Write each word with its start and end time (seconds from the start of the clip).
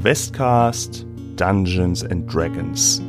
Questcast 0.00 1.06
Dungeons 1.36 2.02
and 2.02 2.26
Dragons. 2.26 3.00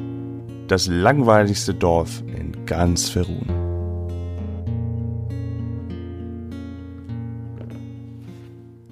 Das 0.67 0.85
langweiligste 0.85 1.73
Dorf 1.73 2.21
in 2.27 2.63
ganz 2.67 3.09
Ferun. 3.09 3.47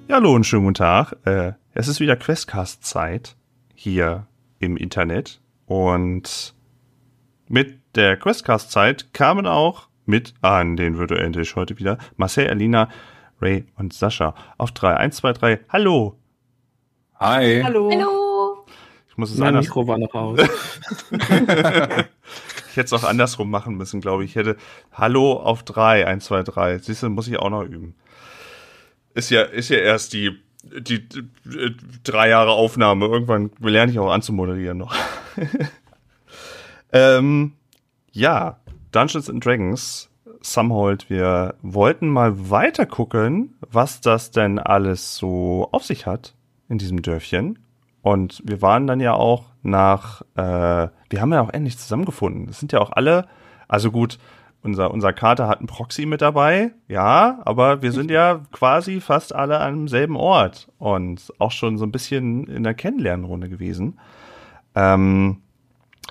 Ja, 0.08 0.16
hallo 0.16 0.34
und 0.34 0.44
schönen 0.44 0.64
guten 0.64 0.74
Tag. 0.74 1.14
Äh, 1.24 1.52
es 1.72 1.86
ist 1.86 2.00
wieder 2.00 2.16
Questcast-Zeit 2.16 3.36
hier 3.76 4.26
im 4.58 4.76
Internet. 4.76 5.40
Und 5.66 6.56
mit 7.46 7.78
der 7.94 8.16
Questcast-Zeit 8.16 9.14
kamen 9.14 9.46
auch 9.46 9.88
mit 10.04 10.34
an 10.42 10.76
den 10.76 10.98
virtuellen 10.98 11.32
Tisch 11.32 11.54
heute 11.54 11.78
wieder 11.78 11.98
Marcel, 12.16 12.48
Alina, 12.50 12.88
Ray 13.40 13.66
und 13.76 13.92
Sascha 13.92 14.34
auf 14.58 14.72
3. 14.72 14.96
1, 14.96 15.16
2, 15.16 15.32
3. 15.32 15.60
Hallo! 15.68 16.18
Hi. 17.20 17.62
Hallo. 17.62 17.90
Hallo. 17.92 18.66
Ich 19.08 19.16
muss 19.16 19.30
es 19.30 19.38
Mein 19.38 19.48
anders. 19.48 19.66
Mikro 19.66 19.86
war 19.86 19.98
noch 19.98 20.14
aus. 20.14 20.40
ich 21.10 21.16
hätte 22.76 22.86
es 22.86 22.92
auch 22.92 23.04
andersrum 23.04 23.50
machen 23.50 23.76
müssen, 23.76 24.00
glaube 24.00 24.24
ich. 24.24 24.30
Ich 24.30 24.36
hätte 24.36 24.56
Hallo 24.92 25.34
auf 25.34 25.62
3. 25.62 26.08
1, 26.08 26.24
2, 26.24 26.42
3. 26.42 26.78
Siehst 26.78 27.04
du, 27.04 27.10
muss 27.10 27.28
ich 27.28 27.38
auch 27.38 27.50
noch 27.50 27.62
üben. 27.62 27.94
Ist 29.14 29.30
ja, 29.30 29.42
ist 29.42 29.68
ja 29.68 29.78
erst 29.78 30.12
die, 30.12 30.36
die, 30.64 31.08
die 31.08 31.22
drei 32.02 32.30
Jahre 32.30 32.50
Aufnahme. 32.50 33.06
Irgendwann 33.06 33.52
lerne 33.60 33.92
ich 33.92 33.98
auch 34.00 34.10
anzumoderieren 34.10 34.78
noch. 34.78 34.92
ähm, 36.92 37.52
ja, 38.10 38.58
Dungeons 38.90 39.30
and 39.30 39.44
Dragons, 39.44 40.10
Sumhold, 40.40 41.08
wir 41.08 41.54
wollten 41.62 42.08
mal 42.08 42.50
weiter 42.50 42.86
gucken, 42.86 43.56
was 43.60 44.00
das 44.00 44.32
denn 44.32 44.58
alles 44.58 45.14
so 45.14 45.68
auf 45.70 45.84
sich 45.84 46.06
hat 46.06 46.34
in 46.68 46.78
diesem 46.78 47.02
Dörfchen. 47.02 47.58
Und 48.02 48.42
wir 48.44 48.60
waren 48.60 48.86
dann 48.86 49.00
ja 49.00 49.14
auch 49.14 49.46
nach, 49.62 50.22
äh, 50.34 50.88
wir 51.08 51.20
haben 51.20 51.32
ja 51.32 51.40
auch 51.40 51.52
endlich 51.52 51.78
zusammengefunden. 51.78 52.46
Das 52.46 52.60
sind 52.60 52.72
ja 52.72 52.80
auch 52.80 52.92
alle, 52.92 53.26
also 53.66 53.90
gut, 53.90 54.18
unser, 54.64 54.90
unser 54.90 55.12
Kater 55.12 55.46
hat 55.46 55.58
einen 55.58 55.66
Proxy 55.66 56.06
mit 56.06 56.22
dabei, 56.22 56.72
ja, 56.88 57.40
aber 57.44 57.82
wir 57.82 57.92
sind 57.92 58.10
ja 58.10 58.40
quasi 58.50 59.00
fast 59.00 59.34
alle 59.34 59.60
an 59.60 59.74
demselben 59.74 60.16
Ort 60.16 60.68
und 60.78 61.32
auch 61.38 61.50
schon 61.50 61.76
so 61.76 61.84
ein 61.84 61.92
bisschen 61.92 62.46
in 62.46 62.62
der 62.62 62.72
Kennenlernrunde 62.72 63.50
gewesen. 63.50 63.98
Ähm, 64.74 65.42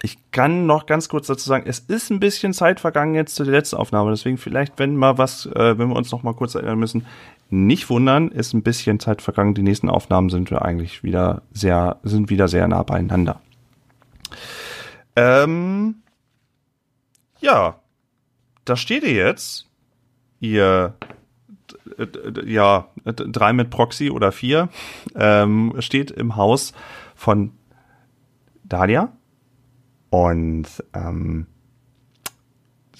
ich 0.04 0.18
kann 0.32 0.66
noch 0.66 0.86
ganz 0.86 1.10
kurz 1.10 1.28
dazu 1.28 1.48
sagen, 1.48 1.66
es 1.68 1.80
ist 1.80 2.12
ein 2.12 2.20
bisschen 2.20 2.54
Zeit 2.54 2.80
vergangen 2.80 3.16
jetzt 3.16 3.36
zu 3.36 3.44
der 3.44 3.54
letzten 3.54 3.78
Aufnahme, 3.78 4.12
deswegen 4.12 4.38
vielleicht, 4.38 4.78
wenn 4.78 4.96
mal 4.96 5.18
was, 5.18 5.48
äh, 5.48 5.78
wenn 5.78 5.90
wir 5.90 5.96
uns 5.96 6.12
noch 6.12 6.24
mal 6.24 6.34
kurz 6.34 6.56
erinnern 6.56 6.78
müssen, 6.78 7.06
nicht 7.50 7.90
wundern, 7.90 8.30
ist 8.30 8.54
ein 8.54 8.64
bisschen 8.64 9.00
Zeit 9.00 9.22
vergangen. 9.22 9.54
Die 9.54 9.64
nächsten 9.64 9.90
Aufnahmen 9.90 10.30
sind 10.30 10.50
wir 10.50 10.64
eigentlich 10.64 11.04
wieder 11.04 11.44
sehr, 11.52 11.98
sind 12.04 12.30
wieder 12.30 12.48
sehr 12.48 12.68
nah 12.68 12.84
beieinander. 12.84 13.42
Ähm, 15.16 15.96
ja, 17.40 17.80
da 18.66 18.76
steht 18.76 19.04
ihr 19.04 19.14
jetzt, 19.14 19.70
ihr, 20.40 20.96
ja, 22.46 22.88
drei 23.06 23.54
mit 23.54 23.70
Proxy 23.70 24.10
oder 24.10 24.32
vier, 24.32 24.70
ähm, 25.16 25.76
steht 25.80 26.10
im 26.12 26.36
Haus 26.36 26.74
von 27.16 27.52
Dalia 28.64 29.12
und 30.10 30.68
ähm, 30.94 31.48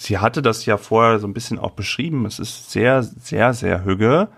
sie 0.04 0.18
hatte 0.18 0.42
das 0.42 0.66
ja 0.66 0.78
vorher 0.78 1.20
so 1.20 1.28
ein 1.28 1.34
bisschen 1.34 1.60
auch 1.60 1.72
beschrieben. 1.72 2.26
Es 2.26 2.40
ist 2.40 2.72
sehr, 2.72 3.04
sehr, 3.04 3.54
sehr 3.54 3.86
hügge. 3.86 4.30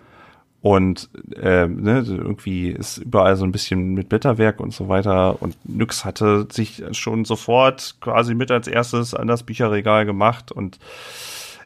Und 0.61 1.09
äh, 1.35 1.67
ne, 1.67 2.03
irgendwie 2.07 2.69
ist 2.69 2.97
überall 2.97 3.35
so 3.35 3.45
ein 3.45 3.51
bisschen 3.51 3.93
mit 3.93 4.09
Blätterwerk 4.09 4.59
und 4.59 4.73
so 4.73 4.89
weiter. 4.89 5.41
Und 5.41 5.55
Nyx 5.63 6.05
hatte 6.05 6.47
sich 6.51 6.83
schon 6.91 7.23
sofort 7.23 7.97
quasi 8.01 8.33
mit 8.33 8.49
als 8.49 8.67
erstes 8.67 9.13
an 9.13 9.27
das 9.27 9.43
Bücherregal 9.43 10.05
gemacht. 10.05 10.51
Und 10.51 10.79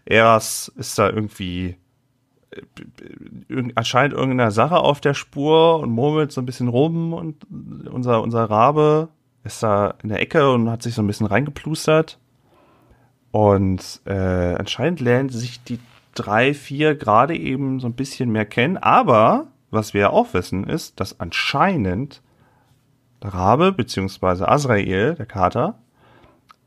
Eras 0.04 0.70
ist 0.76 1.00
da 1.00 1.10
irgendwie 1.10 1.78
äh, 2.52 3.72
anscheinend 3.76 4.14
irgendeiner 4.14 4.52
Sache 4.52 4.78
auf 4.78 5.00
der 5.00 5.14
Spur 5.14 5.80
und 5.80 5.92
murmelt 5.92 6.34
so 6.34 6.42
ein 6.42 6.46
bisschen 6.46 6.68
rum. 6.68 7.14
Und 7.14 7.46
unser, 7.90 8.22
unser 8.22 8.50
Rabe 8.50 9.08
ist 9.46 9.64
da 9.64 9.96
in 10.04 10.10
der 10.10 10.20
Ecke 10.20 10.52
und 10.52 10.70
hat 10.70 10.84
sich 10.84 10.94
so 10.94 11.02
ein 11.02 11.08
bisschen 11.08 11.28
reingeplustert. 11.28 12.20
Und 13.32 14.02
äh, 14.06 14.56
anscheinend 14.56 15.00
lernen 15.00 15.30
sich 15.30 15.64
die 15.64 15.80
drei, 16.16 16.54
vier 16.54 16.96
gerade 16.96 17.36
eben 17.36 17.80
so 17.80 17.88
ein 17.88 17.94
bisschen 17.94 18.32
mehr 18.32 18.46
kennen. 18.46 18.78
Aber 18.78 19.48
was 19.72 19.94
wir 19.94 20.02
ja 20.02 20.10
auch 20.10 20.34
wissen, 20.34 20.64
ist, 20.66 21.00
dass 21.00 21.20
anscheinend 21.20 22.22
der 23.22 23.34
Rabe 23.34 23.72
beziehungsweise 23.72 24.48
Azrael, 24.48 25.16
der 25.16 25.26
Kater, 25.26 25.80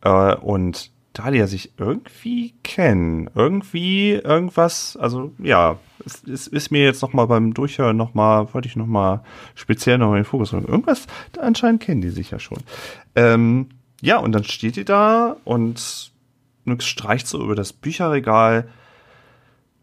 äh, 0.02 0.34
und 0.36 0.90
Dalia 1.12 1.46
sich 1.46 1.72
irgendwie 1.76 2.54
kennen. 2.62 3.28
Irgendwie 3.34 4.12
irgendwas, 4.12 4.96
also 4.96 5.32
ja, 5.38 5.78
es, 6.04 6.22
es 6.24 6.46
ist 6.46 6.70
mir 6.70 6.84
jetzt 6.84 7.02
noch 7.02 7.12
mal 7.12 7.26
beim 7.26 7.52
Durchhören 7.54 7.96
noch 7.96 8.14
mal, 8.14 8.52
wollte 8.54 8.68
ich 8.68 8.76
noch 8.76 8.86
mal 8.86 9.22
speziell 9.54 9.98
noch 9.98 10.08
mal 10.08 10.16
den 10.16 10.24
Fokus 10.24 10.52
rücken. 10.52 10.68
Irgendwas, 10.68 11.06
anscheinend 11.38 11.82
kennen 11.82 12.00
die 12.00 12.10
sich 12.10 12.30
ja 12.30 12.38
schon. 12.38 12.58
Ähm, 13.14 13.68
ja, 14.00 14.18
und 14.18 14.32
dann 14.32 14.44
steht 14.44 14.76
die 14.76 14.84
da 14.84 15.36
und 15.44 16.11
Nyx 16.64 16.86
streicht 16.86 17.26
so 17.26 17.42
über 17.42 17.54
das 17.54 17.72
Bücherregal, 17.72 18.68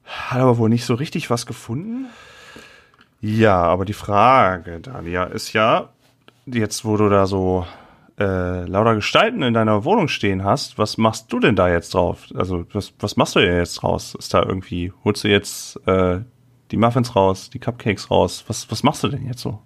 hat 0.06 0.42
aber 0.42 0.58
wohl 0.58 0.70
nicht 0.70 0.86
so 0.86 0.94
richtig 0.96 1.30
was 1.30 1.46
gefunden. 1.46 2.08
Ja, 3.22 3.62
aber 3.64 3.86
die 3.86 3.94
Frage, 3.94 4.80
Dalia, 4.80 5.26
ist 5.26 5.54
ja, 5.54 5.90
jetzt 6.46 6.86
wo 6.86 6.96
du 6.98 7.10
da 7.10 7.26
so 7.26 7.66
äh, 8.20 8.66
lauter 8.66 8.96
Gestalten 8.96 9.42
in 9.42 9.54
deiner 9.54 9.84
Wohnung 9.84 10.08
stehen 10.08 10.44
hast, 10.44 10.78
was 10.78 10.98
machst 10.98 11.32
du 11.32 11.40
denn 11.40 11.56
da 11.56 11.70
jetzt 11.70 11.94
drauf? 11.94 12.28
Also, 12.36 12.66
was, 12.74 12.94
was 13.00 13.18
machst 13.18 13.36
du 13.36 13.40
denn 13.40 13.56
jetzt 13.56 13.84
raus? 13.84 14.16
Ist 14.18 14.34
da 14.34 14.44
irgendwie, 14.44 14.94
holst 15.04 15.24
du 15.24 15.30
jetzt 15.30 15.80
äh, 15.88 16.22
die 16.72 16.78
Muffins 16.78 17.16
raus, 17.16 17.50
die 17.50 17.60
Cupcakes 17.60 18.12
raus? 18.12 18.44
Was, 18.48 18.70
was 18.72 18.84
machst 18.84 19.04
du 19.04 19.08
denn 19.08 19.26
jetzt 19.26 19.42
so? 19.42 19.60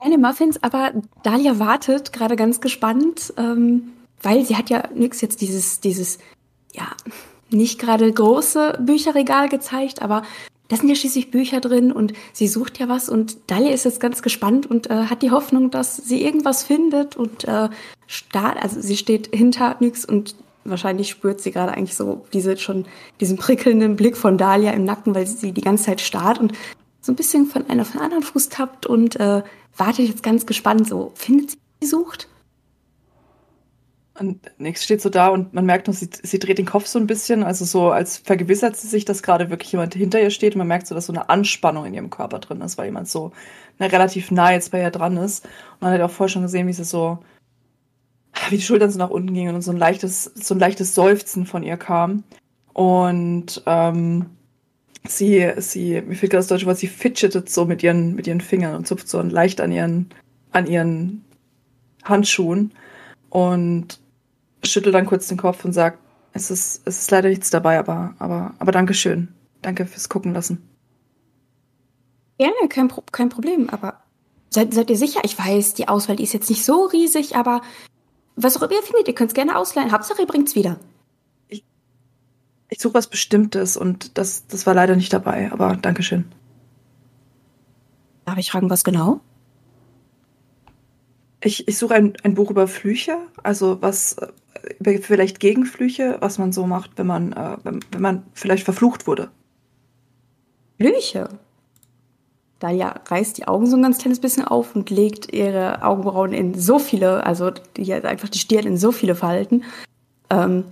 Keine 0.00 0.18
Muffins, 0.18 0.62
aber 0.62 0.92
Dalia 1.22 1.58
wartet 1.58 2.12
gerade 2.12 2.36
ganz 2.36 2.60
gespannt, 2.60 3.34
ähm, 3.36 3.92
weil 4.22 4.44
sie 4.44 4.56
hat 4.56 4.70
ja 4.70 4.88
nix 4.94 5.20
jetzt 5.20 5.40
dieses, 5.40 5.80
dieses, 5.80 6.18
ja, 6.72 6.88
nicht 7.50 7.78
gerade 7.78 8.12
große 8.12 8.78
Bücherregal 8.80 9.48
gezeigt, 9.48 10.02
aber 10.02 10.22
da 10.68 10.76
sind 10.76 10.88
ja 10.88 10.96
schließlich 10.96 11.30
Bücher 11.30 11.60
drin 11.60 11.92
und 11.92 12.12
sie 12.32 12.48
sucht 12.48 12.78
ja 12.78 12.88
was 12.88 13.08
und 13.08 13.36
Dalia 13.46 13.72
ist 13.72 13.84
jetzt 13.84 14.00
ganz 14.00 14.22
gespannt 14.22 14.66
und 14.66 14.90
äh, 14.90 15.04
hat 15.04 15.22
die 15.22 15.30
Hoffnung, 15.30 15.70
dass 15.70 15.96
sie 15.96 16.22
irgendwas 16.24 16.64
findet 16.64 17.16
und 17.16 17.44
äh, 17.44 17.68
start, 18.06 18.60
also 18.60 18.80
sie 18.80 18.96
steht 18.96 19.34
hinter 19.34 19.76
Nyx 19.78 20.04
und 20.04 20.34
wahrscheinlich 20.64 21.10
spürt 21.10 21.40
sie 21.40 21.52
gerade 21.52 21.72
eigentlich 21.72 21.94
so 21.94 22.26
diese 22.32 22.56
schon 22.56 22.86
diesen 23.20 23.36
prickelnden 23.36 23.94
Blick 23.94 24.16
von 24.16 24.38
Dalia 24.38 24.72
im 24.72 24.84
Nacken, 24.84 25.14
weil 25.14 25.26
sie 25.26 25.52
die 25.52 25.60
ganze 25.60 25.84
Zeit 25.84 26.00
starrt 26.00 26.40
und 26.40 26.52
so 27.00 27.12
ein 27.12 27.16
bisschen 27.16 27.46
von 27.46 27.70
einer 27.70 27.84
von 27.84 28.00
anderen 28.00 28.24
Fuß 28.24 28.48
tappt 28.48 28.86
und 28.86 29.20
äh, 29.20 29.42
wartet 29.76 30.08
jetzt 30.08 30.24
ganz 30.24 30.46
gespannt 30.46 30.88
so 30.88 31.12
findet 31.14 31.52
sie 31.52 31.56
die 31.82 31.86
sucht 31.86 32.26
Und 34.18 34.40
nix 34.58 34.82
steht 34.82 35.02
so 35.02 35.10
da 35.10 35.28
und 35.28 35.52
man 35.52 35.66
merkt 35.66 35.88
noch, 35.88 35.94
sie, 35.94 36.08
sie 36.22 36.38
dreht 36.38 36.58
den 36.58 36.64
Kopf 36.66 36.86
so 36.86 36.98
ein 36.98 37.06
bisschen, 37.06 37.42
also 37.42 37.66
so, 37.66 37.90
als 37.90 38.16
vergewissert 38.16 38.76
sie 38.76 38.88
sich, 38.88 39.04
dass 39.04 39.22
gerade 39.22 39.50
wirklich 39.50 39.72
jemand 39.72 39.94
hinter 39.94 40.20
ihr 40.20 40.30
steht. 40.30 40.54
Und 40.54 40.58
man 40.58 40.68
merkt 40.68 40.86
so, 40.86 40.94
dass 40.94 41.06
so 41.06 41.12
eine 41.12 41.28
Anspannung 41.28 41.84
in 41.84 41.94
ihrem 41.94 42.10
Körper 42.10 42.38
drin 42.38 42.62
ist, 42.62 42.78
weil 42.78 42.86
jemand 42.86 43.08
so 43.08 43.32
na, 43.78 43.86
relativ 43.86 44.30
nah 44.30 44.52
jetzt 44.52 44.70
bei 44.72 44.80
ihr 44.80 44.90
dran 44.90 45.16
ist. 45.18 45.44
Und 45.44 45.82
man 45.82 45.92
hat 45.92 46.00
auch 46.00 46.10
vorher 46.10 46.32
schon 46.32 46.42
gesehen, 46.42 46.66
wie 46.66 46.72
sie 46.72 46.84
so, 46.84 47.18
wie 48.48 48.56
die 48.56 48.62
Schultern 48.62 48.90
so 48.90 48.98
nach 48.98 49.10
unten 49.10 49.34
gingen 49.34 49.54
und 49.54 49.62
so 49.62 49.70
ein 49.70 49.76
leichtes, 49.76 50.24
so 50.24 50.54
ein 50.54 50.60
leichtes 50.60 50.94
Seufzen 50.94 51.44
von 51.44 51.62
ihr 51.62 51.76
kam. 51.76 52.24
Und 52.72 53.62
ähm, 53.66 54.26
sie, 55.06 55.52
sie, 55.58 56.00
mir 56.00 56.14
fehlt 56.14 56.32
gerade 56.32 56.40
das 56.40 56.48
deutsche 56.48 56.66
Wort, 56.66 56.78
sie 56.78 56.86
fidgetet 56.86 57.50
so 57.50 57.66
mit 57.66 57.82
ihren, 57.82 58.14
mit 58.14 58.26
ihren 58.26 58.40
Fingern 58.40 58.76
und 58.76 58.86
zupft 58.86 59.08
so 59.08 59.20
leicht 59.20 59.60
an 59.60 59.72
ihren, 59.72 60.08
an 60.52 60.66
ihren 60.66 61.24
Handschuhen 62.04 62.72
und 63.30 64.00
schüttelt 64.66 64.94
dann 64.94 65.06
kurz 65.06 65.28
den 65.28 65.38
Kopf 65.38 65.64
und 65.64 65.72
sagt, 65.72 65.98
es 66.32 66.50
ist, 66.50 66.82
es 66.84 66.98
ist 66.98 67.10
leider 67.10 67.28
nichts 67.28 67.50
dabei, 67.50 67.78
aber, 67.78 68.14
aber, 68.18 68.54
aber 68.58 68.72
danke 68.72 68.94
schön. 68.94 69.28
Danke 69.62 69.86
fürs 69.86 70.08
Gucken 70.08 70.34
lassen. 70.34 70.68
Gerne, 72.38 72.68
kein, 72.68 72.88
Pro 72.88 73.02
kein 73.10 73.30
Problem, 73.30 73.70
aber 73.70 74.02
seid, 74.50 74.74
seid 74.74 74.90
ihr 74.90 74.98
sicher? 74.98 75.20
Ich 75.24 75.38
weiß, 75.38 75.74
die 75.74 75.88
Auswahl 75.88 76.16
die 76.16 76.24
ist 76.24 76.34
jetzt 76.34 76.50
nicht 76.50 76.64
so 76.64 76.84
riesig, 76.84 77.36
aber 77.36 77.62
was 78.36 78.56
auch 78.56 78.62
immer 78.62 78.72
ihr 78.72 78.82
findet, 78.82 79.08
ihr 79.08 79.14
könnt 79.14 79.30
es 79.30 79.34
gerne 79.34 79.56
ausleihen. 79.56 79.92
Hauptsache 79.92 80.20
ihr 80.20 80.26
bringt's 80.26 80.54
wieder. 80.54 80.78
Ich 82.68 82.80
suche 82.80 82.94
was 82.94 83.08
Bestimmtes 83.08 83.76
und 83.76 84.18
das, 84.18 84.46
das 84.48 84.66
war 84.66 84.74
leider 84.74 84.96
nicht 84.96 85.12
dabei, 85.12 85.50
aber 85.52 85.76
Dankeschön. 85.76 86.26
Darf 88.24 88.38
ich 88.38 88.50
fragen, 88.50 88.68
was 88.68 88.84
genau? 88.84 89.20
Ich, 91.40 91.68
ich 91.68 91.78
suche 91.78 91.94
ein, 91.94 92.14
ein 92.24 92.34
Buch 92.34 92.50
über 92.50 92.66
Flüche, 92.66 93.18
also 93.42 93.80
was 93.80 94.16
vielleicht 94.82 95.40
Gegenflüche, 95.40 96.18
was 96.20 96.38
man 96.38 96.52
so 96.52 96.66
macht, 96.66 96.92
wenn 96.96 97.06
man, 97.06 97.32
äh, 97.32 97.56
wenn, 97.64 97.80
wenn 97.90 98.02
man 98.02 98.22
vielleicht 98.34 98.64
verflucht 98.64 99.06
wurde. 99.06 99.30
Flüche. 100.78 101.28
Dalia 102.58 103.00
reißt 103.06 103.36
die 103.36 103.48
Augen 103.48 103.66
so 103.66 103.76
ein 103.76 103.82
ganz 103.82 103.98
kleines 103.98 104.20
bisschen 104.20 104.46
auf 104.46 104.74
und 104.74 104.88
legt 104.88 105.32
ihre 105.32 105.82
Augenbrauen 105.82 106.32
in 106.32 106.58
so 106.58 106.78
viele, 106.78 107.24
also 107.24 107.50
die, 107.76 107.92
einfach 107.92 108.28
die 108.28 108.38
Stirn 108.38 108.66
in 108.66 108.78
so 108.78 108.92
viele 108.92 109.14
Falten. 109.14 109.64
Ähm, 110.30 110.64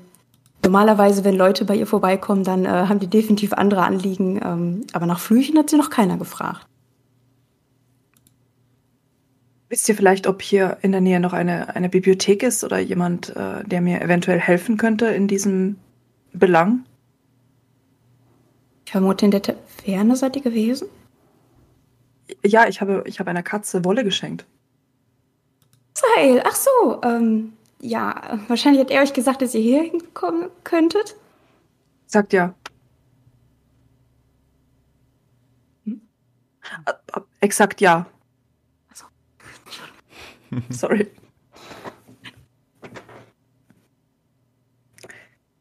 normalerweise, 0.62 1.24
wenn 1.24 1.36
Leute 1.36 1.64
bei 1.66 1.76
ihr 1.76 1.86
vorbeikommen, 1.86 2.42
dann 2.42 2.64
äh, 2.64 2.68
haben 2.68 3.00
die 3.00 3.06
definitiv 3.06 3.52
andere 3.52 3.82
Anliegen. 3.82 4.40
Ähm, 4.42 4.80
aber 4.94 5.06
nach 5.06 5.20
Flüchen 5.20 5.58
hat 5.58 5.68
sie 5.68 5.76
noch 5.76 5.90
keiner 5.90 6.16
gefragt. 6.16 6.66
Wisst 9.74 9.88
ihr 9.88 9.96
vielleicht, 9.96 10.28
ob 10.28 10.40
hier 10.40 10.78
in 10.82 10.92
der 10.92 11.00
Nähe 11.00 11.18
noch 11.18 11.32
eine, 11.32 11.74
eine 11.74 11.88
Bibliothek 11.88 12.44
ist 12.44 12.62
oder 12.62 12.78
jemand, 12.78 13.34
äh, 13.34 13.64
der 13.64 13.80
mir 13.80 14.00
eventuell 14.02 14.38
helfen 14.38 14.76
könnte 14.76 15.06
in 15.06 15.26
diesem 15.26 15.80
Belang? 16.32 16.84
Ich 18.86 18.92
vermute, 18.92 19.24
in 19.24 19.32
der 19.32 19.42
Taverne 19.42 20.14
seid 20.14 20.36
ihr 20.36 20.42
gewesen? 20.42 20.86
Ja, 22.46 22.68
ich 22.68 22.80
habe, 22.80 23.02
ich 23.06 23.18
habe 23.18 23.30
einer 23.30 23.42
Katze 23.42 23.84
Wolle 23.84 24.04
geschenkt. 24.04 24.46
Israel, 25.96 26.44
ach 26.46 26.54
so, 26.54 27.02
ähm, 27.02 27.54
ja, 27.80 28.38
wahrscheinlich 28.46 28.80
hat 28.80 28.92
er 28.92 29.02
euch 29.02 29.12
gesagt, 29.12 29.42
dass 29.42 29.56
ihr 29.56 29.60
hier 29.60 29.82
hinkommen 29.82 30.50
könntet. 30.62 31.16
Sagt 32.06 32.32
ja. 32.32 32.54
Hm? 35.84 36.00
Exakt 37.40 37.80
ja. 37.80 38.06
Sorry. 40.70 41.06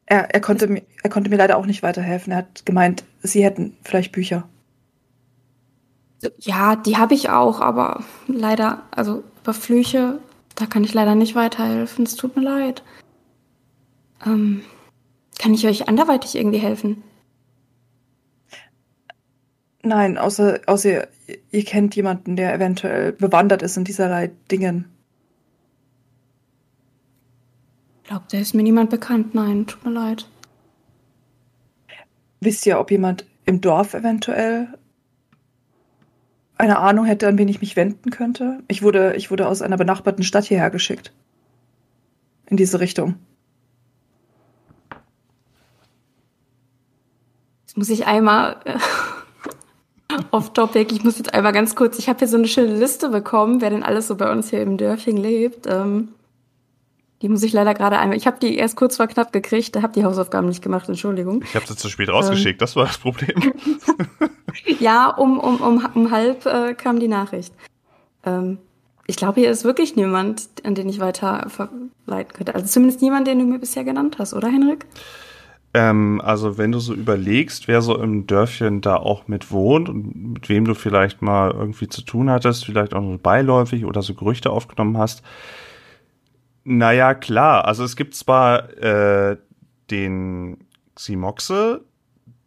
Er, 0.06 0.34
er, 0.34 0.40
konnte 0.40 0.68
mir, 0.68 0.82
er 1.02 1.10
konnte 1.10 1.30
mir 1.30 1.36
leider 1.36 1.56
auch 1.56 1.66
nicht 1.66 1.82
weiterhelfen. 1.82 2.32
Er 2.32 2.38
hat 2.38 2.66
gemeint, 2.66 3.04
sie 3.22 3.42
hätten 3.44 3.76
vielleicht 3.82 4.12
Bücher. 4.12 4.48
Ja, 6.38 6.76
die 6.76 6.96
habe 6.96 7.14
ich 7.14 7.30
auch, 7.30 7.60
aber 7.60 8.04
leider, 8.28 8.82
also 8.90 9.24
über 9.42 9.54
Flüche, 9.54 10.20
da 10.54 10.66
kann 10.66 10.84
ich 10.84 10.94
leider 10.94 11.14
nicht 11.14 11.34
weiterhelfen. 11.34 12.04
Es 12.04 12.16
tut 12.16 12.36
mir 12.36 12.42
leid. 12.42 12.82
Ähm, 14.24 14.62
kann 15.38 15.54
ich 15.54 15.66
euch 15.66 15.88
anderweitig 15.88 16.34
irgendwie 16.36 16.58
helfen? 16.58 17.02
Nein, 19.84 20.16
außer, 20.16 20.60
außer 20.66 21.06
ihr 21.50 21.64
kennt 21.64 21.94
jemanden, 21.94 22.36
der 22.36 22.54
eventuell 22.54 23.12
bewandert 23.12 23.62
ist 23.62 23.76
in 23.76 23.84
dieserlei 23.84 24.30
Dingen. 24.50 24.86
Glaubt, 28.04 28.32
da 28.32 28.38
ist 28.38 28.54
mir 28.54 28.62
niemand 28.62 28.88
bekannt. 28.88 29.34
Nein, 29.34 29.66
tut 29.66 29.84
mir 29.84 29.90
leid. 29.90 30.26
Wisst 32.40 32.64
ihr, 32.64 32.80
ob 32.80 32.90
jemand 32.90 33.26
im 33.44 33.60
Dorf 33.60 33.92
eventuell 33.92 34.68
eine 36.56 36.78
Ahnung 36.78 37.04
hätte, 37.04 37.28
an 37.28 37.36
wen 37.36 37.48
ich 37.48 37.60
mich 37.60 37.76
wenden 37.76 38.10
könnte. 38.10 38.62
Ich 38.68 38.82
wurde, 38.82 39.14
ich 39.16 39.30
wurde 39.30 39.48
aus 39.48 39.60
einer 39.60 39.76
benachbarten 39.76 40.24
Stadt 40.24 40.44
hierher 40.44 40.70
geschickt. 40.70 41.12
In 42.46 42.56
diese 42.56 42.80
Richtung. 42.80 43.16
Jetzt 47.66 47.76
muss 47.76 47.90
ich 47.90 48.06
einmal 48.06 48.60
äh, 50.18 50.24
off 50.30 50.52
topic, 50.52 50.94
ich 50.94 51.04
muss 51.04 51.18
jetzt 51.18 51.34
einmal 51.34 51.52
ganz 51.52 51.74
kurz, 51.74 51.98
ich 51.98 52.08
habe 52.08 52.18
hier 52.20 52.28
so 52.28 52.36
eine 52.36 52.48
schöne 52.48 52.76
Liste 52.76 53.08
bekommen, 53.08 53.60
wer 53.60 53.70
denn 53.70 53.82
alles 53.82 54.08
so 54.08 54.16
bei 54.16 54.30
uns 54.30 54.50
hier 54.50 54.62
im 54.62 54.76
Dörfing 54.76 55.16
lebt. 55.16 55.66
Ähm, 55.66 56.08
die 57.22 57.28
muss 57.28 57.42
ich 57.42 57.52
leider 57.52 57.72
gerade 57.74 57.98
einmal. 57.98 58.18
Ich 58.18 58.26
habe 58.26 58.38
die 58.38 58.56
erst 58.56 58.76
kurz 58.76 58.96
vor 58.96 59.06
knapp 59.06 59.32
gekriegt, 59.32 59.74
da 59.74 59.82
habe 59.82 59.94
die 59.94 60.04
Hausaufgaben 60.04 60.48
nicht 60.48 60.62
gemacht, 60.62 60.88
Entschuldigung. 60.88 61.42
Ich 61.42 61.54
habe 61.54 61.66
sie 61.66 61.76
zu 61.76 61.88
spät 61.88 62.10
rausgeschickt, 62.10 62.56
ähm, 62.56 62.58
das 62.58 62.76
war 62.76 62.86
das 62.86 62.98
Problem. 62.98 63.54
ja, 64.78 65.08
um, 65.08 65.38
um, 65.38 65.60
um, 65.60 65.88
um 65.94 66.10
halb 66.10 66.44
äh, 66.46 66.74
kam 66.74 67.00
die 67.00 67.08
Nachricht. 67.08 67.54
Ähm, 68.24 68.58
ich 69.06 69.16
glaube, 69.16 69.40
hier 69.40 69.50
ist 69.50 69.64
wirklich 69.64 69.96
niemand, 69.96 70.48
an 70.64 70.74
den 70.74 70.88
ich 70.88 70.98
weiter 70.98 71.46
verleiten 71.48 72.32
könnte. 72.32 72.54
Also 72.54 72.66
zumindest 72.66 73.02
niemand, 73.02 73.26
den 73.26 73.38
du 73.38 73.44
mir 73.44 73.58
bisher 73.58 73.84
genannt 73.84 74.16
hast, 74.18 74.34
oder 74.34 74.48
Henrik? 74.48 74.86
Ähm, 75.74 76.20
also 76.22 76.56
wenn 76.56 76.70
du 76.70 76.78
so 76.78 76.94
überlegst, 76.94 77.66
wer 77.66 77.82
so 77.82 78.00
im 78.00 78.26
Dörfchen 78.26 78.80
da 78.80 78.96
auch 78.96 79.26
mit 79.26 79.50
wohnt 79.50 79.88
und 79.88 80.32
mit 80.34 80.48
wem 80.48 80.64
du 80.64 80.74
vielleicht 80.74 81.20
mal 81.20 81.50
irgendwie 81.50 81.88
zu 81.88 82.02
tun 82.02 82.30
hattest, 82.30 82.64
vielleicht 82.64 82.94
auch 82.94 83.02
nur 83.02 83.18
beiläufig 83.18 83.84
oder 83.84 84.00
so 84.00 84.14
Gerüchte 84.14 84.50
aufgenommen 84.50 84.96
hast, 84.98 85.22
naja, 86.64 87.14
klar. 87.14 87.66
Also 87.66 87.84
es 87.84 87.96
gibt 87.96 88.14
zwar 88.14 88.70
äh, 88.78 89.36
den 89.90 90.58
Ximoxe, 90.94 91.82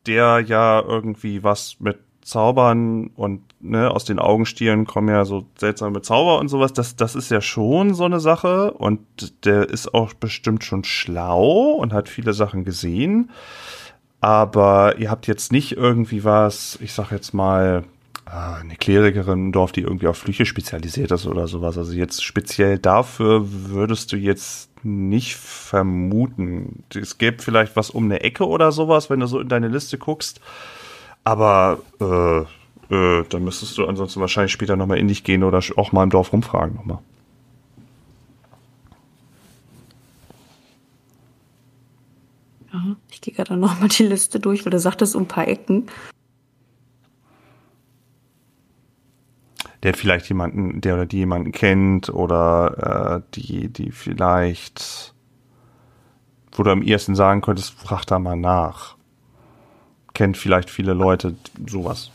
der 0.07 0.39
ja 0.39 0.81
irgendwie 0.81 1.43
was 1.43 1.79
mit 1.79 1.99
Zaubern 2.27 3.07
und 3.15 3.41
ne, 3.59 3.89
aus 3.89 4.05
den 4.05 4.19
Augenstielen 4.19 4.85
kommen 4.85 5.09
ja 5.09 5.25
so 5.25 5.45
seltsame 5.57 6.01
Zauber 6.01 6.39
und 6.39 6.49
sowas. 6.49 6.73
Das, 6.73 6.95
das 6.95 7.15
ist 7.15 7.31
ja 7.31 7.41
schon 7.41 7.93
so 7.93 8.03
eine 8.03 8.19
Sache 8.19 8.71
und 8.71 8.99
der 9.45 9.69
ist 9.69 9.93
auch 9.93 10.13
bestimmt 10.13 10.63
schon 10.63 10.83
schlau 10.83 11.71
und 11.71 11.93
hat 11.93 12.09
viele 12.09 12.33
Sachen 12.33 12.65
gesehen. 12.65 13.31
Aber 14.19 14.97
ihr 14.97 15.09
habt 15.09 15.27
jetzt 15.27 15.51
nicht 15.51 15.77
irgendwie 15.77 16.23
was, 16.23 16.77
ich 16.81 16.93
sag 16.93 17.11
jetzt 17.11 17.33
mal, 17.33 17.83
Ah, 18.29 18.55
eine 18.55 18.75
Klerikerin 18.75 19.45
im 19.45 19.51
Dorf, 19.53 19.71
die 19.71 19.81
irgendwie 19.81 20.07
auf 20.07 20.17
Flüche 20.17 20.45
spezialisiert 20.45 21.11
ist 21.11 21.25
oder 21.27 21.47
sowas. 21.47 21.77
Also 21.77 21.93
jetzt 21.93 22.21
speziell 22.21 22.77
dafür 22.77 23.45
würdest 23.49 24.11
du 24.11 24.17
jetzt 24.17 24.69
nicht 24.83 25.37
vermuten. 25.37 26.83
Es 26.93 27.17
gäbe 27.17 27.41
vielleicht 27.41 27.77
was 27.77 27.89
um 27.89 28.03
eine 28.03 28.19
Ecke 28.19 28.45
oder 28.45 28.73
sowas, 28.73 29.09
wenn 29.09 29.21
du 29.21 29.27
so 29.27 29.39
in 29.39 29.47
deine 29.47 29.69
Liste 29.69 29.97
guckst. 29.97 30.41
Aber 31.27 31.79
äh, 31.99 32.93
äh, 32.95 33.25
dann 33.27 33.43
müsstest 33.43 33.77
du 33.77 33.85
ansonsten 33.85 34.21
wahrscheinlich 34.21 34.53
später 34.53 34.77
nochmal 34.77 34.97
in 34.97 35.09
dich 35.09 35.25
gehen 35.25 35.43
oder 35.43 35.61
auch 35.75 35.91
mal 35.91 36.03
im 36.03 36.09
Dorf 36.09 36.31
rumfragen 36.31 36.77
nochmal. 36.77 36.99
Ich 43.09 43.19
gehe 43.19 43.33
gerade 43.33 43.57
nochmal 43.57 43.89
die 43.89 44.03
Liste 44.03 44.39
durch, 44.39 44.63
weil 44.63 44.71
du 44.71 44.79
sagtest 44.79 45.17
um 45.17 45.23
ein 45.23 45.27
paar 45.27 45.49
Ecken. 45.49 45.87
der 49.83 49.93
vielleicht 49.93 50.29
jemanden, 50.29 50.79
der 50.79 50.95
oder 50.95 51.05
die 51.05 51.17
jemanden 51.17 51.51
kennt 51.51 52.09
oder 52.09 53.23
äh, 53.25 53.35
die, 53.35 53.67
die 53.67 53.91
vielleicht, 53.91 55.13
wo 56.53 56.63
du 56.63 56.71
am 56.71 56.81
ehesten 56.81 57.15
sagen 57.15 57.41
könntest, 57.41 57.73
frag 57.73 58.05
da 58.05 58.17
mal 58.17 58.37
nach. 58.37 58.96
Kennt 60.17 60.35
vielleicht 60.35 60.71
viele 60.71 60.95
Leute 60.95 61.35
sowas. 61.67 62.09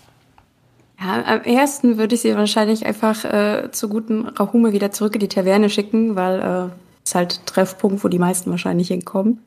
Ja, 0.99 1.23
am 1.25 1.43
ersten 1.43 1.99
würde 1.99 2.17
ich 2.17 2.23
sie 2.23 2.35
wahrscheinlich 2.35 2.85
einfach 2.85 3.25
äh, 3.25 3.71
zur 3.71 3.91
guten 3.91 4.27
Rahume 4.27 4.73
wieder 4.73 4.91
zurück 4.91 5.15
in 5.15 5.21
die 5.21 5.29
Taverne 5.29 5.71
schicken, 5.71 6.17
weil 6.17 6.41
äh, 6.41 7.05
ist 7.05 7.15
halt 7.15 7.47
Treffpunkt, 7.47 8.03
wo 8.03 8.09
die 8.09 8.19
meisten 8.19 8.51
wahrscheinlich 8.51 8.89
hinkommen. 8.89 9.45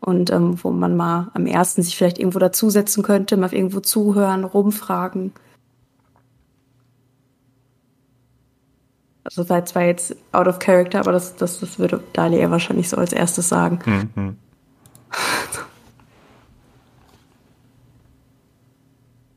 Und 0.00 0.28
ähm, 0.30 0.58
wo 0.60 0.72
man 0.72 0.96
mal 0.96 1.30
am 1.34 1.46
ersten 1.46 1.82
sich 1.82 1.96
vielleicht 1.96 2.18
irgendwo 2.18 2.40
dazusetzen 2.40 3.04
könnte, 3.04 3.36
mal 3.36 3.54
irgendwo 3.54 3.78
zuhören, 3.78 4.42
rumfragen. 4.42 5.30
Also 9.22 9.44
sei 9.44 9.60
zwar 9.60 9.84
jetzt 9.84 10.16
out 10.32 10.48
of 10.48 10.58
character, 10.58 10.98
aber 10.98 11.12
das, 11.12 11.36
das, 11.36 11.60
das 11.60 11.78
würde 11.78 12.02
Dali 12.12 12.38
eher 12.38 12.50
wahrscheinlich 12.50 12.88
so 12.88 12.96
als 12.96 13.12
erstes 13.12 13.48
sagen. 13.48 14.10
Mhm. 14.16 14.36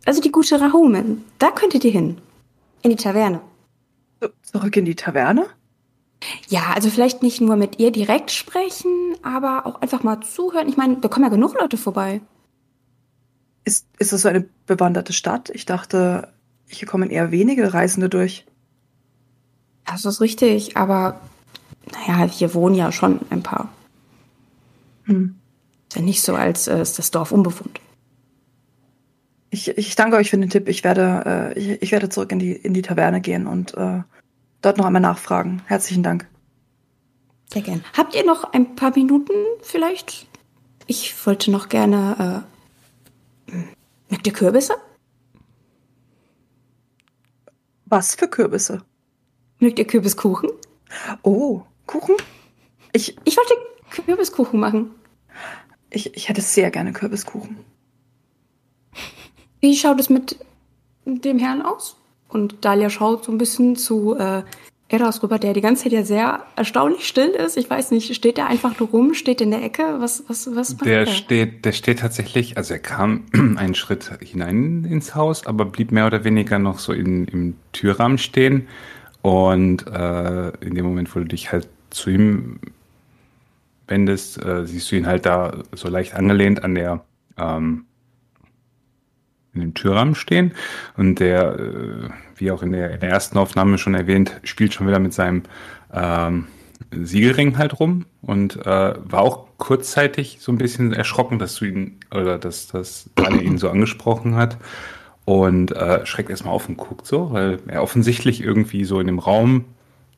Also 0.06 0.22
die 0.22 0.32
gute 0.32 0.60
Rahumen, 0.60 1.24
da 1.38 1.52
könntet 1.52 1.84
ihr 1.84 1.92
hin. 1.92 2.18
In 2.82 2.90
die 2.90 2.96
Taverne. 2.96 3.42
Zurück 4.42 4.76
in 4.76 4.86
die 4.86 4.96
Taverne? 4.96 5.46
Ja, 6.48 6.74
also 6.74 6.90
vielleicht 6.90 7.24
nicht 7.24 7.42
nur 7.42 7.56
mit 7.56 7.80
ihr 7.80 7.92
direkt 7.92 8.32
sprechen, 8.32 9.16
aber 9.24 9.66
auch 9.66 9.82
einfach 9.82 10.04
mal 10.04 10.22
zuhören. 10.22 10.70
Ich 10.70 10.78
meine, 10.78 10.98
da 10.98 11.08
kommen 11.08 11.26
ja 11.26 11.30
genug 11.30 11.60
Leute 11.60 11.78
vorbei. 11.78 12.22
Ist, 13.64 13.88
ist 14.00 14.14
das 14.14 14.22
so 14.22 14.30
eine 14.30 14.48
bewanderte 14.66 15.14
Stadt? 15.14 15.50
Ich 15.52 15.66
dachte, 15.66 16.32
hier 16.68 16.88
kommen 16.88 17.10
eher 17.10 17.32
wenige 17.32 17.74
Reisende 17.74 18.10
durch. 18.10 18.46
Das 19.86 20.06
ist 20.06 20.22
richtig, 20.22 20.78
aber 20.78 21.20
naja, 21.92 22.26
hier 22.26 22.54
wohnen 22.54 22.76
ja 22.76 22.92
schon 22.92 23.20
ein 23.30 23.44
paar. 23.44 23.70
Hm. 25.04 25.36
Ist 25.90 25.96
ja 25.96 26.02
nicht 26.02 26.22
so, 26.22 26.36
als 26.36 26.68
äh, 26.68 26.82
ist 26.82 27.00
das 27.00 27.12
Dorf 27.12 27.32
unbewohnt. 27.32 27.80
Ich, 29.54 29.68
ich 29.68 29.96
danke 29.96 30.16
euch 30.16 30.30
für 30.30 30.38
den 30.38 30.50
Tipp. 30.50 30.70
Ich 30.70 30.86
werde, 30.86 31.54
äh, 31.56 31.60
ich, 31.60 31.82
ich, 31.82 31.92
werde 31.92 32.08
zurück 32.08 32.32
in 32.32 32.40
die, 32.40 32.54
in 32.54 32.74
die 32.74 32.82
Taverne 32.82 33.20
gehen 33.20 33.48
und 33.48 33.74
äh, 33.76 34.02
dort 34.62 34.78
noch 34.78 34.86
einmal 34.86 35.02
nachfragen. 35.02 35.62
Herzlichen 35.66 36.04
Dank. 36.04 36.26
Sehr 37.52 37.62
gern. 37.62 37.84
Habt 37.96 38.16
ihr 38.16 38.26
noch 38.26 38.54
ein 38.54 38.78
paar 38.78 38.96
Minuten 38.96 39.34
vielleicht? 39.62 40.26
Ich 40.88 41.14
wollte 41.28 41.52
noch 41.52 41.68
gerne. 41.68 42.46
Äh, 43.52 43.58
mögt 44.10 44.26
ihr 44.26 44.32
Kürbisse? 44.32 44.76
Was 47.86 48.16
für 48.16 48.30
Kürbisse? 48.30 48.82
Mögt 49.60 49.80
ihr 49.80 49.86
Kürbiskuchen? 49.86 50.50
Oh, 51.24 51.64
Kuchen? 51.88 52.16
Ich, 52.94 53.18
ich 53.26 53.36
wollte 53.36 53.54
Kürbiskuchen 53.90 54.62
machen. 54.62 54.92
Ich, 55.90 56.16
ich 56.16 56.30
hätte 56.30 56.40
sehr 56.40 56.72
gerne 56.72 56.94
Kürbiskuchen. 56.94 57.58
Wie 59.62 59.76
schaut 59.76 60.00
es 60.00 60.10
mit 60.10 60.38
dem 61.06 61.40
Herrn 61.40 61.62
aus? 61.62 61.96
Und 62.28 62.66
Dalia 62.66 62.90
schaut 62.90 63.26
so 63.26 63.32
ein 63.32 63.38
bisschen 63.38 63.76
zu 63.76 64.18
äh, 64.18 64.44
Eras 64.90 65.24
rüber, 65.24 65.40
der 65.40 65.54
die 65.54 65.62
ganze 65.62 65.84
Zeit 65.84 65.94
ja 65.94 66.04
sehr 66.04 66.46
erstaunlich 66.56 67.08
still 67.08 67.30
ist. 67.30 67.58
Ich 67.58 67.70
weiß 67.70 67.92
nicht, 67.92 68.14
steht 68.14 68.38
der 68.38 68.48
einfach 68.48 68.80
nur 68.80 68.90
rum, 68.90 69.14
steht 69.14 69.40
in 69.40 69.52
der 69.52 69.64
Ecke? 69.64 69.84
Was, 70.00 70.24
was, 70.28 70.54
was 70.56 70.74
macht 70.74 70.86
der? 70.86 71.06
Der 71.06 71.12
steht, 71.12 71.66
der 71.66 71.72
steht 71.72 72.00
tatsächlich, 72.00 72.58
also 72.58 72.74
er 72.74 72.80
kam 72.80 73.26
einen 73.34 73.76
Schritt 73.76 74.12
hinein 74.22 74.84
ins 74.86 75.16
Haus, 75.16 75.46
aber 75.46 75.66
blieb 75.66 75.92
mehr 75.92 76.08
oder 76.08 76.24
weniger 76.24 76.60
noch 76.60 76.80
so 76.80 76.94
in, 76.94 77.26
im 77.26 77.56
Türrahmen 77.72 78.18
stehen. 78.18 78.68
Und 79.22 79.86
äh, 79.88 80.50
in 80.66 80.76
dem 80.76 80.86
Moment, 80.86 81.16
wo 81.16 81.20
du 81.20 81.26
dich 81.26 81.52
halt 81.52 81.70
zu 81.90 82.10
ihm 82.10 82.60
wendest, 83.88 84.44
äh, 84.44 84.66
siehst 84.66 84.92
du 84.92 84.96
ihn 84.96 85.06
halt 85.06 85.26
da 85.26 85.64
so 85.74 85.90
leicht 85.90 86.16
angelehnt 86.16 86.64
an 86.64 86.76
der 86.76 87.04
ähm, 87.38 87.86
in 89.54 89.62
dem 89.62 89.74
Türrahmen 89.74 90.16
stehen. 90.16 90.54
Und 90.98 91.20
der, 91.20 91.60
äh, 91.60 92.10
wie 92.36 92.52
auch 92.52 92.64
in 92.64 92.72
der, 92.72 92.92
in 92.92 93.00
der, 93.00 93.10
ersten 93.10 93.38
Aufnahme 93.38 93.78
schon 93.78 93.96
erwähnt, 93.96 94.40
spielt 94.44 94.74
schon 94.74 94.88
wieder 94.88 95.00
mit 95.00 95.14
seinem 95.14 95.44
ähm, 95.94 96.48
Siegelring 96.92 97.58
halt 97.58 97.80
rum 97.80 98.06
und 98.22 98.58
äh, 98.66 98.66
war 98.66 99.22
auch 99.22 99.48
kurzzeitig 99.58 100.38
so 100.42 100.52
ein 100.52 100.58
bisschen 100.58 100.94
erschrocken, 100.94 101.40
dass 101.40 101.56
du 101.56 101.66
ihn 101.66 101.98
oder 102.14 102.38
dass, 102.38 102.68
dass 102.68 103.10
Daniel 103.16 103.44
ihn 103.44 103.58
so 103.58 103.70
angesprochen 103.70 104.36
hat 104.36 104.58
und 105.26 105.72
äh, 105.72 106.06
schreckt 106.06 106.30
erstmal 106.30 106.54
auf 106.54 106.68
und 106.68 106.78
guckt 106.78 107.08
so, 107.08 107.32
weil 107.32 107.60
er 107.68 107.84
offensichtlich 107.84 108.42
irgendwie 108.42 108.84
so 108.84 109.00
in 109.00 109.08
dem 109.08 109.20
Raum 109.20 109.66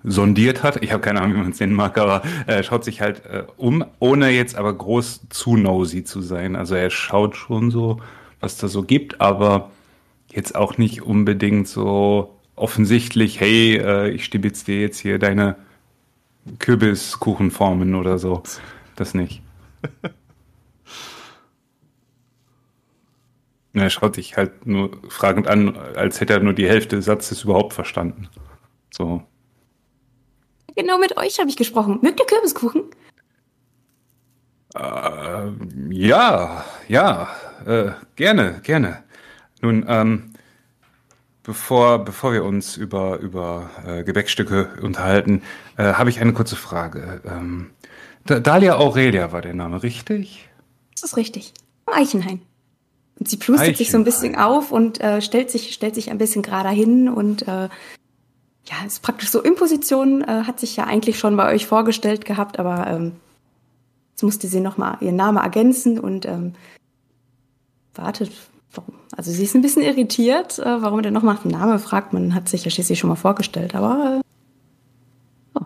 sondiert 0.03 0.63
hat. 0.63 0.83
Ich 0.83 0.91
habe 0.91 1.01
keine 1.01 1.21
Ahnung, 1.21 1.35
wie 1.35 1.41
man 1.41 1.51
es 1.51 1.59
nennen 1.59 1.73
mag, 1.73 1.97
aber 1.97 2.23
er 2.47 2.63
schaut 2.63 2.83
sich 2.83 3.01
halt 3.01 3.25
äh, 3.25 3.43
um, 3.57 3.85
ohne 3.99 4.29
jetzt 4.29 4.55
aber 4.55 4.73
groß 4.73 5.21
zu 5.29 5.57
nosy 5.57 6.03
zu 6.03 6.21
sein. 6.21 6.55
Also 6.55 6.75
er 6.75 6.89
schaut 6.89 7.35
schon 7.35 7.71
so, 7.71 7.99
was 8.43 8.57
da 8.57 8.67
so 8.67 8.83
gibt, 8.83 9.21
aber 9.21 9.71
jetzt 10.29 10.53
auch 10.55 10.77
nicht 10.77 11.01
unbedingt 11.01 11.67
so 11.67 12.37
offensichtlich, 12.55 13.39
hey, 13.39 13.77
äh, 13.77 14.09
ich 14.09 14.25
stibitz 14.25 14.65
dir 14.65 14.81
jetzt 14.81 14.99
hier 14.99 15.17
deine 15.17 15.55
Kürbiskuchenformen 16.59 17.95
oder 17.95 18.19
so. 18.19 18.43
Das 18.97 19.13
nicht. 19.13 19.41
er 23.73 23.89
schaut 23.89 24.15
sich 24.15 24.35
halt 24.35 24.67
nur 24.67 24.91
fragend 25.07 25.47
an, 25.47 25.77
als 25.95 26.19
hätte 26.19 26.33
er 26.33 26.41
nur 26.41 26.53
die 26.53 26.67
Hälfte 26.67 26.97
des 26.97 27.05
Satzes 27.05 27.45
überhaupt 27.45 27.73
verstanden. 27.73 28.27
So. 28.91 29.23
Genau 30.75 30.97
mit 30.97 31.15
euch 31.17 31.39
habe 31.39 31.49
ich 31.49 31.55
gesprochen. 31.55 31.99
Mögt 32.01 32.19
ihr 32.19 32.25
Kürbiskuchen? 32.25 32.83
Äh, 34.75 35.51
ja, 35.91 36.65
ja, 36.87 37.29
äh, 37.65 37.91
gerne, 38.15 38.59
gerne. 38.63 39.03
Nun, 39.61 39.85
ähm, 39.87 40.33
bevor, 41.43 42.03
bevor 42.03 42.33
wir 42.33 42.43
uns 42.43 42.77
über, 42.77 43.19
über 43.19 43.69
äh, 43.85 44.03
Gebäckstücke 44.03 44.69
unterhalten, 44.81 45.41
äh, 45.77 45.93
habe 45.93 46.09
ich 46.09 46.19
eine 46.19 46.33
kurze 46.33 46.55
Frage. 46.55 47.21
Ähm, 47.25 47.71
Dalia 48.25 48.77
Aurelia 48.77 49.31
war 49.31 49.41
der 49.41 49.53
Name, 49.53 49.83
richtig? 49.83 50.49
Das 50.93 51.11
ist 51.11 51.17
richtig. 51.17 51.53
Eichenhain. 51.85 52.41
Und 53.19 53.27
sie 53.27 53.37
plustert 53.37 53.61
Eichenhain. 53.61 53.77
sich 53.77 53.91
so 53.91 53.97
ein 53.97 54.05
bisschen 54.05 54.35
auf 54.35 54.71
und 54.71 55.01
äh, 55.01 55.21
stellt, 55.21 55.51
sich, 55.51 55.73
stellt 55.73 55.95
sich 55.95 56.09
ein 56.09 56.17
bisschen 56.17 56.41
gerade 56.41 56.69
hin 56.69 57.09
und 57.09 57.47
äh, 57.47 57.69
ja, 58.65 58.85
ist 58.85 59.01
praktisch 59.01 59.29
so 59.29 59.41
in 59.41 59.55
Position, 59.55 60.23
äh, 60.23 60.43
hat 60.45 60.59
sich 60.59 60.77
ja 60.77 60.85
eigentlich 60.85 61.19
schon 61.19 61.35
bei 61.35 61.53
euch 61.53 61.67
vorgestellt 61.67 62.23
gehabt, 62.25 62.59
aber 62.59 62.87
ähm, 62.87 63.13
jetzt 64.11 64.23
musste 64.23 64.47
sie 64.47 64.61
nochmal 64.61 64.97
ihren 65.01 65.17
Namen 65.17 65.37
ergänzen 65.37 65.99
und 65.99 66.25
ähm, 66.25 66.55
wartet. 67.95 68.31
Warum? 68.73 68.95
Also 69.15 69.31
sie 69.31 69.43
ist 69.43 69.55
ein 69.55 69.61
bisschen 69.61 69.83
irritiert, 69.83 70.59
äh, 70.59 70.81
warum 70.81 70.99
er 70.99 71.03
denn 71.03 71.13
nochmal 71.13 71.37
den 71.43 71.51
Namen 71.51 71.79
fragt. 71.79 72.13
Man 72.13 72.33
hat 72.33 72.49
sich 72.49 72.65
ja 72.65 72.71
schließlich 72.71 72.99
schon 72.99 73.09
mal 73.09 73.15
vorgestellt, 73.15 73.75
aber 73.75 74.21
äh, 75.55 75.59
oh. 75.59 75.65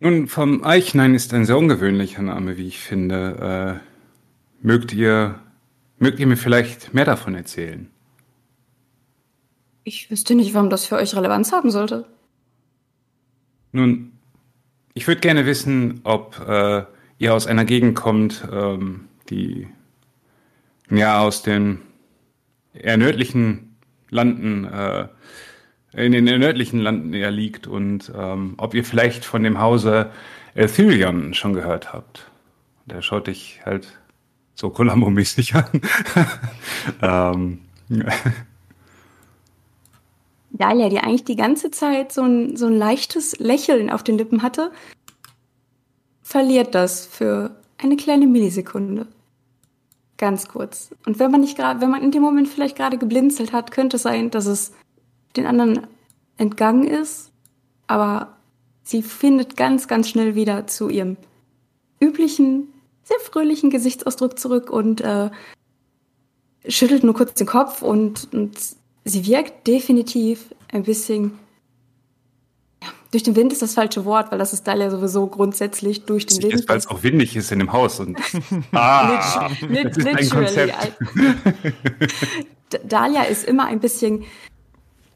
nun, 0.00 0.28
vom 0.28 0.64
Eichnein 0.64 1.14
ist 1.14 1.34
ein 1.34 1.44
sehr 1.44 1.58
ungewöhnlicher 1.58 2.22
Name, 2.22 2.56
wie 2.56 2.68
ich 2.68 2.78
finde. 2.78 3.80
Äh, 3.82 4.66
mögt 4.66 4.92
ihr, 4.92 5.40
mögt 5.98 6.20
ihr 6.20 6.26
mir 6.26 6.36
vielleicht 6.36 6.94
mehr 6.94 7.04
davon 7.04 7.34
erzählen? 7.34 7.90
Ich 9.84 10.10
wüsste 10.10 10.36
nicht, 10.36 10.54
warum 10.54 10.70
das 10.70 10.86
für 10.86 10.96
euch 10.96 11.16
Relevanz 11.16 11.50
haben 11.50 11.72
sollte. 11.72 12.06
Nun, 13.72 14.12
ich 14.94 15.08
würde 15.08 15.20
gerne 15.20 15.46
wissen, 15.46 16.00
ob 16.04 16.38
äh, 16.46 16.84
ihr 17.18 17.34
aus 17.34 17.46
einer 17.46 17.64
Gegend 17.64 17.96
kommt, 17.96 18.46
ähm, 18.52 19.08
die 19.30 19.66
ja 20.96 21.20
aus 21.20 21.42
den 21.42 21.80
eher 22.74 22.96
nördlichen 22.96 23.76
Landen, 24.10 24.64
äh, 24.64 25.08
in 25.94 26.12
den 26.12 26.24
nördlichen 26.24 26.80
Landen 26.80 27.12
eher 27.12 27.30
liegt 27.30 27.66
und 27.66 28.10
ähm, 28.16 28.54
ob 28.56 28.74
ihr 28.74 28.84
vielleicht 28.84 29.24
von 29.24 29.42
dem 29.42 29.60
Hause 29.60 30.10
Ethereum 30.54 31.34
schon 31.34 31.52
gehört 31.52 31.92
habt. 31.92 32.30
Der 32.86 33.02
schaut 33.02 33.26
dich 33.26 33.60
halt 33.64 34.00
so 34.54 34.68
Columbo-mäßig 34.68 35.54
an. 37.02 37.58
ähm, 37.88 38.04
Dalia, 40.50 40.88
die 40.88 40.98
eigentlich 40.98 41.24
die 41.24 41.36
ganze 41.36 41.70
Zeit 41.70 42.12
so 42.12 42.22
ein, 42.22 42.56
so 42.56 42.66
ein 42.66 42.76
leichtes 42.76 43.38
Lächeln 43.38 43.90
auf 43.90 44.02
den 44.02 44.18
Lippen 44.18 44.42
hatte, 44.42 44.70
verliert 46.22 46.74
das 46.74 47.06
für 47.06 47.56
eine 47.78 47.96
kleine 47.96 48.26
Millisekunde. 48.26 49.06
Ganz 50.22 50.46
kurz. 50.46 50.94
Und 51.04 51.18
wenn 51.18 51.32
man 51.32 51.40
nicht 51.40 51.56
gerade, 51.56 51.80
wenn 51.80 51.90
man 51.90 52.00
in 52.00 52.12
dem 52.12 52.22
Moment 52.22 52.46
vielleicht 52.46 52.76
gerade 52.76 52.96
geblinzelt 52.96 53.52
hat, 53.52 53.72
könnte 53.72 53.96
es 53.96 54.04
sein, 54.04 54.30
dass 54.30 54.46
es 54.46 54.70
den 55.34 55.46
anderen 55.46 55.88
entgangen 56.36 56.84
ist. 56.84 57.32
Aber 57.88 58.36
sie 58.84 59.02
findet 59.02 59.56
ganz, 59.56 59.88
ganz 59.88 60.08
schnell 60.08 60.36
wieder 60.36 60.68
zu 60.68 60.88
ihrem 60.88 61.16
üblichen, 61.98 62.68
sehr 63.02 63.18
fröhlichen 63.18 63.70
Gesichtsausdruck 63.70 64.38
zurück 64.38 64.70
und 64.70 65.00
äh, 65.00 65.30
schüttelt 66.68 67.02
nur 67.02 67.14
kurz 67.14 67.34
den 67.34 67.48
Kopf 67.48 67.82
und, 67.82 68.32
und 68.32 68.56
sie 69.04 69.26
wirkt 69.26 69.66
definitiv 69.66 70.54
ein 70.70 70.84
bisschen. 70.84 71.36
Ja, 73.12 73.18
durch 73.18 73.22
den 73.22 73.36
Wind 73.36 73.52
ist 73.52 73.62
das 73.62 73.74
falsche 73.74 74.04
Wort, 74.04 74.32
weil 74.32 74.38
das 74.38 74.52
ist 74.52 74.66
Dahlia 74.66 74.90
sowieso 74.90 75.26
grundsätzlich 75.26 76.04
durch 76.04 76.26
den 76.26 76.42
Wind. 76.42 76.68
Weil 76.68 76.78
es 76.78 76.88
auch 76.88 77.02
windig 77.02 77.36
ist 77.36 77.52
in 77.52 77.60
dem 77.60 77.72
Haus. 77.72 78.00
Und 78.00 78.18
ah, 78.72 79.48
lit, 79.60 79.96
lit, 79.96 80.16
literally. 80.18 80.72
Dahlia 82.84 83.22
ist 83.24 83.44
immer 83.44 83.66
ein 83.66 83.80
bisschen, 83.80 84.24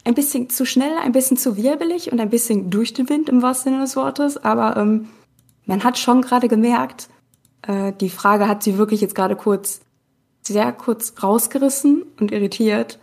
ein 0.05 0.15
bisschen 0.15 0.51
zu 0.51 0.67
schnell, 0.67 0.93
ein 1.03 1.13
bisschen 1.13 1.39
zu 1.39 1.57
wirbelig 1.57 2.13
und 2.13 2.21
ein 2.21 2.29
bisschen 2.29 2.71
durch 2.71 2.93
den 2.93 3.09
Wind 3.09 3.29
im 3.31 3.41
wahrsten 3.43 3.73
Sinne 3.73 3.85
des 3.85 3.97
Wortes. 3.97 4.37
Aber 4.45 4.77
ähm, 4.77 5.09
man 5.65 5.83
hat 5.83 5.99
schon 5.99 6.21
gerade 6.21 6.49
gemerkt, 6.49 7.09
äh, 7.63 7.93
die 7.93 8.11
Frage 8.11 8.47
hat 8.47 8.63
sie 8.63 8.77
wirklich 8.77 9.01
jetzt 9.01 9.15
gerade 9.15 9.37
kurz, 9.37 9.81
sehr 10.43 10.71
kurz 10.73 11.15
rausgerissen 11.23 12.05
und 12.21 12.31
irritiert. 12.31 12.99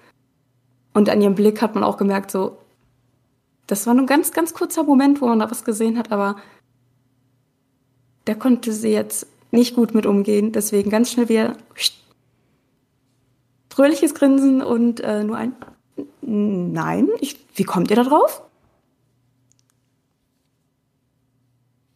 Und 0.93 1.09
an 1.09 1.21
ihrem 1.21 1.33
Blick 1.33 1.63
hat 1.63 1.73
man 1.73 1.83
auch 1.83 1.97
gemerkt, 1.97 2.29
so, 2.29 2.59
das 3.67 3.87
war 3.87 3.93
nur 3.93 4.03
ein 4.03 4.07
ganz, 4.07 4.31
ganz 4.31 4.53
kurzer 4.53 4.83
Moment, 4.83 5.21
wo 5.21 5.27
man 5.27 5.39
da 5.39 5.49
was 5.49 5.63
gesehen 5.63 5.97
hat, 5.97 6.11
aber 6.11 6.37
da 8.25 8.33
konnte 8.33 8.71
sie 8.71 8.89
jetzt 8.89 9.27
nicht 9.51 9.75
gut 9.75 9.93
mit 9.93 10.05
umgehen. 10.05 10.51
Deswegen 10.51 10.89
ganz 10.89 11.11
schnell 11.11 11.29
wieder 11.29 11.57
fröhliches 13.69 14.13
Grinsen 14.13 14.61
und 14.61 14.99
äh, 14.99 15.23
nur 15.23 15.37
ein 15.37 15.55
Nein, 16.21 17.09
ich, 17.19 17.45
wie 17.55 17.63
kommt 17.63 17.89
ihr 17.89 17.95
da 17.95 18.03
drauf? 18.03 18.41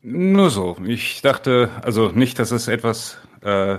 Nur 0.01 0.49
so. 0.49 0.77
Ich 0.85 1.21
dachte, 1.21 1.71
also 1.81 2.09
nicht, 2.09 2.37
dass 2.39 2.51
es 2.51 2.67
etwas 2.67 3.17
äh, 3.41 3.77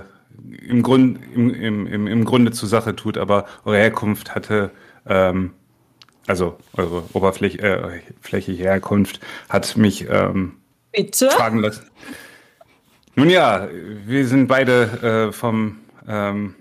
im, 0.67 0.83
Grund, 0.83 1.19
im, 1.33 1.87
im, 1.87 2.07
im 2.07 2.25
Grunde 2.25 2.51
zur 2.51 2.67
Sache 2.67 2.95
tut, 2.95 3.17
aber 3.17 3.45
eure 3.63 3.77
Herkunft 3.77 4.35
hatte 4.35 4.71
ähm, 5.05 5.53
also 6.29 6.57
eure 6.77 7.03
oberflächliche 7.13 8.63
äh, 8.63 8.65
Herkunft, 8.65 9.19
hat 9.49 9.75
mich 9.75 10.07
ähm, 10.07 10.57
Bitte? 10.91 11.31
fragen 11.31 11.57
lassen. 11.59 11.85
Nun 13.15 13.31
ja, 13.31 13.67
wir 14.05 14.27
sind 14.27 14.47
beide 14.47 15.29
äh, 15.29 15.33
vom, 15.33 15.79
ähm, 16.07 16.53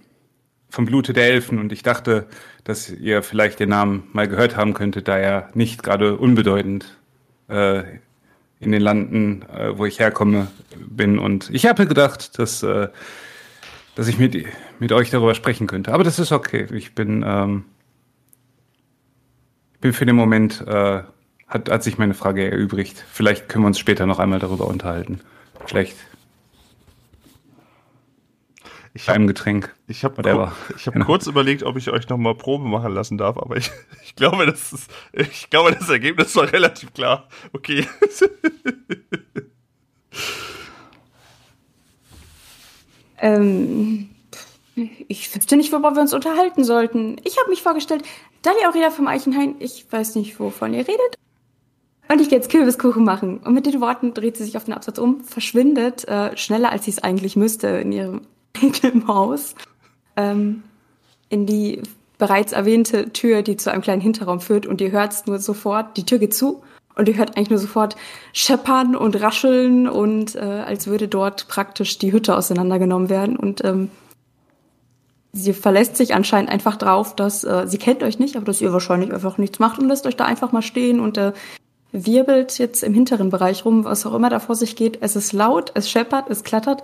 vom 0.70 0.86
Blute 0.86 1.12
der 1.12 1.26
Elfen 1.26 1.58
und 1.58 1.70
ich 1.70 1.82
dachte, 1.82 2.26
dass 2.64 2.88
ihr 2.88 3.22
vielleicht 3.22 3.60
den 3.60 3.68
Namen 3.68 4.08
mal 4.12 4.26
gehört 4.26 4.56
haben 4.56 4.72
könntet, 4.72 5.06
da 5.06 5.18
er 5.18 5.50
nicht 5.52 5.82
gerade 5.82 6.16
unbedeutend 6.16 6.96
äh, 7.48 7.82
in 8.60 8.72
den 8.72 8.80
Landen, 8.80 9.42
äh, 9.54 9.76
wo 9.76 9.84
ich 9.84 10.00
herkomme, 10.00 10.48
bin. 10.76 11.18
Und 11.18 11.50
ich 11.52 11.66
habe 11.66 11.86
gedacht, 11.86 12.38
dass, 12.38 12.62
äh, 12.62 12.88
dass 13.94 14.08
ich 14.08 14.18
mit, 14.18 14.46
mit 14.78 14.92
euch 14.92 15.10
darüber 15.10 15.34
sprechen 15.34 15.66
könnte. 15.66 15.92
Aber 15.92 16.04
das 16.04 16.18
ist 16.18 16.32
okay. 16.32 16.66
Ich 16.72 16.94
bin 16.94 17.22
ähm, 17.26 17.64
bin 19.80 19.92
für 19.92 20.06
den 20.06 20.16
Moment, 20.16 20.60
äh, 20.66 21.02
hat, 21.46 21.70
hat 21.70 21.82
sich 21.82 21.98
meine 21.98 22.14
Frage 22.14 22.50
erübrigt. 22.50 23.04
Vielleicht 23.10 23.48
können 23.48 23.64
wir 23.64 23.68
uns 23.68 23.78
später 23.78 24.06
noch 24.06 24.18
einmal 24.18 24.38
darüber 24.38 24.66
unterhalten. 24.66 25.20
Vielleicht. 25.66 25.96
Ich 28.94 29.06
Bei 29.06 29.12
hab- 29.12 29.16
einem 29.16 29.26
Getränk. 29.28 29.74
Ich 29.86 30.02
habe 30.04 30.16
hab 30.22 30.92
Genau. 30.92 31.04
kurz 31.04 31.26
überlegt, 31.26 31.62
ob 31.62 31.76
ich 31.76 31.90
euch 31.90 32.08
noch 32.08 32.16
mal 32.18 32.34
Probe 32.34 32.66
machen 32.66 32.92
lassen 32.92 33.16
darf, 33.18 33.36
aber 33.38 33.56
ich, 33.56 33.70
ich 34.04 34.16
glaube, 34.16 34.46
das 34.46 34.72
ist, 34.72 34.90
ich 35.12 35.48
glaube, 35.50 35.72
das 35.72 35.88
Ergebnis 35.88 36.34
war 36.36 36.52
relativ 36.52 36.92
klar. 36.92 37.28
Okay. 37.52 37.86
Ähm, 43.20 44.08
ich 45.08 45.34
wüsste 45.34 45.56
nicht, 45.56 45.72
worüber 45.72 45.94
wir 45.94 46.02
uns 46.02 46.14
unterhalten 46.14 46.64
sollten. 46.64 47.16
Ich 47.24 47.38
habe 47.38 47.50
mich 47.50 47.62
vorgestellt, 47.62 48.02
Dalia 48.42 48.68
Aurelia 48.68 48.90
vom 48.90 49.06
Eichenhain, 49.06 49.56
ich 49.58 49.86
weiß 49.90 50.14
nicht, 50.14 50.38
wovon 50.38 50.74
ihr 50.74 50.86
redet. 50.86 51.16
Und 52.10 52.20
ich 52.20 52.30
gehe 52.30 52.38
jetzt 52.38 52.50
Kürbiskuchen 52.50 53.04
machen. 53.04 53.38
Und 53.38 53.52
mit 53.52 53.66
den 53.66 53.80
Worten 53.80 54.14
dreht 54.14 54.36
sie 54.36 54.44
sich 54.44 54.56
auf 54.56 54.64
den 54.64 54.74
Absatz 54.74 54.98
um, 54.98 55.20
verschwindet, 55.20 56.08
äh, 56.08 56.36
schneller 56.36 56.72
als 56.72 56.86
sie 56.86 56.90
es 56.90 57.02
eigentlich 57.02 57.36
müsste 57.36 57.68
in 57.68 57.92
ihrem 57.92 58.22
im 58.82 59.06
Haus, 59.06 59.54
ähm, 60.16 60.62
in 61.28 61.46
die 61.46 61.82
bereits 62.16 62.52
erwähnte 62.52 63.12
Tür, 63.12 63.42
die 63.42 63.56
zu 63.56 63.70
einem 63.70 63.82
kleinen 63.82 64.00
Hinterraum 64.00 64.40
führt. 64.40 64.66
Und 64.66 64.80
ihr 64.80 64.90
hört 64.90 65.26
nur 65.26 65.38
sofort, 65.38 65.96
die 65.96 66.04
Tür 66.04 66.18
geht 66.18 66.34
zu. 66.34 66.62
Und 66.94 67.08
ihr 67.08 67.16
hört 67.16 67.36
eigentlich 67.36 67.50
nur 67.50 67.60
sofort 67.60 67.94
scheppern 68.32 68.96
und 68.96 69.20
rascheln 69.20 69.88
und 69.88 70.34
äh, 70.34 70.40
als 70.40 70.88
würde 70.88 71.06
dort 71.06 71.46
praktisch 71.46 71.98
die 71.98 72.10
Hütte 72.10 72.36
auseinandergenommen 72.36 73.08
werden. 73.08 73.36
Und 73.36 73.64
ähm, 73.64 73.90
sie 75.38 75.52
verlässt 75.52 75.96
sich 75.96 76.14
anscheinend 76.14 76.50
einfach 76.50 76.76
drauf, 76.76 77.14
dass 77.14 77.44
äh, 77.44 77.66
sie 77.66 77.78
kennt 77.78 78.02
euch 78.02 78.18
nicht, 78.18 78.36
aber 78.36 78.44
dass 78.44 78.60
ihr 78.60 78.72
wahrscheinlich 78.72 79.12
einfach 79.12 79.38
nichts 79.38 79.58
macht 79.58 79.78
und 79.78 79.88
lässt 79.88 80.06
euch 80.06 80.16
da 80.16 80.24
einfach 80.24 80.52
mal 80.52 80.62
stehen 80.62 81.00
und 81.00 81.16
äh, 81.16 81.32
wirbelt 81.92 82.58
jetzt 82.58 82.82
im 82.82 82.92
hinteren 82.94 83.30
Bereich 83.30 83.64
rum, 83.64 83.84
was 83.84 84.04
auch 84.04 84.14
immer 84.14 84.30
da 84.30 84.40
vor 84.40 84.54
sich 84.54 84.76
geht. 84.76 84.98
Es 85.00 85.16
ist 85.16 85.32
laut, 85.32 85.72
es 85.74 85.90
scheppert, 85.90 86.28
es 86.28 86.44
klattert. 86.44 86.82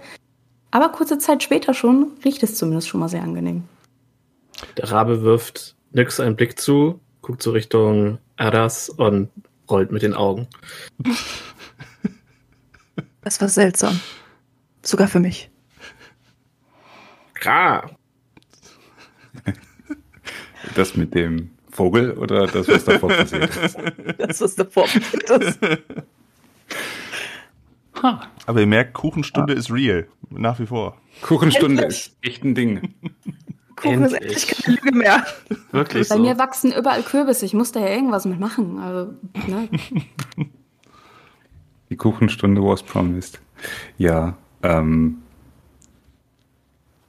Aber 0.71 0.89
kurze 0.89 1.19
Zeit 1.19 1.43
später 1.43 1.75
schon 1.75 2.13
riecht 2.25 2.43
es 2.43 2.57
zumindest 2.57 2.89
schon 2.89 3.01
mal 3.01 3.09
sehr 3.09 3.23
angenehm. 3.23 3.65
Der 4.77 4.91
Rabe 4.91 5.23
wirft 5.23 5.77
nix 5.93 6.21
einen 6.21 6.37
Blick 6.37 6.59
zu, 6.59 7.01
guckt 7.23 7.43
so 7.43 7.51
Richtung 7.53 8.19
Adas 8.37 8.89
und 8.89 9.29
rollt 9.71 9.93
mit 9.93 10.03
den 10.03 10.15
Augen. 10.15 10.49
Das 13.23 13.41
war 13.41 13.49
seltsam. 13.49 14.01
Sogar 14.83 15.09
für 15.09 15.21
mich. 15.21 15.51
Ra! 17.41 17.89
Das 20.75 20.97
mit 20.97 21.15
dem 21.15 21.51
Vogel 21.71 22.13
oder 22.13 22.47
das, 22.47 22.69
was 22.69 22.85
davor 22.85 23.09
passiert 23.11 23.57
ist? 23.57 23.77
Das, 24.19 24.41
was 24.41 24.55
davor 24.55 24.85
passiert 24.85 25.31
ist. 25.31 25.59
Aber 28.47 28.61
ihr 28.61 28.67
merkt, 28.67 28.95
Kuchenstunde 28.95 29.55
ist 29.55 29.71
real. 29.71 30.07
Nach 30.31 30.59
wie 30.59 30.67
vor. 30.67 30.97
Kuchenstunde 31.23 31.83
Endlich. 31.83 32.07
ist 32.07 32.17
echt 32.23 32.45
ein 32.45 32.55
Ding. 32.55 32.95
Kuchen 33.77 34.03
ist 34.05 34.13
Endlich. 34.13 34.51
endlich 34.51 34.65
keine 34.65 34.77
Lüge 34.77 34.97
mehr. 34.97 35.27
Wirklich 35.73 36.09
Bei 36.09 36.17
so. 36.17 36.23
mir 36.23 36.39
wachsen 36.39 36.73
überall 36.73 37.03
Kürbisse. 37.03 37.45
Ich 37.45 37.55
muss 37.55 37.73
da 37.73 37.81
ja 37.81 37.89
irgendwas 37.89 38.25
mit 38.25 38.39
machen. 38.39 38.79
Also, 38.79 39.15
ne? 39.47 39.69
Die 41.91 41.97
Kuchenstunde 41.97 42.63
was 42.63 42.83
promised. 42.83 43.41
Ja, 43.99 44.37
ähm. 44.63 45.19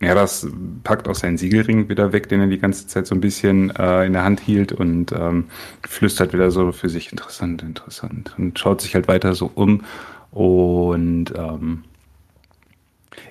Ja, 0.05 0.13
das 0.13 0.47
packt 0.83 1.07
auch 1.07 1.15
seinen 1.15 1.37
Siegelring 1.37 1.89
wieder 1.89 2.13
weg, 2.13 2.29
den 2.29 2.39
er 2.39 2.45
die 2.45 2.59
ganze 2.59 2.85
Zeit 2.85 3.07
so 3.07 3.15
ein 3.15 3.21
bisschen 3.21 3.75
äh, 3.75 4.05
in 4.05 4.13
der 4.13 4.23
Hand 4.23 4.39
hielt 4.39 4.71
und 4.71 5.11
ähm, 5.11 5.45
flüstert 5.81 6.31
wieder 6.31 6.51
so 6.51 6.71
für 6.71 6.89
sich 6.89 7.11
interessant, 7.11 7.63
interessant 7.63 8.35
und 8.37 8.59
schaut 8.59 8.81
sich 8.81 8.93
halt 8.93 9.07
weiter 9.07 9.33
so 9.33 9.49
um 9.55 9.83
und 10.29 11.33
ähm, 11.35 11.85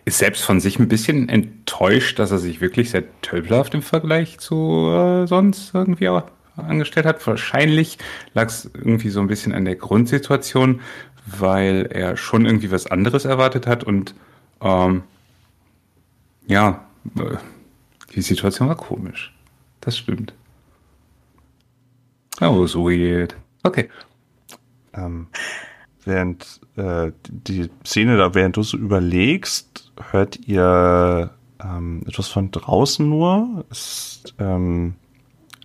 ist 0.05 0.19
selbst 0.19 0.43
von 0.43 0.59
sich 0.59 0.81
ein 0.81 0.89
bisschen 0.89 1.29
enttäuscht, 1.29 2.19
dass 2.19 2.33
er 2.33 2.39
sich 2.39 2.61
wirklich 2.61 2.91
sehr 2.91 3.05
tölpelhaft 3.23 3.75
im 3.75 3.83
Vergleich 3.83 4.39
zu 4.41 4.91
äh, 4.91 5.29
sonst 5.29 5.75
irgendwie 5.75 6.09
auch 6.09 6.25
angestellt 6.57 7.07
hat. 7.07 7.25
Wahrscheinlich 7.25 7.99
lag 8.35 8.49
es 8.49 8.69
irgendwie 8.75 9.11
so 9.11 9.21
ein 9.21 9.29
bisschen 9.29 9.55
an 9.55 9.65
der 9.65 9.77
Grundsituation, 9.77 10.81
weil 11.25 11.89
er 11.91 12.17
schon 12.17 12.47
irgendwie 12.47 12.73
was 12.73 12.89
anderes 12.89 13.27
erwartet 13.27 13.69
hat 13.69 13.85
und 13.85 14.17
ähm, 14.61 15.05
ja, 16.47 16.85
äh, 17.19 17.37
die 18.15 18.23
Situation 18.23 18.69
war 18.69 18.77
komisch. 18.77 19.35
Das 19.81 19.99
stimmt. 19.99 20.35
Oh, 22.41 22.67
so 22.67 22.85
weird. 22.85 23.37
Okay. 23.63 23.89
Ähm, 24.93 25.29
während 26.05 26.61
äh, 26.77 27.13
die 27.29 27.71
Szene 27.85 28.17
da, 28.17 28.35
während 28.35 28.57
du 28.57 28.63
so 28.63 28.77
überlegst, 28.77 29.93
hört 30.11 30.39
ihr 30.47 31.31
ähm, 31.63 32.03
etwas 32.07 32.29
von 32.29 32.51
draußen 32.51 33.09
nur. 33.09 33.65
Ist 33.71 34.35
ähm, 34.39 34.95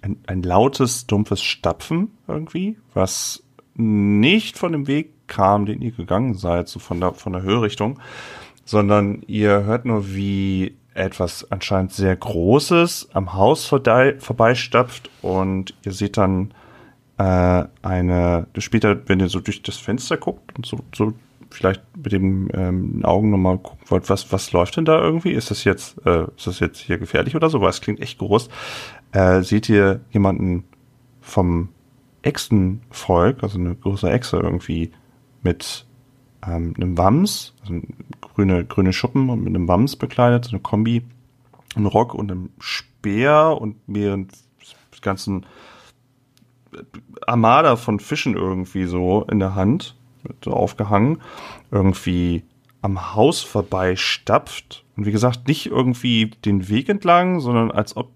ein, 0.01 0.17
ein 0.27 0.43
lautes, 0.43 1.07
dumpfes 1.07 1.41
Stapfen 1.41 2.11
irgendwie, 2.27 2.77
was 2.93 3.43
nicht 3.75 4.57
von 4.57 4.71
dem 4.71 4.87
Weg 4.87 5.13
kam, 5.27 5.65
den 5.65 5.81
ihr 5.81 5.91
gegangen 5.91 6.33
seid, 6.33 6.67
so 6.67 6.79
von 6.79 6.99
der, 6.99 7.13
von 7.13 7.33
der 7.33 7.43
Höherichtung, 7.43 7.99
sondern 8.69 9.23
ihr 9.25 9.63
hört 9.63 9.85
nur, 9.85 10.13
wie 10.13 10.77
etwas 10.93 11.51
anscheinend 11.51 11.91
sehr 11.91 12.15
Großes 12.15 13.09
am 13.13 13.33
Haus 13.33 13.65
vorbei, 13.65 14.15
vorbeistapft 14.19 15.09
und 15.23 15.73
ihr 15.83 15.91
seht 15.91 16.17
dann 16.17 16.53
äh, 17.17 17.63
eine, 17.81 18.45
später, 18.59 19.07
wenn 19.07 19.19
ihr 19.21 19.29
so 19.29 19.39
durch 19.39 19.63
das 19.63 19.77
Fenster 19.77 20.17
guckt 20.17 20.55
und 20.55 20.67
so, 20.67 20.81
so 20.93 21.13
vielleicht 21.49 21.81
mit 21.97 22.11
dem 22.11 22.47
ähm, 22.53 23.03
Augen 23.03 23.31
nochmal 23.31 23.57
gucken 23.57 23.85
wollt, 23.87 24.07
was, 24.07 24.31
was 24.31 24.51
läuft 24.51 24.77
denn 24.77 24.85
da 24.85 25.01
irgendwie? 25.01 25.31
Ist 25.31 25.49
das 25.49 25.63
jetzt, 25.63 25.97
äh, 26.05 26.25
ist 26.37 26.45
das 26.45 26.59
jetzt 26.59 26.77
hier 26.77 26.99
gefährlich 26.99 27.35
oder 27.35 27.49
so? 27.49 27.61
Weil 27.61 27.71
es 27.71 27.81
klingt 27.81 28.01
echt 28.01 28.19
groß. 28.19 28.49
Äh, 29.13 29.41
seht 29.41 29.67
ihr 29.67 30.01
jemanden 30.11 30.65
vom 31.21 31.69
Echsenvolk, 32.21 33.41
also 33.41 33.57
eine 33.57 33.73
große 33.73 34.11
Echse 34.11 34.37
irgendwie 34.37 34.91
mit 35.41 35.87
ähm, 36.45 36.73
einem 36.77 36.97
Wams, 36.97 37.53
also 37.61 37.81
grüne, 38.35 38.65
grüne 38.65 38.93
Schuppen 38.93 39.29
und 39.29 39.43
mit 39.43 39.55
einem 39.55 39.67
Wams 39.67 39.95
bekleidet, 39.95 40.45
so 40.45 40.51
eine 40.51 40.59
Kombi, 40.59 41.03
ein 41.75 41.85
Rock 41.85 42.13
und 42.13 42.31
einem 42.31 42.49
Speer 42.59 43.57
und 43.59 43.87
mehreren 43.87 44.29
ganzen 45.01 45.45
Armada 47.25 47.75
von 47.75 47.99
Fischen 47.99 48.35
irgendwie 48.35 48.85
so 48.85 49.25
in 49.29 49.39
der 49.39 49.55
Hand, 49.55 49.95
so 50.43 50.51
aufgehangen, 50.51 51.21
irgendwie 51.71 52.43
am 52.81 53.15
Haus 53.15 53.41
vorbei 53.41 53.95
stapft. 53.95 54.85
Und 54.95 55.05
wie 55.05 55.11
gesagt, 55.11 55.47
nicht 55.47 55.65
irgendwie 55.67 56.31
den 56.45 56.69
Weg 56.69 56.89
entlang, 56.89 57.39
sondern 57.39 57.71
als 57.71 57.97
ob 57.97 58.11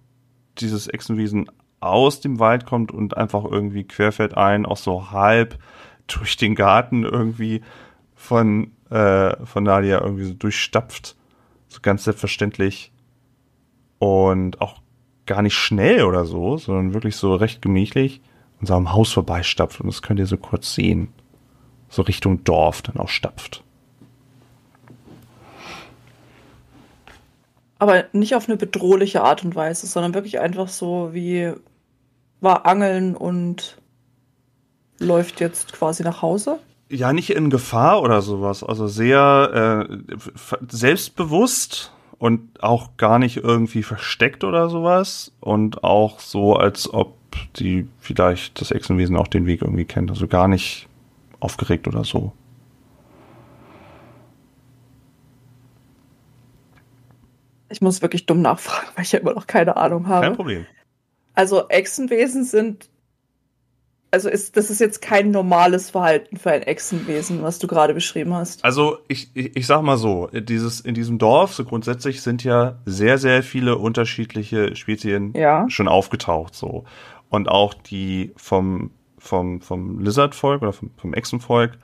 dieses 0.60 0.88
Echsenwesen 0.88 1.50
aus 1.80 2.22
dem 2.22 2.40
Wald 2.40 2.66
kommt 2.66 2.92
und 2.92 3.18
einfach 3.18 3.44
irgendwie 3.44 3.84
querfeldein, 3.84 4.66
auch 4.66 4.78
so 4.78 5.12
halb 5.12 5.58
durch 6.08 6.38
den 6.38 6.56
Garten 6.56 7.04
irgendwie 7.04 7.62
von, 8.16 8.72
äh, 8.94 9.46
von 9.46 9.64
Nadia 9.64 10.02
irgendwie 10.02 10.26
so 10.26 10.34
durchstapft. 10.34 11.16
So 11.68 11.80
ganz 11.82 12.04
selbstverständlich. 12.04 12.92
Und 13.98 14.62
auch 14.62 14.82
gar 15.26 15.42
nicht 15.42 15.56
schnell 15.56 16.04
oder 16.04 16.26
so, 16.26 16.58
sondern 16.58 16.94
wirklich 16.94 17.16
so 17.16 17.36
recht 17.36 17.62
gemächlich 17.62 18.22
und 18.60 18.68
so 18.68 18.76
am 18.76 18.94
Haus 18.94 19.12
vorbeistapft. 19.12 19.82
Und 19.82 19.88
das 19.88 20.02
könnt 20.02 20.20
ihr 20.20 20.28
so 20.28 20.38
kurz 20.38 20.74
sehen. 20.74 21.10
So 21.90 22.02
Richtung 22.04 22.44
Dorf 22.44 22.82
dann 22.82 22.98
auch 22.98 23.10
stapft. 23.10 23.64
Aber 27.80 28.06
nicht 28.14 28.36
auf 28.36 28.48
eine 28.48 28.58
bedrohliche 28.58 29.24
Art 29.24 29.44
und 29.44 29.56
Weise, 29.56 29.88
sondern 29.88 30.14
wirklich 30.14 30.40
einfach 30.40 30.68
so 30.68 31.14
wie 31.14 31.54
war 32.40 32.66
angeln 32.66 33.16
und 33.16 33.78
läuft 35.00 35.40
jetzt 35.40 35.74
quasi 35.74 36.04
nach 36.04 36.22
Hause. 36.22 36.60
Ja, 36.94 37.12
nicht 37.12 37.32
in 37.32 37.50
Gefahr 37.50 38.04
oder 38.04 38.22
sowas. 38.22 38.64
Also 38.64 38.88
sehr 38.88 39.88
äh, 39.90 40.18
selbstbewusst 40.70 41.92
und 42.20 42.62
auch 42.62 42.98
gar 42.98 43.18
nicht 43.18 43.38
irgendwie 43.38 43.82
versteckt 43.82 44.44
oder 44.44 44.70
sowas. 44.70 45.32
Und 45.40 45.84
auch 45.84 46.20
so, 46.20 46.56
als 46.56 46.94
ob 46.94 47.16
die 47.56 47.88
vielleicht 48.00 48.62
das 48.62 48.70
Echsenwesen 48.70 49.18
auch 49.18 49.28
den 49.28 49.48
Weg 49.48 49.64
irgendwie 49.64 49.86
kennt. 49.86 50.12
Also 50.12 50.28
gar 50.28 50.48
nicht 50.48 50.88
aufgeregt 51.40 51.88
oder 51.88 52.04
so. 52.04 52.32
Ich 57.70 57.82
muss 57.82 58.04
wirklich 58.04 58.28
dumm 58.28 58.44
nachfragen, 58.44 58.88
weil 58.96 59.04
ich 59.04 59.14
ja 59.14 59.20
immer 59.20 59.34
noch 59.34 59.48
keine 59.48 59.78
Ahnung 59.78 60.08
habe. 60.08 60.28
Kein 60.28 60.36
Problem. 60.36 60.68
Also 61.34 61.68
Echsenwesen 61.70 62.44
sind. 62.44 62.88
Also 64.14 64.30
ist, 64.30 64.56
das 64.58 64.70
ist 64.70 64.80
jetzt 64.80 65.02
kein 65.02 65.32
normales 65.32 65.90
Verhalten 65.90 66.38
für 66.38 66.52
ein 66.52 66.62
Echsenwesen, 66.62 67.42
was 67.42 67.58
du 67.58 67.66
gerade 67.66 67.96
beschrieben 67.96 68.36
hast. 68.36 68.64
Also 68.64 69.00
ich, 69.08 69.32
ich, 69.34 69.56
ich 69.56 69.66
sag 69.66 69.82
mal 69.82 69.98
so, 69.98 70.30
dieses, 70.32 70.82
in 70.82 70.94
diesem 70.94 71.18
Dorf, 71.18 71.56
so 71.56 71.66
grundsätzlich 71.66 72.22
sind 72.22 72.44
ja 72.44 72.76
sehr, 72.86 73.18
sehr 73.18 73.42
viele 73.42 73.76
unterschiedliche 73.76 74.76
Spezien 74.76 75.34
Ja. 75.34 75.66
schon 75.68 75.88
aufgetaucht 75.88 76.54
so. 76.54 76.84
Und 77.30 77.50
auch 77.50 77.74
die 77.74 78.34
vom, 78.38 78.92
vom, 79.18 79.62
vom 79.62 80.00
Lizard-Volk 80.00 80.62
oder 80.62 80.74
vom, 80.74 80.92
vom 80.96 81.16
Echsenvolk 81.16 81.80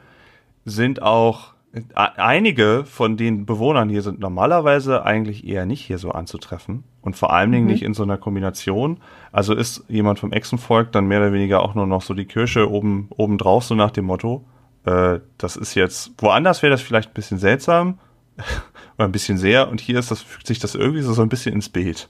sind 0.65 1.01
auch 1.01 1.55
einige 1.93 2.83
von 2.85 3.15
den 3.15 3.45
Bewohnern 3.45 3.89
hier 3.89 4.01
sind 4.01 4.19
normalerweise 4.19 5.05
eigentlich 5.05 5.45
eher 5.47 5.65
nicht 5.67 5.81
hier 5.85 5.99
so 5.99 6.11
anzutreffen 6.11 6.83
und 7.01 7.15
vor 7.15 7.31
allen 7.31 7.51
Dingen 7.51 7.65
Mhm. 7.65 7.71
nicht 7.71 7.83
in 7.83 7.93
so 7.93 8.01
einer 8.03 8.17
Kombination. 8.17 8.97
Also 9.31 9.53
ist 9.53 9.83
jemand 9.87 10.17
vom 10.19 10.31
Echsenvolk 10.31 10.91
dann 10.91 11.05
mehr 11.07 11.19
oder 11.19 11.31
weniger 11.33 11.61
auch 11.61 11.75
nur 11.75 11.85
noch 11.85 12.01
so 12.01 12.13
die 12.15 12.25
Kirsche 12.25 12.69
oben, 12.71 13.07
oben 13.15 13.37
drauf, 13.37 13.63
so 13.65 13.75
nach 13.75 13.91
dem 13.91 14.05
Motto. 14.05 14.43
Äh, 14.85 15.19
das 15.37 15.55
ist 15.57 15.75
jetzt, 15.75 16.11
woanders 16.17 16.63
wäre 16.63 16.71
das 16.71 16.81
vielleicht 16.81 17.11
ein 17.11 17.13
bisschen 17.13 17.37
seltsam 17.37 17.99
oder 18.97 19.07
ein 19.07 19.11
bisschen 19.11 19.37
sehr 19.37 19.69
und 19.69 19.79
hier 19.79 19.99
ist 19.99 20.09
das, 20.09 20.21
fügt 20.23 20.47
sich 20.47 20.57
das 20.59 20.73
irgendwie 20.73 21.01
so, 21.01 21.13
so 21.13 21.21
ein 21.21 21.29
bisschen 21.29 21.53
ins 21.53 21.69
Bild. 21.69 22.09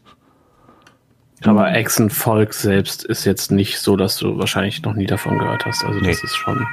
Aber 1.43 1.71
Echsenvolk 1.73 2.53
selbst 2.53 3.03
ist 3.05 3.25
jetzt 3.25 3.51
nicht 3.51 3.79
so, 3.79 3.95
dass 3.97 4.17
du 4.17 4.37
wahrscheinlich 4.37 4.83
noch 4.83 4.93
nie 4.93 5.05
davon 5.05 5.37
gehört 5.39 5.65
hast. 5.65 5.83
Also 5.85 5.99
das 5.99 6.07
Nee. 6.07 6.23
ist 6.23 6.35
schon. 6.35 6.65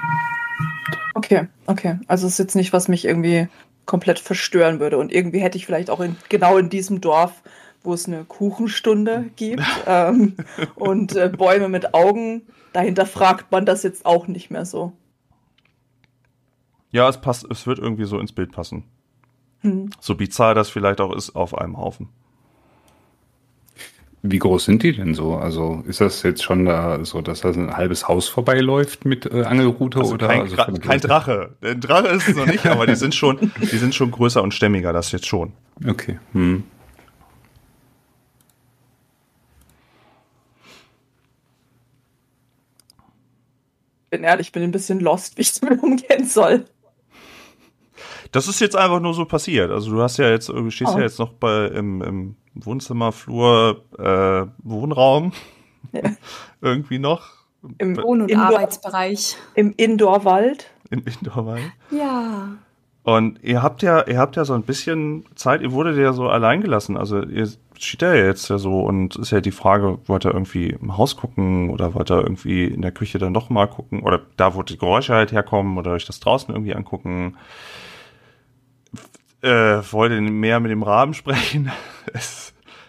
Okay, 1.15 1.49
okay. 1.67 1.99
Also 2.07 2.27
es 2.27 2.35
ist 2.35 2.39
jetzt 2.39 2.57
nicht, 2.57 2.73
was 2.73 2.89
mich 2.89 3.05
irgendwie 3.05 3.49
komplett 3.87 4.19
verstören 4.19 4.81
würde. 4.81 4.99
Und 4.99 5.13
irgendwie 5.13 5.41
hätte 5.41 5.57
ich 5.57 5.65
vielleicht 5.65 5.91
auch 5.91 6.01
in, 6.01 6.17
genau 6.29 6.59
in 6.59 6.69
diesem 6.69 7.01
Dorf, 7.01 7.43
wo 7.83 7.95
es 7.95 8.07
eine 8.07 8.25
Kuchenstunde 8.25 9.31
gibt 9.37 9.63
ähm, 9.87 10.35
und 10.75 11.17
äh, 11.17 11.29
Bäume 11.29 11.69
mit 11.69 11.95
Augen, 11.95 12.43
dahinter 12.73 13.07
fragt 13.07 13.51
man 13.53 13.65
das 13.65 13.83
jetzt 13.83 14.05
auch 14.05 14.27
nicht 14.27 14.51
mehr 14.51 14.67
so. 14.67 14.93
Ja, 16.91 17.09
es 17.09 17.21
passt, 17.21 17.47
es 17.51 17.67
wird 17.67 17.79
irgendwie 17.79 18.05
so 18.05 18.19
ins 18.19 18.33
Bild 18.33 18.53
passen. 18.53 18.85
Hm. 19.61 19.91
So 20.01 20.15
bizarr 20.15 20.55
das 20.55 20.69
vielleicht 20.69 21.01
auch 21.01 21.15
ist 21.15 21.35
auf 21.35 21.57
einem 21.57 21.79
Haufen. 21.79 22.09
Wie 24.29 24.39
groß 24.39 24.65
sind 24.65 24.83
die 24.83 24.93
denn 24.93 25.15
so? 25.15 25.37
Also 25.37 25.85
ist 25.87 26.01
das 26.01 26.23
jetzt 26.23 26.43
schon 26.43 26.65
da 26.65 27.05
so, 27.05 27.21
dass 27.21 27.43
das 27.43 27.57
ein 27.57 27.77
halbes 27.77 28.09
Haus 28.09 28.29
vorbeiläuft 28.29 29.05
mit 29.05 29.27
äh, 29.27 29.45
Angelrute 29.45 30.01
Also 30.01 30.15
oder 30.15 30.27
kein, 30.27 30.41
also 30.41 30.57
kein? 30.57 31.01
Drache. 31.01 31.55
Ein 31.63 31.81
Drache 31.81 32.09
ist 32.09 32.29
es 32.29 32.35
noch 32.37 32.47
nicht, 32.47 32.67
aber 32.67 32.87
die 32.87 32.97
sind 32.97 33.15
schon, 33.15 33.53
die 33.61 33.77
sind 33.77 33.95
schon 33.95 34.11
größer 34.11 34.43
und 34.43 34.53
stämmiger, 34.53 34.93
das 34.93 35.13
jetzt 35.13 35.27
schon. 35.27 35.53
Okay. 35.87 36.19
Hm. 36.33 36.65
Bin 44.11 44.25
ehrlich, 44.25 44.49
ich 44.49 44.53
bin 44.53 44.63
ein 44.63 44.73
bisschen 44.73 44.99
lost, 45.01 45.37
wie 45.37 45.43
ich 45.43 45.61
damit 45.61 45.83
umgehen 45.83 46.27
soll. 46.27 46.65
Das 48.37 48.49
ist 48.49 48.61
jetzt 48.61 48.77
einfach 48.77 49.01
nur 49.01 49.15
so 49.15 49.25
passiert. 49.25 49.71
Also 49.71 49.91
du 49.91 50.03
hast 50.03 50.19
ja 50.19 50.29
jetzt, 50.29 50.51
du 50.51 50.71
stehst 50.71 50.93
Oh. 50.95 50.99
ja 50.99 51.05
jetzt 51.05 51.19
noch 51.19 51.33
bei 51.33 51.69
im, 51.69 52.03
im 52.03 52.37
Wohnzimmerflur, 52.55 53.81
äh, 53.99 54.47
Wohnraum. 54.63 55.33
Ja. 55.93 56.03
Irgendwie 56.61 56.99
noch. 56.99 57.23
Im, 57.79 57.97
Wohn- 57.97 58.21
und 58.21 58.31
Indoor, 58.31 58.47
Arbeitsbereich. 58.49 59.37
im 59.55 59.73
Indoor-Wald. 59.75 60.71
Im 60.91 61.03
Indoorwald. 61.05 61.63
Ja. 61.91 62.49
Und 63.05 63.43
ihr 63.43 63.63
habt 63.63 63.83
ja, 63.83 64.07
ihr 64.07 64.19
habt 64.19 64.37
ja 64.37 64.45
so 64.45 64.53
ein 64.53 64.65
bisschen 64.65 65.25
Zeit, 65.35 65.63
ihr 65.63 65.73
wurdet 65.73 65.97
ja 65.97 66.13
so 66.13 66.29
allein 66.29 66.61
gelassen. 66.61 66.97
Also 66.99 67.23
ihr 67.23 67.49
steht 67.79 68.03
ja 68.03 68.15
jetzt 68.15 68.51
ja 68.51 68.59
so 68.59 68.81
und 68.81 69.17
ist 69.17 69.31
ja 69.31 69.41
die 69.41 69.51
Frage, 69.51 69.99
wollt 70.07 70.27
ihr 70.27 70.33
irgendwie 70.35 70.71
im 70.71 70.99
Haus 70.99 71.17
gucken 71.17 71.71
oder 71.71 71.95
wollt 71.95 72.11
ihr 72.11 72.21
irgendwie 72.21 72.67
in 72.67 72.83
der 72.83 72.93
Küche 72.93 73.19
dann 73.19 73.33
doch 73.33 73.49
mal 73.49 73.67
gucken 73.67 74.03
oder 74.03 74.21
da, 74.37 74.55
wo 74.55 74.63
die 74.63 74.77
Geräusche 74.77 75.15
halt 75.15 75.33
herkommen 75.33 75.79
oder 75.79 75.93
euch 75.93 76.05
das 76.05 76.21
draußen 76.21 76.53
irgendwie 76.55 76.75
angucken. 76.75 77.37
Äh, 79.47 79.93
wollt 79.93 80.11
ihr 80.11 80.21
mehr 80.21 80.59
mit 80.59 80.73
dem 80.73 80.83
Raben 80.83 81.15
sprechen? 81.15 81.71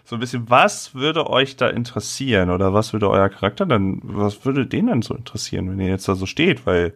So 0.10 0.15
ein 0.15 0.22
bisschen, 0.22 0.50
was 0.50 0.96
würde 0.96 1.30
euch 1.30 1.58
da 1.58 1.67
interessieren 1.67 2.50
oder 2.50 2.74
was 2.74 2.93
würde 2.93 3.10
euer 3.10 3.28
Charakter 3.28 3.65
dann, 3.65 4.00
was 4.04 4.46
würde 4.46 4.65
den 4.65 4.88
dann 4.88 5.02
so 5.02 5.13
interessieren, 5.13 5.70
wenn 5.70 5.82
ihr 5.82 5.89
jetzt 5.89 6.08
da 6.08 6.15
so 6.15 6.26
steht? 6.26 6.65
Weil 6.65 6.93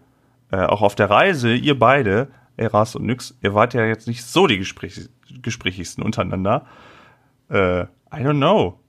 äh, 0.50 0.62
auch 0.62 0.82
auf 0.82 0.96
der 0.96 1.10
Reise, 1.10 1.54
ihr 1.54 1.78
beide, 1.78 2.30
Eras 2.56 2.96
und 2.96 3.06
Nyx, 3.06 3.38
ihr 3.42 3.54
wart 3.54 3.74
ja 3.74 3.84
jetzt 3.84 4.08
nicht 4.08 4.24
so 4.24 4.48
die 4.48 4.58
Gespräch 4.58 5.10
gesprächigsten 5.42 6.06
untereinander. 6.06 6.66
Äh, 7.50 7.82
I 7.82 7.88
don't 8.14 8.38
know. 8.38 8.80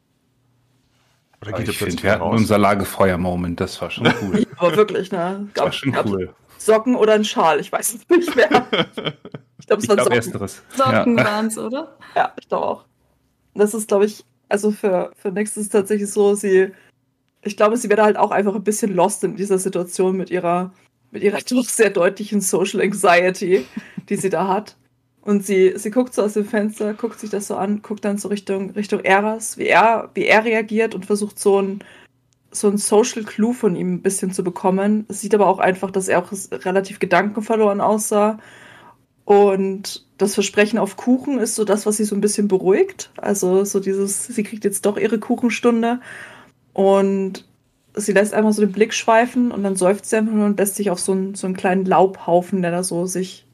Oder 1.41 1.53
geht 1.55 1.71
ich 1.71 1.79
finde, 1.79 2.01
wir 2.05 2.13
hatten 2.13 2.23
unser 2.23 2.59
Lagerfeuer-Moment, 2.59 3.59
das 3.59 3.83
war 3.83 3.91
schon 3.91 4.07
cool. 4.23 4.47
Aber 4.57 4.77
wirklich, 4.77 5.11
ne? 5.11 5.49
Das 5.55 5.65
war 5.65 5.73
schon 5.73 5.97
cool. 6.05 6.33
Socken 6.65 6.97
oder 6.97 7.15
ein 7.15 7.25
Schal, 7.25 7.61
ich 7.61 7.71
weiß 7.73 7.95
es 7.95 8.09
nicht 8.09 8.37
mehr. 8.37 8.67
Ich 9.63 9.69
glaube, 9.69 9.81
es 9.81 9.89
waren 9.89 9.97
glaube, 9.97 10.11
Socken. 10.17 10.17
ersteres. 10.17 10.63
Socken 10.77 11.19
Ja. 11.19 11.25
waren's, 11.25 11.57
oder? 11.57 11.97
Ja, 12.17 12.33
ich 12.41 12.49
glaube 12.49 12.67
auch. 12.67 12.85
Das 13.55 13.75
ist, 13.75 13.87
glaube 13.87 14.07
ich, 14.07 14.25
also 14.49 14.73
für, 14.73 15.13
für 15.17 15.31
Nix 15.31 15.57
ist 15.57 15.67
es 15.67 15.69
tatsächlich 15.69 16.11
so, 16.11 16.35
sie, 16.35 16.73
ich 17.43 17.57
glaube, 17.57 17.77
sie 17.77 17.89
wäre 17.89 18.03
halt 18.03 18.17
auch 18.17 18.33
einfach 18.33 18.57
ein 18.57 18.65
bisschen 18.65 18.93
lost 18.93 19.23
in 19.23 19.37
dieser 19.37 19.59
Situation 19.59 20.17
mit 20.17 20.31
ihrer, 20.31 20.73
mit 21.13 21.23
ihrer 21.23 21.39
doch 21.39 21.65
sehr 21.65 21.91
deutlichen 21.91 22.41
Social 22.41 22.81
Anxiety, 22.81 23.65
die 24.09 24.17
sie 24.17 24.31
da 24.31 24.49
hat. 24.49 24.77
Und 25.21 25.47
sie, 25.47 25.75
sie 25.77 25.93
guckt 25.93 26.13
so 26.13 26.23
aus 26.23 26.33
dem 26.33 26.45
Fenster, 26.45 26.93
guckt 26.95 27.21
sich 27.21 27.31
das 27.31 27.47
so 27.47 27.55
an, 27.55 27.83
guckt 27.83 28.05
dann 28.05 28.19
so 28.19 28.27
Richtung, 28.27 28.71
Richtung 28.71 28.99
Eras, 29.05 29.57
wie 29.59 29.69
er, 29.69 30.11
wie 30.15 30.25
er 30.27 30.45
reagiert 30.45 30.97
und 30.97 31.07
versucht 31.07 31.39
so 31.39 31.63
ein, 31.63 31.85
so 32.53 32.69
ein 32.69 32.77
Social 32.77 33.25
Clue 33.25 33.55
von 33.55 33.75
ihm 33.77 33.95
ein 33.95 34.03
bisschen 34.03 34.33
zu 34.33 34.45
bekommen. 34.45 35.07
Es 35.09 35.21
sieht 35.21 35.35
aber 35.35 35.49
auch 35.49 35.59
einfach, 35.59 35.91
dass 35.91 36.09
er 36.09 36.21
auch 36.21 36.31
relativ 36.53 36.99
gedankenverloren 36.99 37.81
aussah. 37.81 38.39
Und 39.25 40.07
das 40.19 40.35
Versprechen 40.35 40.79
auf 40.79 40.97
Kuchen 40.97 41.39
ist 41.39 41.55
so 41.55 41.65
das, 41.65 41.87
was 41.87 41.97
sie 41.97 42.05
so 42.05 42.15
ein 42.15 42.21
bisschen 42.21 42.49
beruhigt. 42.49 43.11
Also 43.17 43.65
so 43.65 43.81
dieses, 43.81 44.27
sie 44.27 44.43
kriegt 44.43 44.65
jetzt 44.65 44.87
doch 44.87 44.99
ihre 44.99 45.19
Kuchenstunde. 45.19 46.01
Und 46.73 47.47
sie 47.95 48.13
lässt 48.13 48.35
einmal 48.35 48.53
so 48.53 48.63
den 48.63 48.73
Blick 48.73 48.95
schweifen 48.95 49.51
und 49.51 49.63
dann 49.63 49.77
seufzt 49.77 50.11
sie 50.11 50.17
einfach 50.17 50.33
nur 50.33 50.47
und 50.47 50.59
lässt 50.59 50.77
sich 50.77 50.91
auf 50.91 51.01
so 51.01 51.13
einen, 51.13 51.35
so 51.35 51.47
einen 51.47 51.57
kleinen 51.57 51.85
Laubhaufen, 51.85 52.63
der 52.63 52.71
da 52.71 52.83
so 52.83 53.07
sich 53.07 53.47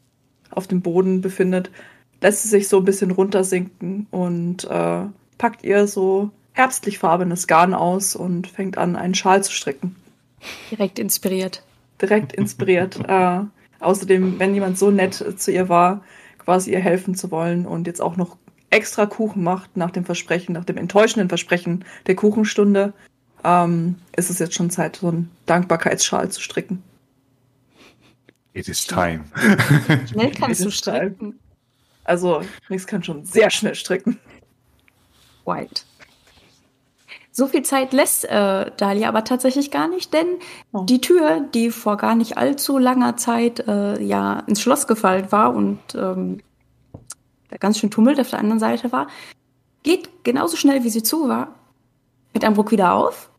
auf 0.50 0.66
dem 0.66 0.80
Boden 0.80 1.20
befindet, 1.20 1.70
lässt 2.20 2.42
sie 2.42 2.48
sich 2.48 2.68
so 2.68 2.78
ein 2.78 2.84
bisschen 2.84 3.11
runtersinken 3.11 4.06
und 4.11 4.64
äh, 4.64 5.04
packt 5.38 5.64
ihr 5.64 5.87
so 5.87 6.30
herbstlich 6.58 6.98
farbenes 6.98 7.46
Garn 7.46 7.72
aus 7.72 8.16
und 8.16 8.48
fängt 8.48 8.78
an, 8.78 8.96
einen 8.96 9.14
Schal 9.14 9.44
zu 9.44 9.52
stricken 9.52 9.94
Direkt 10.72 10.98
inspiriert. 10.98 11.62
direkt 12.02 12.32
inspiriert. 12.32 12.98
äh, 13.08 13.40
außerdem, 13.78 14.40
wenn 14.40 14.54
jemand 14.54 14.76
so 14.76 14.90
nett 14.90 15.14
zu 15.14 15.52
ihr 15.52 15.68
war, 15.68 16.02
quasi 16.38 16.72
ihr 16.72 16.80
helfen 16.80 17.14
zu 17.14 17.30
wollen 17.30 17.64
und 17.64 17.86
jetzt 17.86 18.02
auch 18.02 18.16
noch 18.16 18.36
extra 18.70 19.06
Kuchen 19.06 19.44
macht 19.44 19.76
nach 19.76 19.92
dem 19.92 20.04
Versprechen, 20.04 20.52
nach 20.52 20.64
dem 20.64 20.78
enttäuschenden 20.78 21.28
Versprechen 21.28 21.84
der 22.08 22.16
Kuchenstunde, 22.16 22.92
ähm, 23.44 23.94
ist 24.16 24.28
es 24.28 24.40
jetzt 24.40 24.54
schon 24.54 24.70
Zeit, 24.70 24.96
so 24.96 25.08
einen 25.08 25.30
Dankbarkeitsschal 25.46 26.28
zu 26.28 26.40
stricken. 26.40 26.82
It 28.52 28.68
is 28.68 28.84
time. 28.84 29.24
Schnell 30.10 30.32
kannst 30.32 30.64
du 30.64 30.70
stricken. 30.72 31.38
Also, 32.02 32.42
Nix 32.68 32.84
kann 32.84 33.04
schon 33.04 33.24
sehr 33.24 33.48
schnell 33.50 33.76
stricken. 33.76 34.18
White. 35.44 35.82
So 37.38 37.46
viel 37.46 37.62
Zeit 37.62 37.92
lässt 37.92 38.24
äh, 38.24 38.68
Dahlia 38.77 39.09
aber 39.09 39.22
tatsächlich 39.22 39.70
gar 39.70 39.87
nicht, 39.87 40.12
denn 40.12 40.27
Oh. 40.72 40.83
die 40.83 41.01
Tür, 41.01 41.38
die 41.55 41.70
vor 41.70 41.96
gar 41.96 42.16
nicht 42.16 42.37
allzu 42.37 42.79
langer 42.79 43.16
Zeit 43.16 43.61
äh, 43.68 44.03
ja 44.03 44.40
ins 44.48 44.61
Schloss 44.61 44.88
gefallen 44.88 45.31
war 45.31 45.55
und 45.55 45.79
ähm, 45.94 46.40
da 47.48 47.57
ganz 47.59 47.79
schön 47.79 47.92
Tummelt 47.92 48.18
auf 48.18 48.29
der 48.29 48.40
anderen 48.40 48.59
Seite 48.59 48.90
war, 48.90 49.07
geht 49.85 50.24
genauso 50.24 50.57
schnell 50.57 50.83
wie 50.83 50.90
sie 50.90 51.05
zu 51.05 51.29
war 51.29 51.55
mit 52.35 52.44
einem 52.44 52.57
Ruck 52.57 52.72
wieder 52.72 52.94
auf 52.94 53.31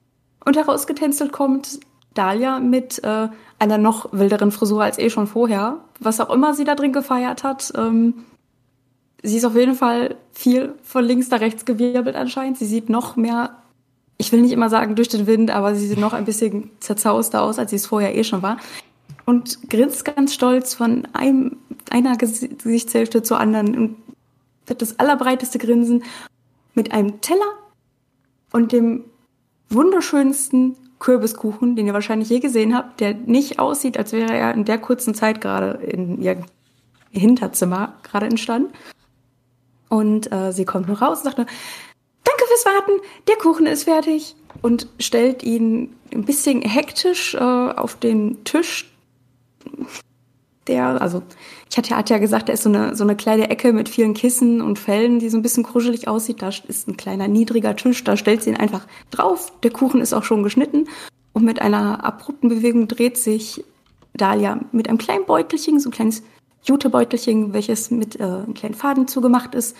und 0.45 0.55
herausgetänzelt 0.55 1.33
kommt 1.33 1.81
Dahlia 2.13 2.61
mit 2.61 3.03
äh, 3.03 3.27
einer 3.59 3.77
noch 3.77 4.13
wilderen 4.13 4.53
Frisur 4.53 4.81
als 4.81 4.97
eh 4.97 5.09
schon 5.09 5.27
vorher. 5.27 5.79
Was 5.99 6.21
auch 6.21 6.29
immer 6.29 6.53
sie 6.53 6.63
da 6.63 6.75
drin 6.75 6.93
gefeiert 6.93 7.43
hat, 7.43 7.73
ähm, 7.75 8.23
sie 9.23 9.35
ist 9.35 9.45
auf 9.45 9.55
jeden 9.57 9.75
Fall 9.75 10.15
viel 10.31 10.75
von 10.83 11.03
links 11.03 11.29
nach 11.31 11.41
rechts 11.41 11.65
gewirbelt 11.65 12.15
anscheinend. 12.15 12.57
Sie 12.57 12.65
sieht 12.65 12.87
noch 12.89 13.17
mehr, 13.17 13.57
ich 14.19 14.31
will 14.33 14.41
nicht 14.41 14.51
immer 14.51 14.69
sagen 14.69 14.95
durch 14.95 15.07
den 15.07 15.27
Wind, 15.27 15.49
aber 15.49 15.73
sie 15.73 15.87
sieht 15.87 15.97
noch 15.97 16.13
ein 16.13 16.25
bisschen 16.25 16.69
zerzauster 16.81 17.41
aus, 17.41 17.57
als 17.57 17.69
sie 17.69 17.77
es 17.77 17.87
vorher 17.87 18.15
eh 18.15 18.23
schon 18.25 18.41
war. 18.41 18.57
Und 19.25 19.69
grinst 19.69 20.03
ganz 20.03 20.33
stolz 20.33 20.73
von 20.73 21.07
einem, 21.13 21.55
einer 21.89 22.15
Gesi- 22.15 22.49
Gesichtshälfte 22.61 23.23
zur 23.23 23.39
anderen 23.39 23.77
und 23.77 23.95
hat 24.69 24.81
das 24.81 24.99
allerbreiteste 24.99 25.57
Grinsen 25.57 26.03
mit 26.73 26.91
einem 26.91 27.21
Teller 27.21 27.53
und 28.51 28.73
dem 28.73 29.05
wunderschönsten 29.69 30.75
Kürbiskuchen, 30.99 31.77
den 31.77 31.87
ihr 31.87 31.93
wahrscheinlich 31.93 32.29
je 32.29 32.39
gesehen 32.39 32.75
habt, 32.75 32.99
der 32.99 33.13
nicht 33.13 33.57
aussieht, 33.57 33.97
als 33.97 34.11
wäre 34.11 34.33
er 34.33 34.53
in 34.53 34.65
der 34.65 34.79
kurzen 34.79 35.15
Zeit 35.15 35.39
gerade 35.39 35.79
in 35.85 36.21
ihr 36.21 36.43
Hinterzimmer 37.11 37.93
gerade 38.03 38.25
entstanden. 38.25 38.73
Und 39.87 40.31
äh, 40.31 40.51
sie 40.51 40.65
kommt 40.65 40.87
nur 40.87 40.99
raus 40.99 41.19
und 41.19 41.23
sagt 41.23 41.37
nur, 41.37 41.47
danke 42.29 42.47
fürs 42.47 42.65
Warten, 42.65 43.01
der 43.27 43.35
Kuchen 43.37 43.65
ist 43.65 43.83
fertig. 43.83 44.35
Und 44.61 44.87
stellt 44.99 45.43
ihn 45.43 45.95
ein 46.13 46.25
bisschen 46.25 46.61
hektisch 46.61 47.35
äh, 47.35 47.39
auf 47.39 47.95
den 47.95 48.43
Tisch. 48.43 48.91
Der, 50.67 51.01
also, 51.01 51.23
ich 51.69 51.77
hatte, 51.77 51.95
hatte 51.95 52.13
ja 52.13 52.19
gesagt, 52.19 52.49
da 52.49 52.53
ist 52.53 52.63
so 52.63 52.69
eine, 52.69 52.95
so 52.95 53.03
eine 53.03 53.15
kleine 53.15 53.49
Ecke 53.49 53.73
mit 53.73 53.89
vielen 53.89 54.13
Kissen 54.13 54.61
und 54.61 54.79
Fellen, 54.79 55.19
die 55.19 55.29
so 55.29 55.37
ein 55.37 55.41
bisschen 55.41 55.63
kuschelig 55.63 56.07
aussieht. 56.07 56.41
Da 56.41 56.49
ist 56.49 56.87
ein 56.87 56.97
kleiner, 56.97 57.27
niedriger 57.27 57.75
Tisch, 57.75 58.03
da 58.03 58.17
stellt 58.17 58.43
sie 58.43 58.49
ihn 58.49 58.57
einfach 58.57 58.85
drauf. 59.11 59.53
Der 59.63 59.71
Kuchen 59.71 60.01
ist 60.01 60.13
auch 60.13 60.23
schon 60.23 60.43
geschnitten. 60.43 60.87
Und 61.31 61.45
mit 61.45 61.61
einer 61.61 62.03
abrupten 62.03 62.49
Bewegung 62.49 62.87
dreht 62.87 63.17
sich 63.17 63.63
Dahlia 64.13 64.59
mit 64.71 64.89
einem 64.89 64.97
kleinen 64.97 65.25
Beutelchen, 65.25 65.79
so 65.79 65.89
ein 65.89 65.93
kleines 65.93 66.23
Jutebeutelchen, 66.63 67.53
welches 67.53 67.91
mit 67.91 68.19
äh, 68.19 68.23
einem 68.23 68.53
kleinen 68.53 68.73
Faden 68.73 69.07
zugemacht 69.07 69.55
ist, 69.55 69.77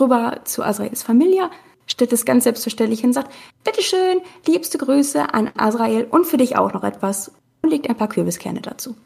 rüber 0.00 0.40
zu 0.44 0.64
Azraels 0.64 1.02
Familie, 1.02 1.50
stellt 1.86 2.12
es 2.12 2.24
ganz 2.24 2.44
selbstverständlich 2.44 3.00
hin 3.00 3.10
und 3.10 3.14
sagt, 3.14 3.32
bitteschön, 3.64 4.20
liebste 4.46 4.78
Grüße 4.78 5.32
an 5.32 5.50
Azrael 5.56 6.04
und 6.04 6.26
für 6.26 6.36
dich 6.36 6.56
auch 6.56 6.72
noch 6.72 6.84
etwas 6.84 7.32
und 7.62 7.70
legt 7.70 7.88
ein 7.88 7.96
paar 7.96 8.08
Kürbiskerne 8.08 8.60
dazu. 8.60 8.96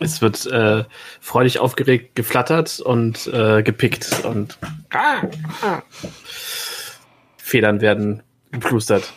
Es 0.00 0.22
wird 0.22 0.46
äh, 0.46 0.84
freudig 1.20 1.58
aufgeregt 1.58 2.14
geflattert 2.14 2.78
und 2.80 3.26
äh, 3.26 3.62
gepickt 3.62 4.24
und 4.24 4.58
ah, 4.90 5.22
ah. 5.62 5.82
Federn 7.36 7.80
werden 7.80 8.22
geplustert. 8.52 9.12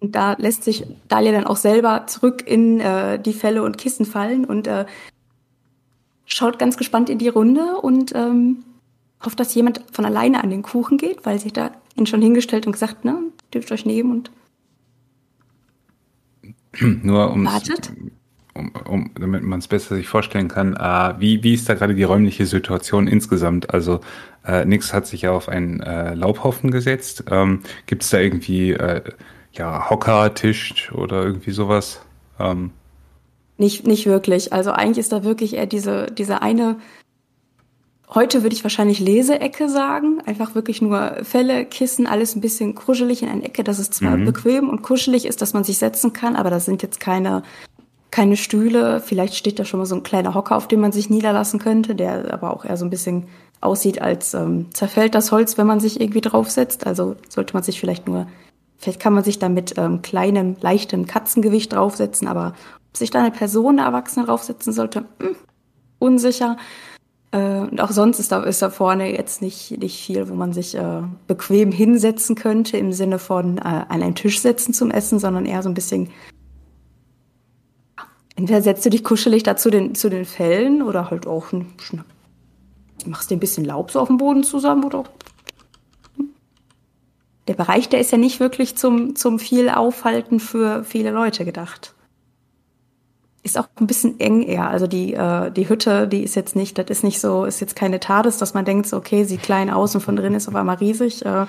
Und 0.00 0.14
da 0.14 0.34
lässt 0.38 0.64
sich 0.64 0.86
Dalia 1.08 1.32
dann 1.32 1.46
auch 1.46 1.56
selber 1.56 2.06
zurück 2.06 2.44
in 2.46 2.80
äh, 2.80 3.18
die 3.20 3.32
Felle 3.32 3.62
und 3.62 3.78
Kissen 3.78 4.06
fallen 4.06 4.44
und 4.44 4.66
äh, 4.66 4.86
schaut 6.24 6.58
ganz 6.58 6.76
gespannt 6.76 7.10
in 7.10 7.18
die 7.18 7.28
Runde 7.28 7.80
und 7.82 8.14
ähm, 8.14 8.64
hofft, 9.24 9.40
dass 9.40 9.54
jemand 9.54 9.82
von 9.92 10.04
alleine 10.04 10.42
an 10.42 10.50
den 10.50 10.62
Kuchen 10.62 10.98
geht, 10.98 11.26
weil 11.26 11.38
sie 11.38 11.52
da 11.52 11.72
ihn 11.96 12.06
schon 12.06 12.22
hingestellt 12.22 12.66
und 12.66 12.72
gesagt, 12.72 13.04
ne, 13.04 13.18
dürft 13.52 13.72
euch 13.72 13.84
nehmen 13.86 14.10
und 14.12 14.30
Nur 16.80 17.30
um, 17.32 17.44
wartet. 17.46 17.92
um, 18.54 18.72
um 18.84 19.10
damit 19.18 19.42
man 19.42 19.58
es 19.58 19.68
besser 19.68 19.96
sich 19.96 20.06
vorstellen 20.06 20.48
kann, 20.48 20.76
äh, 20.76 21.14
wie, 21.18 21.42
wie 21.42 21.54
ist 21.54 21.68
da 21.68 21.74
gerade 21.74 21.94
die 21.94 22.04
räumliche 22.04 22.46
Situation 22.46 23.08
insgesamt? 23.08 23.72
Also 23.72 24.00
äh, 24.46 24.64
Nix 24.64 24.92
hat 24.92 25.06
sich 25.06 25.22
ja 25.22 25.32
auf 25.32 25.48
einen 25.48 25.80
äh, 25.80 26.14
Laubhaufen 26.14 26.70
gesetzt. 26.70 27.24
Ähm, 27.30 27.62
Gibt 27.86 28.02
es 28.02 28.10
da 28.10 28.18
irgendwie 28.18 28.72
äh, 28.72 29.02
ja, 29.52 29.90
Hocker, 29.90 30.34
Tisch 30.34 30.92
oder 30.92 31.24
irgendwie 31.24 31.50
sowas? 31.50 32.00
Ähm, 32.38 32.70
Nicht, 33.56 33.86
nicht 33.86 34.06
wirklich. 34.06 34.52
Also 34.52 34.70
eigentlich 34.70 34.98
ist 34.98 35.12
da 35.12 35.24
wirklich 35.24 35.54
eher 35.54 35.66
diese, 35.66 36.06
diese 36.06 36.42
eine, 36.42 36.76
heute 38.14 38.42
würde 38.42 38.54
ich 38.54 38.64
wahrscheinlich 38.64 39.00
Leseecke 39.00 39.68
sagen. 39.68 40.20
Einfach 40.26 40.54
wirklich 40.54 40.80
nur 40.82 41.16
Fälle, 41.22 41.64
Kissen, 41.64 42.06
alles 42.06 42.34
ein 42.34 42.40
bisschen 42.40 42.74
kuschelig 42.74 43.22
in 43.22 43.28
einer 43.28 43.44
Ecke, 43.44 43.64
dass 43.64 43.78
es 43.78 43.90
zwar 43.90 44.16
Mhm. 44.16 44.24
bequem 44.24 44.68
und 44.68 44.82
kuschelig 44.82 45.26
ist, 45.26 45.42
dass 45.42 45.54
man 45.54 45.64
sich 45.64 45.78
setzen 45.78 46.12
kann, 46.12 46.36
aber 46.36 46.50
das 46.50 46.64
sind 46.64 46.82
jetzt 46.82 47.00
keine, 47.00 47.42
keine 48.10 48.36
Stühle. 48.36 49.00
Vielleicht 49.00 49.34
steht 49.34 49.58
da 49.58 49.64
schon 49.64 49.78
mal 49.78 49.86
so 49.86 49.94
ein 49.94 50.02
kleiner 50.02 50.34
Hocker, 50.34 50.56
auf 50.56 50.68
dem 50.68 50.80
man 50.80 50.92
sich 50.92 51.10
niederlassen 51.10 51.58
könnte, 51.60 51.94
der 51.94 52.32
aber 52.32 52.54
auch 52.54 52.64
eher 52.64 52.76
so 52.76 52.84
ein 52.84 52.90
bisschen 52.90 53.24
aussieht, 53.60 54.00
als 54.00 54.34
ähm, 54.34 54.66
zerfällt 54.72 55.14
das 55.14 55.32
Holz, 55.32 55.58
wenn 55.58 55.66
man 55.66 55.80
sich 55.80 56.00
irgendwie 56.00 56.20
draufsetzt. 56.20 56.86
Also 56.86 57.16
sollte 57.28 57.54
man 57.54 57.62
sich 57.62 57.80
vielleicht 57.80 58.06
nur, 58.06 58.26
vielleicht 58.78 59.00
kann 59.00 59.12
man 59.12 59.24
sich 59.24 59.38
da 59.38 59.48
mit 59.48 59.74
ähm, 59.76 60.00
kleinem, 60.02 60.56
leichtem 60.60 61.06
Katzengewicht 61.06 61.72
draufsetzen, 61.72 62.28
aber 62.28 62.54
ob 62.90 62.96
sich 62.96 63.10
da 63.10 63.18
eine 63.18 63.32
Person, 63.32 63.78
eine 63.78 63.88
Erwachsene 63.88 64.26
draufsetzen 64.26 64.72
sollte, 64.72 65.04
hm, 65.20 65.36
unsicher. 65.98 66.56
Äh, 67.30 67.60
und 67.60 67.80
auch 67.80 67.90
sonst 67.90 68.18
ist 68.18 68.32
da, 68.32 68.42
ist 68.42 68.62
da 68.62 68.70
vorne 68.70 69.14
jetzt 69.14 69.42
nicht, 69.42 69.78
nicht 69.78 70.00
viel, 70.00 70.28
wo 70.28 70.34
man 70.34 70.52
sich 70.52 70.74
äh, 70.74 71.02
bequem 71.26 71.72
hinsetzen 71.72 72.36
könnte, 72.36 72.78
im 72.78 72.92
Sinne 72.92 73.18
von 73.18 73.58
äh, 73.58 73.60
an 73.60 74.02
einen 74.02 74.14
Tisch 74.14 74.40
setzen 74.40 74.72
zum 74.72 74.90
Essen, 74.90 75.18
sondern 75.18 75.44
eher 75.44 75.62
so 75.62 75.68
ein 75.68 75.74
bisschen. 75.74 76.10
Entweder 78.36 78.62
setzt 78.62 78.86
du 78.86 78.90
dich 78.90 79.04
kuschelig 79.04 79.42
da 79.42 79.56
zu 79.56 79.68
den, 79.68 79.94
zu 79.94 80.08
den 80.08 80.24
Fellen 80.24 80.82
oder 80.82 81.10
halt 81.10 81.26
auch 81.26 81.52
ein, 81.52 81.66
machst 83.04 83.30
dir 83.30 83.36
ein 83.36 83.40
bisschen 83.40 83.64
Laub 83.64 83.90
so 83.90 84.00
auf 84.00 84.08
dem 84.08 84.16
Boden 84.16 84.44
zusammen 84.44 84.84
oder. 84.84 85.04
Der 87.48 87.54
Bereich, 87.54 87.88
der 87.88 88.00
ist 88.00 88.12
ja 88.12 88.18
nicht 88.18 88.40
wirklich 88.40 88.76
zum, 88.76 89.16
zum 89.16 89.38
viel 89.38 89.70
Aufhalten 89.70 90.38
für 90.38 90.84
viele 90.84 91.10
Leute 91.10 91.44
gedacht 91.44 91.94
ist 93.42 93.58
auch 93.58 93.68
ein 93.80 93.86
bisschen 93.86 94.18
eng 94.20 94.42
eher. 94.42 94.68
Also 94.68 94.86
die, 94.86 95.14
äh, 95.14 95.50
die 95.50 95.68
Hütte, 95.68 96.08
die 96.08 96.22
ist 96.22 96.34
jetzt 96.34 96.56
nicht, 96.56 96.78
das 96.78 96.86
ist 96.88 97.04
nicht 97.04 97.20
so, 97.20 97.44
ist 97.44 97.60
jetzt 97.60 97.76
keine 97.76 98.00
TARDIS, 98.00 98.38
dass 98.38 98.54
man 98.54 98.64
denkt, 98.64 98.86
so, 98.86 98.96
okay, 98.96 99.24
sieht 99.24 99.42
klein 99.42 99.70
aus 99.70 99.94
und 99.94 100.00
von 100.00 100.16
drin 100.16 100.34
ist 100.34 100.48
auf 100.48 100.54
einmal 100.54 100.76
riesig. 100.76 101.24
Äh, 101.24 101.46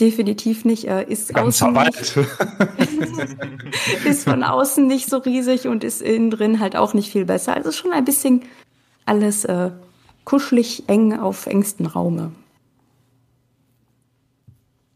definitiv 0.00 0.64
nicht. 0.64 0.86
Äh, 0.86 1.04
ist, 1.04 1.34
ganzer 1.34 1.68
außen 1.68 1.84
nicht, 1.84 2.16
ist 4.06 4.24
von 4.24 4.42
außen 4.42 4.86
nicht 4.86 5.08
so 5.10 5.18
riesig 5.18 5.66
und 5.66 5.84
ist 5.84 6.02
innen 6.02 6.30
drin 6.30 6.60
halt 6.60 6.76
auch 6.76 6.94
nicht 6.94 7.12
viel 7.12 7.24
besser. 7.24 7.54
Also 7.54 7.72
schon 7.72 7.92
ein 7.92 8.04
bisschen 8.04 8.42
alles 9.04 9.44
äh, 9.44 9.70
kuschelig 10.24 10.84
eng 10.88 11.18
auf 11.18 11.46
engstem 11.46 11.86
Raume. 11.86 12.32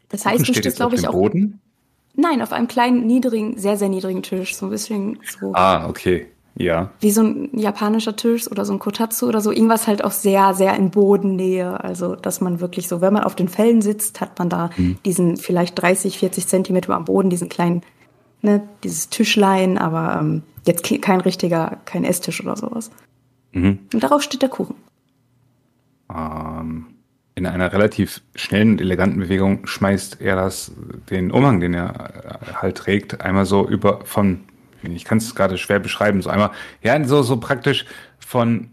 Das 0.08 0.26
heißt, 0.26 0.46
du 0.46 0.52
steht 0.52 0.66
auf 0.66 0.74
glaube 0.74 0.96
ich, 0.96 1.08
auch. 1.08 1.12
Boden? 1.12 1.60
Nein, 2.14 2.42
auf 2.42 2.52
einem 2.52 2.68
kleinen, 2.68 3.06
niedrigen, 3.06 3.56
sehr, 3.58 3.76
sehr 3.76 3.88
niedrigen 3.88 4.22
Tisch. 4.22 4.54
So 4.54 4.66
ein 4.66 4.70
bisschen 4.70 5.18
so 5.40 5.52
Ah, 5.54 5.88
okay. 5.88 6.26
Ja. 6.54 6.90
wie 7.00 7.10
so 7.10 7.22
ein 7.22 7.48
japanischer 7.58 8.14
Tisch 8.14 8.50
oder 8.50 8.66
so 8.66 8.74
ein 8.74 8.78
Kotatsu 8.78 9.26
oder 9.26 9.40
so. 9.40 9.50
Irgendwas 9.50 9.86
halt 9.86 10.04
auch 10.04 10.10
sehr, 10.10 10.52
sehr 10.52 10.76
in 10.76 10.90
Bodennähe. 10.90 11.82
Also, 11.82 12.14
dass 12.14 12.42
man 12.42 12.60
wirklich 12.60 12.88
so, 12.88 13.00
wenn 13.00 13.14
man 13.14 13.24
auf 13.24 13.34
den 13.34 13.48
Fellen 13.48 13.80
sitzt, 13.80 14.20
hat 14.20 14.38
man 14.38 14.50
da 14.50 14.68
diesen 15.06 15.38
vielleicht 15.38 15.80
30, 15.80 16.18
40 16.18 16.46
Zentimeter 16.46 16.94
am 16.94 17.06
Boden, 17.06 17.30
diesen 17.30 17.48
kleinen, 17.48 17.80
ne, 18.42 18.62
dieses 18.84 19.08
Tischlein, 19.08 19.78
aber 19.78 20.18
ähm, 20.20 20.42
jetzt 20.66 20.84
ke- 20.84 20.98
kein 20.98 21.22
richtiger, 21.22 21.78
kein 21.86 22.04
Esstisch 22.04 22.42
oder 22.44 22.56
sowas. 22.56 22.90
Mhm. 23.52 23.78
Und 23.94 24.02
darauf 24.02 24.20
steht 24.22 24.42
der 24.42 24.50
Kuchen. 24.50 24.74
Ähm, 26.14 26.86
in 27.34 27.46
einer 27.46 27.72
relativ 27.72 28.20
schnellen 28.34 28.72
und 28.72 28.80
eleganten 28.80 29.20
Bewegung 29.20 29.66
schmeißt 29.66 30.20
er 30.20 30.36
das, 30.36 30.72
den 31.10 31.30
Umhang, 31.30 31.60
den 31.60 31.74
er 31.74 32.40
äh, 32.40 32.54
halt 32.54 32.76
trägt, 32.76 33.20
einmal 33.20 33.46
so 33.46 33.66
über 33.66 34.04
von, 34.04 34.40
ich 34.82 35.04
kann 35.04 35.18
es 35.18 35.34
gerade 35.34 35.56
schwer 35.56 35.78
beschreiben, 35.78 36.20
so 36.20 36.30
einmal, 36.30 36.50
ja, 36.82 37.02
so, 37.04 37.22
so 37.22 37.38
praktisch 37.38 37.86
von 38.18 38.68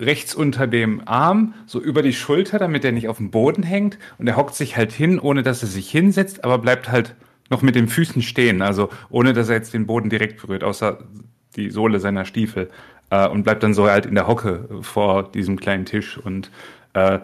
rechts 0.00 0.34
unter 0.34 0.66
dem 0.66 1.06
Arm, 1.06 1.54
so 1.66 1.80
über 1.80 2.02
die 2.02 2.12
Schulter, 2.12 2.58
damit 2.58 2.84
er 2.84 2.92
nicht 2.92 3.08
auf 3.08 3.18
dem 3.18 3.30
Boden 3.30 3.62
hängt. 3.62 3.98
Und 4.18 4.26
er 4.26 4.36
hockt 4.36 4.54
sich 4.54 4.76
halt 4.76 4.92
hin, 4.92 5.18
ohne 5.18 5.42
dass 5.42 5.62
er 5.62 5.68
sich 5.68 5.90
hinsetzt, 5.90 6.44
aber 6.44 6.58
bleibt 6.58 6.90
halt 6.90 7.14
noch 7.50 7.62
mit 7.62 7.74
den 7.74 7.88
Füßen 7.88 8.22
stehen, 8.22 8.62
also 8.62 8.88
ohne 9.10 9.32
dass 9.32 9.48
er 9.48 9.56
jetzt 9.56 9.74
den 9.74 9.86
Boden 9.86 10.10
direkt 10.10 10.40
berührt, 10.40 10.64
außer 10.64 10.98
die 11.56 11.70
Sohle 11.70 12.00
seiner 12.00 12.24
Stiefel. 12.24 12.70
Äh, 13.10 13.28
und 13.28 13.44
bleibt 13.44 13.62
dann 13.62 13.74
so 13.74 13.88
halt 13.88 14.06
in 14.06 14.14
der 14.14 14.26
Hocke 14.26 14.68
vor 14.80 15.30
diesem 15.30 15.58
kleinen 15.60 15.84
Tisch 15.84 16.18
und 16.18 16.50
äh, 16.94 17.20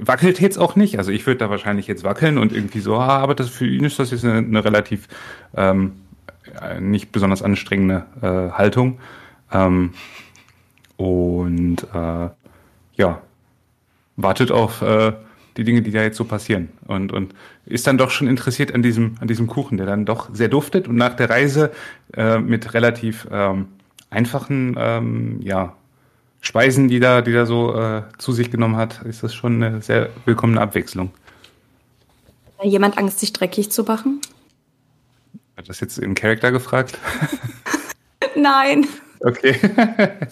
wackelt 0.00 0.40
jetzt 0.40 0.58
auch 0.58 0.76
nicht. 0.76 0.98
Also 0.98 1.10
ich 1.10 1.26
würde 1.26 1.38
da 1.38 1.50
wahrscheinlich 1.50 1.86
jetzt 1.86 2.04
wackeln 2.04 2.38
und 2.38 2.52
irgendwie 2.52 2.80
so, 2.80 2.96
ah, 2.96 3.18
aber 3.18 3.34
das 3.34 3.48
für 3.48 3.66
ihn 3.66 3.84
ist 3.84 3.98
das 3.98 4.10
jetzt 4.10 4.24
eine, 4.24 4.38
eine 4.38 4.64
relativ 4.64 5.08
ähm, 5.56 5.92
äh, 6.60 6.80
nicht 6.80 7.12
besonders 7.12 7.42
anstrengende 7.42 8.06
äh, 8.22 8.52
Haltung. 8.52 8.98
Ähm, 9.52 9.92
und 10.96 11.78
äh, 11.92 12.28
ja, 12.96 13.22
wartet 14.16 14.52
auf 14.52 14.82
äh, 14.82 15.12
die 15.56 15.64
Dinge, 15.64 15.82
die 15.82 15.90
da 15.90 16.02
jetzt 16.02 16.16
so 16.16 16.24
passieren. 16.24 16.68
Und, 16.86 17.12
und 17.12 17.34
ist 17.66 17.86
dann 17.86 17.98
doch 17.98 18.10
schon 18.10 18.28
interessiert 18.28 18.74
an 18.74 18.82
diesem, 18.82 19.16
an 19.20 19.28
diesem 19.28 19.46
Kuchen, 19.46 19.76
der 19.76 19.86
dann 19.86 20.04
doch 20.04 20.30
sehr 20.32 20.48
duftet 20.48 20.88
und 20.88 20.96
nach 20.96 21.14
der 21.14 21.30
Reise 21.30 21.72
äh, 22.16 22.38
mit 22.38 22.74
relativ 22.74 23.26
ähm, 23.30 23.66
einfachen 24.10 24.76
ähm, 24.78 25.40
ja, 25.42 25.74
Speisen, 26.44 26.88
die 26.88 27.00
da, 27.00 27.22
die 27.22 27.32
da 27.32 27.46
so 27.46 27.74
äh, 27.74 28.02
zu 28.18 28.32
sich 28.32 28.50
genommen 28.50 28.76
hat, 28.76 29.00
ist 29.02 29.22
das 29.22 29.34
schon 29.34 29.62
eine 29.62 29.80
sehr 29.80 30.10
willkommene 30.26 30.60
Abwechslung. 30.60 31.10
Hat 32.58 32.66
jemand 32.66 32.98
Angst, 32.98 33.18
sich 33.18 33.32
dreckig 33.32 33.72
zu 33.72 33.82
machen? 33.82 34.20
Hat 35.56 35.68
das 35.70 35.80
jetzt 35.80 35.98
im 35.98 36.14
Charakter 36.14 36.52
gefragt? 36.52 36.98
Nein. 38.36 38.86
Okay. 39.20 39.56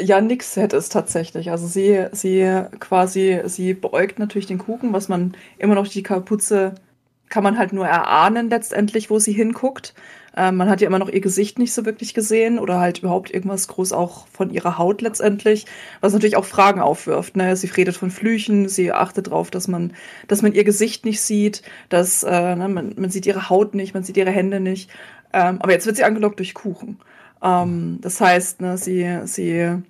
Ja, 0.00 0.20
nix 0.20 0.54
hätte 0.54 0.76
es 0.76 0.88
tatsächlich. 0.88 1.50
Also 1.50 1.66
sie, 1.66 2.06
sie 2.12 2.64
quasi, 2.78 3.40
sie 3.46 3.74
beäugt 3.74 4.20
natürlich 4.20 4.46
den 4.46 4.58
Kuchen, 4.58 4.92
was 4.92 5.08
man 5.08 5.34
immer 5.58 5.74
noch 5.74 5.88
die 5.88 6.04
Kapuze 6.04 6.76
kann 7.28 7.42
man 7.42 7.58
halt 7.58 7.72
nur 7.72 7.88
erahnen 7.88 8.50
letztendlich, 8.50 9.10
wo 9.10 9.18
sie 9.18 9.32
hinguckt. 9.32 9.94
Ähm, 10.36 10.56
man 10.56 10.68
hat 10.68 10.80
ja 10.80 10.86
immer 10.86 10.98
noch 10.98 11.08
ihr 11.08 11.20
Gesicht 11.20 11.58
nicht 11.58 11.72
so 11.72 11.84
wirklich 11.84 12.14
gesehen 12.14 12.58
oder 12.58 12.78
halt 12.78 12.98
überhaupt 12.98 13.32
irgendwas 13.32 13.66
groß 13.68 13.92
auch 13.92 14.26
von 14.28 14.50
ihrer 14.50 14.78
Haut 14.78 15.02
letztendlich, 15.02 15.66
was 16.00 16.12
natürlich 16.12 16.36
auch 16.36 16.44
Fragen 16.44 16.80
aufwirft. 16.80 17.36
Ne? 17.36 17.56
Sie 17.56 17.66
redet 17.66 17.96
von 17.96 18.10
Flüchen, 18.10 18.68
sie 18.68 18.92
achtet 18.92 19.26
darauf, 19.26 19.50
dass 19.50 19.66
man, 19.66 19.92
dass 20.28 20.42
man 20.42 20.52
ihr 20.52 20.64
Gesicht 20.64 21.04
nicht 21.04 21.20
sieht, 21.20 21.62
dass 21.88 22.22
äh, 22.22 22.56
ne, 22.56 22.68
man, 22.68 22.94
man 22.96 23.10
sieht 23.10 23.26
ihre 23.26 23.50
Haut 23.50 23.74
nicht, 23.74 23.94
man 23.94 24.04
sieht 24.04 24.16
ihre 24.16 24.30
Hände 24.30 24.60
nicht. 24.60 24.90
Ähm, 25.32 25.58
aber 25.60 25.72
jetzt 25.72 25.86
wird 25.86 25.96
sie 25.96 26.04
angelockt 26.04 26.38
durch 26.38 26.54
Kuchen. 26.54 26.98
Ähm, 27.42 27.98
das 28.00 28.20
heißt, 28.20 28.60
ne, 28.60 28.78
sie, 28.78 29.20
sie 29.24 29.82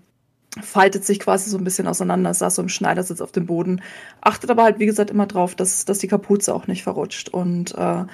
faltet 0.61 1.05
sich 1.05 1.21
quasi 1.21 1.51
so 1.51 1.59
ein 1.59 1.65
bisschen 1.65 1.87
auseinander, 1.87 2.35
saß 2.35 2.57
so 2.57 2.63
im 2.63 2.69
Schneidersitz 2.69 3.21
auf 3.21 3.33
dem 3.33 3.47
Boden, 3.47 3.83
achtet 4.21 4.51
aber 4.51 4.65
halt, 4.65 4.79
wie 4.79 4.87
gesagt, 4.87 5.11
immer 5.11 5.27
drauf, 5.27 5.55
dass, 5.55 5.85
dass 5.85 5.99
die 5.99 6.09
Kapuze 6.09 6.55
auch 6.55 6.67
nicht 6.67 6.83
verrutscht 6.83 7.29
und 7.29 7.75
äh, 7.77 8.05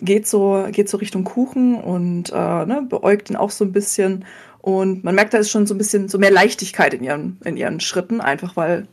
geht 0.00 0.26
so, 0.26 0.66
geht 0.70 0.88
so 0.88 0.96
Richtung 0.96 1.24
Kuchen 1.24 1.76
und 1.76 2.30
äh, 2.30 2.66
ne, 2.66 2.86
beäugt 2.88 3.30
ihn 3.30 3.36
auch 3.36 3.50
so 3.50 3.64
ein 3.64 3.72
bisschen 3.72 4.24
und 4.58 5.04
man 5.04 5.14
merkt, 5.14 5.34
da 5.34 5.38
ist 5.38 5.50
schon 5.50 5.66
so 5.66 5.74
ein 5.74 5.78
bisschen 5.78 6.08
so 6.08 6.18
mehr 6.18 6.30
Leichtigkeit 6.30 6.94
in 6.94 7.04
ihren, 7.04 7.38
in 7.44 7.56
ihren 7.56 7.80
Schritten, 7.80 8.20
einfach 8.20 8.56
weil 8.56 8.88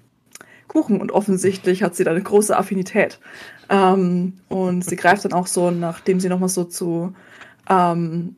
Kuchen 0.67 1.01
und 1.01 1.11
offensichtlich 1.11 1.83
hat 1.83 1.95
sie 1.95 2.03
da 2.03 2.11
eine 2.11 2.21
große 2.21 2.55
Affinität. 2.55 3.19
Ähm, 3.69 4.33
und 4.49 4.83
sie 4.83 4.95
greift 4.95 5.25
dann 5.25 5.33
auch 5.33 5.47
so, 5.47 5.71
nachdem 5.71 6.19
sie 6.19 6.29
nochmal 6.29 6.49
so 6.49 6.65
zu 6.65 7.13
ähm, 7.69 8.35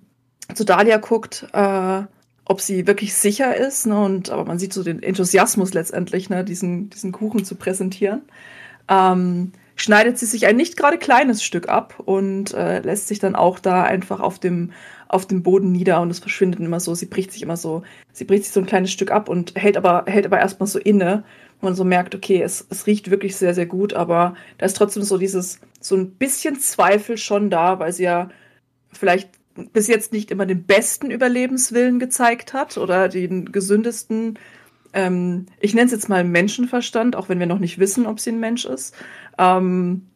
zu 0.54 0.66
Dahlia 0.66 0.98
guckt, 0.98 1.48
äh, 1.54 2.02
ob 2.46 2.62
sie 2.62 2.88
wirklich 2.88 3.14
sicher 3.14 3.56
ist. 3.56 3.86
Ne? 3.86 4.00
Und 4.00 4.30
aber 4.30 4.46
man 4.46 4.60
sieht 4.60 4.74
so 4.74 4.84
den 4.84 5.02
Enthusiasmus 5.02 5.74
letztendlich, 5.74 6.30
ne? 6.30 6.44
diesen, 6.44 6.90
diesen 6.90 7.12
Kuchen 7.12 7.46
zu 7.46 7.56
präsentieren. 7.56 8.24
Ähm, 8.90 9.54
schneidet 9.84 10.18
sie 10.18 10.26
sich 10.26 10.48
ein 10.48 10.56
nicht 10.56 10.78
gerade 10.78 10.98
kleines 10.98 11.44
Stück 11.44 11.68
ab 11.68 12.00
und 12.06 12.54
äh, 12.54 12.80
lässt 12.80 13.10
sich 13.10 13.20
dann 13.20 13.36
auch 13.36 13.60
da 13.60 13.84
einfach 13.84 14.22
auf 14.22 14.40
dem 14.40 14.72
auf 15.10 15.28
dem 15.28 15.44
Boden 15.44 15.72
nieder 15.72 16.02
und 16.02 16.10
es 16.10 16.20
verschwindet 16.20 16.60
immer 16.62 16.80
so. 16.80 16.96
Sie 16.96 17.06
bricht 17.06 17.34
sich 17.34 17.44
immer 17.44 17.58
so, 17.58 17.84
sie 18.14 18.24
bricht 18.24 18.46
sich 18.46 18.54
so 18.54 18.62
ein 18.62 18.66
kleines 18.66 18.92
Stück 18.92 19.12
ab 19.12 19.28
und 19.28 19.54
hält 19.56 19.76
aber 19.76 20.06
hält 20.08 20.26
aber 20.26 20.40
erstmal 20.40 20.68
so 20.68 20.80
inne, 20.80 21.26
wo 21.60 21.68
man 21.68 21.76
so 21.76 21.84
merkt, 21.84 22.16
okay, 22.16 22.42
es, 22.42 22.66
es 22.70 22.88
riecht 22.88 23.12
wirklich 23.12 23.36
sehr 23.36 23.54
sehr 23.54 23.66
gut, 23.66 23.94
aber 23.94 24.36
da 24.58 24.66
ist 24.66 24.78
trotzdem 24.78 25.04
so 25.04 25.18
dieses 25.18 25.60
so 25.82 25.98
ein 25.98 26.12
bisschen 26.12 26.60
Zweifel 26.60 27.18
schon 27.18 27.50
da, 27.50 27.78
weil 27.80 27.92
sie 27.92 28.04
ja 28.04 28.30
vielleicht 28.94 29.32
bis 29.74 29.88
jetzt 29.88 30.14
nicht 30.14 30.32
immer 30.32 30.46
den 30.46 30.64
besten 30.64 31.12
Überlebenswillen 31.12 32.00
gezeigt 32.00 32.54
hat 32.54 32.78
oder 32.78 33.10
den 33.10 33.52
gesündesten, 33.52 34.40
ähm, 34.94 35.48
ich 35.60 35.74
nenne 35.74 35.88
es 35.88 35.92
jetzt 35.92 36.10
mal 36.10 36.24
Menschenverstand, 36.24 37.16
auch 37.16 37.30
wenn 37.30 37.40
wir 37.40 37.48
noch 37.48 37.60
nicht 37.60 37.80
wissen, 37.80 38.06
ob 38.06 38.20
sie 38.20 38.32
ein 38.32 38.40
Mensch 38.40 38.66
ist. 38.66 38.96
Ähm, 39.38 40.08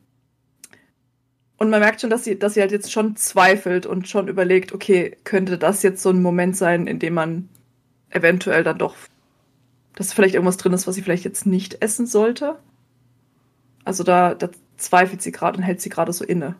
und 1.58 1.72
man 1.72 1.80
merkt 1.80 2.02
schon, 2.02 2.12
dass 2.12 2.24
sie, 2.24 2.38
dass 2.38 2.54
sie 2.54 2.62
halt 2.62 2.72
jetzt 2.72 2.92
schon 2.92 3.16
zweifelt 3.16 3.88
und 3.88 4.08
schon 4.08 4.28
überlegt, 4.28 4.74
okay, 4.74 5.18
könnte 5.24 5.58
das 5.58 5.82
jetzt 5.82 6.04
so 6.04 6.12
ein 6.12 6.22
Moment 6.22 6.56
sein, 6.56 6.86
in 6.86 7.00
dem 7.00 7.16
man 7.16 7.50
eventuell 8.12 8.64
dann 8.64 8.78
doch, 8.78 8.96
dass 9.96 10.14
vielleicht 10.14 10.36
irgendwas 10.36 10.58
drin 10.58 10.74
ist, 10.74 10.86
was 10.86 10.96
sie 10.96 11.02
vielleicht 11.02 11.26
jetzt 11.26 11.48
nicht 11.48 11.82
essen 11.82 12.06
sollte. 12.06 12.60
Also 13.84 14.04
da, 14.04 14.36
da 14.36 14.50
zweifelt 14.78 15.24
sie 15.24 15.32
gerade 15.32 15.58
und 15.58 15.64
hält 15.64 15.82
sie 15.82 15.90
gerade 15.90 16.14
so 16.14 16.24
inne. 16.24 16.56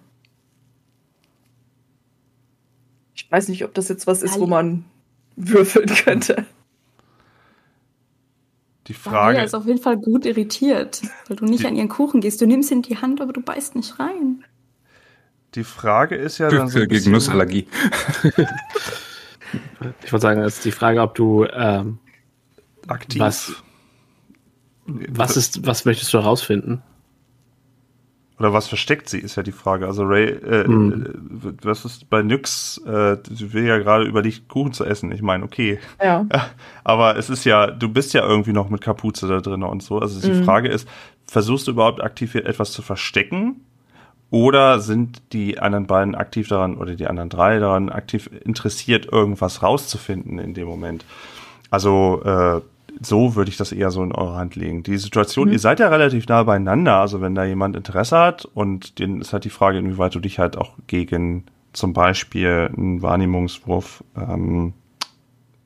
Ich 3.14 3.32
weiß 3.32 3.50
nicht, 3.50 3.64
ob 3.64 3.74
das 3.76 3.90
jetzt 3.90 4.08
was 4.08 4.24
ist, 4.24 4.40
wo 4.40 4.48
man 4.48 4.86
würfeln 5.36 5.88
könnte. 5.88 6.46
Die 8.88 8.94
Frage 8.94 9.34
Maria 9.34 9.44
ist 9.44 9.54
auf 9.54 9.66
jeden 9.66 9.82
Fall 9.82 9.98
gut 9.98 10.26
irritiert, 10.26 11.02
weil 11.28 11.38
du 11.38 11.46
nicht 11.46 11.64
Die- 11.64 11.68
an 11.68 11.76
ihren 11.76 11.90
Kuchen 11.90 12.22
gehst. 12.22 12.40
Du 12.42 12.46
nimmst 12.48 12.72
ihn 12.72 12.78
in 12.78 12.82
die 12.84 12.98
Hand, 12.98 13.22
aber 13.22 13.34
du 13.34 13.42
beißt 13.42 13.76
nicht 13.76 14.00
rein. 14.00 14.44
Die 15.56 15.64
Frage 15.64 16.16
ist 16.16 16.38
ja 16.38 16.50
dann 16.50 16.68
so 16.70 16.80
gegen 16.80 16.90
bisschen- 16.90 17.12
Nussallergie. 17.12 17.68
Ich 20.04 20.12
würde 20.12 20.22
sagen, 20.22 20.42
es 20.42 20.58
ist 20.58 20.66
die 20.66 20.72
Frage, 20.74 21.02
ob 21.02 21.16
du 21.16 21.46
ähm, 21.46 22.00
aktiv. 22.88 23.22
Was- 23.22 23.54
was 24.86 25.38
ist, 25.38 25.66
was 25.66 25.86
möchtest 25.86 26.14
du 26.14 26.18
herausfinden? 26.20 26.82
Oder 28.40 28.54
was 28.54 28.68
versteckt 28.68 29.10
sie, 29.10 29.18
ist 29.20 29.36
ja 29.36 29.42
die 29.44 29.52
Frage. 29.52 29.88
Also 29.88 30.04
Ray, 30.04 30.26
äh, 30.28 30.66
Hm. 30.66 31.06
äh, 31.44 31.54
was 31.64 31.86
ist 31.86 32.10
bei 32.10 32.22
Nyx, 32.22 32.78
äh, 32.86 33.18
sie 33.32 33.52
will 33.54 33.66
ja 33.66 33.78
gerade 33.80 34.06
überlegt, 34.06 34.48
Kuchen 34.48 34.74
zu 34.74 34.86
essen. 34.86 35.12
Ich 35.12 35.24
meine, 35.24 35.44
okay. 35.44 35.80
Ja. 36.04 36.26
Aber 36.84 37.18
es 37.18 37.30
ist 37.32 37.46
ja, 37.46 37.68
du 37.68 37.90
bist 37.90 38.14
ja 38.14 38.24
irgendwie 38.24 38.54
noch 38.54 38.70
mit 38.70 38.82
Kapuze 38.82 39.28
da 39.28 39.40
drin 39.42 39.64
und 39.64 39.82
so. 39.82 40.00
Also 40.00 40.22
die 40.22 40.32
Mhm. 40.40 40.44
Frage 40.44 40.68
ist, 40.70 40.88
versuchst 41.26 41.68
du 41.68 41.72
überhaupt 41.72 42.02
aktiv 42.04 42.32
hier 42.34 42.46
etwas 42.46 42.72
zu 42.72 42.82
verstecken? 42.84 43.62
Oder 44.30 44.82
sind 44.82 45.22
die 45.34 45.58
anderen 45.60 45.88
beiden 45.88 46.14
aktiv 46.14 46.48
daran, 46.50 46.76
oder 46.76 46.96
die 46.96 47.08
anderen 47.08 47.30
drei 47.30 47.60
daran 47.60 47.90
aktiv 47.90 48.30
interessiert, 48.44 49.08
irgendwas 49.12 49.64
rauszufinden 49.64 50.38
in 50.38 50.54
dem 50.54 50.68
Moment? 50.68 51.06
Also, 51.72 52.22
äh, 52.26 52.62
so 53.02 53.36
würde 53.36 53.50
ich 53.50 53.58
das 53.58 53.72
eher 53.72 53.92
so 53.92 54.04
in 54.04 54.12
eure 54.12 54.36
Hand 54.36 54.56
legen. 54.56 54.84
Die 54.84 54.98
Situation, 54.98 55.48
Mhm. 55.48 55.54
ihr 55.54 55.60
seid 55.60 55.80
ja 55.80 55.88
relativ 55.90 56.28
nah 56.28 56.44
beieinander, 56.44 56.98
also 56.98 57.22
wenn 57.22 57.36
da 57.36 57.44
jemand 57.46 57.76
Interesse 57.76 58.18
hat 58.18 58.46
und 58.46 59.00
den 59.00 59.22
ist 59.22 59.34
halt 59.34 59.46
die 59.46 59.50
Frage, 59.50 59.78
inwieweit 59.78 60.16
du 60.16 60.20
dich 60.20 60.40
halt 60.40 60.58
auch 60.58 60.74
gegen 60.88 61.46
zum 61.74 61.94
Beispiel 61.94 62.70
einen 62.76 63.02
Wahrnehmungswurf 63.02 64.04
ähm, 64.16 64.74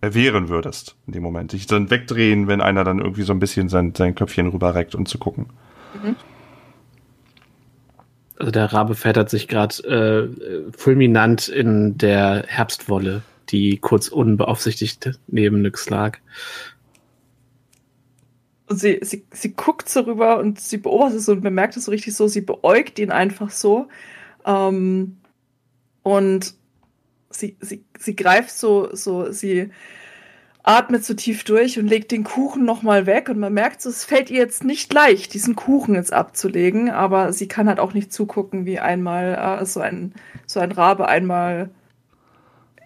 erwehren 0.02 0.50
würdest 0.50 0.96
in 1.08 1.14
dem 1.14 1.24
Moment. 1.24 1.54
Dich 1.54 1.68
dann 1.68 1.90
wegdrehen, 1.90 2.48
wenn 2.48 2.60
einer 2.62 2.84
dann 2.84 3.00
irgendwie 3.00 3.22
so 3.24 3.34
ein 3.34 3.40
bisschen 3.40 3.70
sein, 3.70 3.94
sein 3.96 4.16
Köpfchen 4.16 4.48
rüberreckt, 4.48 4.96
um 4.96 5.06
zu 5.06 5.18
gucken. 5.20 5.46
Also 8.38 8.52
der 8.52 8.74
Rabe 8.74 8.96
fättert 8.96 9.30
sich 9.30 9.48
gerade 9.48 9.76
äh, 9.84 10.72
fulminant 10.76 11.48
in 11.48 11.98
der 11.98 12.44
Herbstwolle, 12.48 13.22
die 13.50 13.78
kurz 13.78 14.08
unbeaufsichtigt 14.08 15.20
neben 15.28 15.62
Nyx 15.62 15.90
lag. 15.90 16.18
Und 18.72 18.78
sie, 18.78 19.00
sie, 19.02 19.26
sie 19.34 19.54
guckt 19.54 19.90
so 19.90 20.00
rüber 20.00 20.40
und 20.40 20.58
sie 20.62 20.78
beobachtet 20.78 21.20
es 21.20 21.28
und 21.28 21.42
bemerkt 21.42 21.76
es 21.76 21.86
so 21.86 21.92
richtig 21.92 22.16
so, 22.16 22.30
sie 22.30 22.40
beäugt 22.40 23.00
ihn 23.00 23.12
einfach 23.12 23.50
so. 23.50 23.90
Ähm, 24.46 25.18
und 26.04 26.54
sie, 27.30 27.58
sie, 27.60 27.84
sie 28.00 28.16
greift 28.16 28.52
so, 28.52 28.88
so, 28.96 29.30
sie 29.34 29.72
atmet 30.64 31.04
so 31.04 31.16
tief 31.16 31.44
durch 31.44 31.80
und 31.80 31.88
legt 31.88 32.14
den 32.14 32.24
Kuchen 32.24 32.64
nochmal 32.64 33.06
weg. 33.08 33.28
Und 33.28 33.40
man 33.40 33.54
merkt 33.54 33.82
so, 33.82 33.90
es 33.90 34.06
fällt 34.06 34.30
ihr 34.30 34.40
jetzt 34.40 34.64
nicht 34.64 34.94
leicht, 34.94 35.34
diesen 35.34 35.58
Kuchen 35.58 35.96
jetzt 35.96 36.14
abzulegen, 36.14 36.90
aber 36.90 37.34
sie 37.34 37.50
kann 37.50 37.68
halt 37.68 37.80
auch 37.82 37.94
nicht 37.94 38.14
zugucken, 38.14 38.66
wie 38.66 38.80
einmal 38.80 39.60
äh, 39.62 39.66
so 39.66 39.82
ein, 39.82 40.14
so 40.46 40.62
ein 40.62 40.72
Rabe 40.72 41.10
einmal 41.10 41.72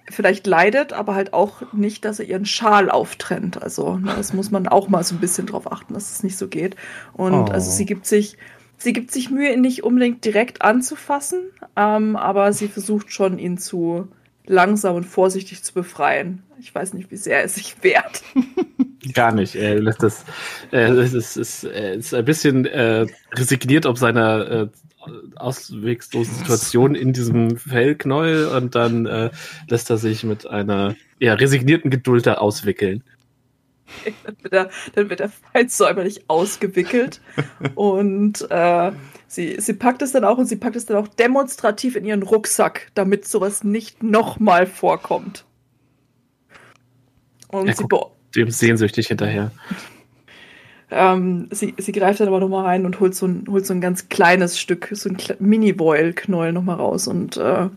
vielleicht 0.10 0.46
leidet, 0.48 0.94
aber 0.94 1.16
halt 1.16 1.34
auch 1.34 1.62
nicht, 1.74 2.06
dass 2.06 2.20
er 2.20 2.26
ihren 2.26 2.46
Schal 2.46 2.90
auftrennt. 2.90 3.62
Also 3.62 3.98
ne, 3.98 4.14
das 4.16 4.34
muss 4.34 4.52
man 4.52 4.68
auch 4.68 4.88
mal 4.88 5.04
so 5.04 5.16
ein 5.16 5.20
bisschen 5.20 5.48
drauf 5.48 5.72
achten, 5.72 5.94
dass 5.94 6.12
es 6.12 6.24
nicht 6.24 6.38
so 6.38 6.48
geht. 6.48 6.76
Und 7.14 7.34
Oh. 7.34 7.52
also 7.52 7.72
sie 7.72 7.86
gibt 7.86 8.06
sich, 8.06 8.38
sie 8.78 8.94
gibt 8.94 9.12
sich 9.12 9.30
Mühe, 9.32 9.54
ihn 9.54 9.62
nicht 9.62 9.84
unbedingt 9.84 10.24
direkt 10.24 10.62
anzufassen, 10.62 11.40
ähm, 11.76 12.16
aber 12.16 12.54
sie 12.54 12.68
versucht 12.68 13.12
schon, 13.12 13.40
ihn 13.40 13.58
zu 13.58 14.08
langsam 14.46 14.96
und 14.96 15.06
vorsichtig 15.06 15.64
zu 15.64 15.74
befreien. 15.74 16.44
Ich 16.60 16.74
weiß 16.74 16.94
nicht, 16.94 17.10
wie 17.12 17.18
sehr 17.18 17.42
er 17.42 17.50
sich 17.50 17.76
wehrt. 17.82 18.22
Gar 19.14 19.34
nicht. 19.34 19.56
Er 19.56 19.80
lässt 19.80 20.02
das, 20.04 20.24
äh, 20.72 20.90
es 20.90 21.14
ist, 21.14 21.38
ist, 21.38 21.64
ist 21.64 22.14
ein 22.14 22.26
bisschen 22.26 22.66
äh, 22.66 23.06
resigniert 23.34 23.86
auf 23.86 23.98
seiner 23.98 24.50
äh, 24.52 24.68
ausweglosen 25.36 26.36
Situation 26.36 26.96
in 26.96 27.14
diesem 27.14 27.58
Fellknäuel 27.58 28.48
und 28.48 28.76
dann 28.76 29.06
äh, 29.06 29.32
lässt 29.68 29.90
er 29.90 29.98
sich 29.98 30.24
mit 30.24 30.48
einer 30.48 30.96
ja, 31.20 31.34
resignierten 31.34 31.92
Geduld 31.92 32.26
da 32.26 32.36
auswickeln. 32.36 33.04
dann 34.24 34.36
wird 34.42 34.54
er, 34.54 34.70
dann 34.94 35.10
wird 35.10 35.20
er 35.20 35.30
fein 35.30 35.70
säuberlich 35.70 36.30
ausgewickelt. 36.30 37.22
und 37.76 38.46
äh, 38.50 38.92
sie, 39.28 39.56
sie 39.60 39.74
packt 39.74 40.02
es 40.02 40.12
dann 40.12 40.24
auch 40.24 40.38
und 40.38 40.46
sie 40.46 40.56
packt 40.56 40.76
es 40.76 40.86
dann 40.86 40.98
auch 40.98 41.08
demonstrativ 41.08 41.96
in 41.96 42.06
ihren 42.06 42.24
Rucksack, 42.24 42.92
damit 42.96 43.28
sowas 43.28 43.64
nicht 43.64 44.04
nochmal 44.04 44.66
vorkommt. 44.66 45.46
Und 47.50 47.68
Er 47.68 47.76
sie, 47.76 47.86
Dem 48.36 48.50
sehnsüchtig 48.50 49.08
hinterher. 49.08 49.52
Ähm, 50.92 51.48
sie, 51.52 51.74
sie 51.78 51.92
greift 51.92 52.20
dann 52.20 52.28
aber 52.28 52.40
nochmal 52.40 52.66
rein 52.66 52.86
und 52.86 53.00
holt 53.00 53.16
so, 53.16 53.26
ein, 53.26 53.46
holt 53.50 53.66
so 53.66 53.74
ein 53.74 53.82
ganz 53.82 54.10
kleines 54.10 54.60
Stück, 54.60 54.90
so 54.92 55.10
ein 55.10 55.18
Mini-Boil-Knäuel 55.40 56.54
nochmal 56.54 56.78
raus 56.78 57.08
und 57.08 57.38
äh, 57.38 57.70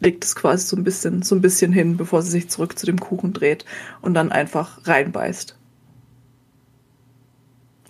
legt 0.00 0.24
es 0.24 0.36
quasi 0.36 0.66
so 0.66 0.76
ein 0.76 0.84
bisschen, 0.84 1.22
so 1.22 1.34
ein 1.34 1.40
bisschen 1.40 1.72
hin, 1.72 1.96
bevor 1.96 2.22
sie 2.22 2.30
sich 2.30 2.48
zurück 2.48 2.78
zu 2.78 2.86
dem 2.86 3.00
Kuchen 3.00 3.32
dreht 3.32 3.64
und 4.00 4.14
dann 4.14 4.30
einfach 4.30 4.86
reinbeißt. 4.86 5.56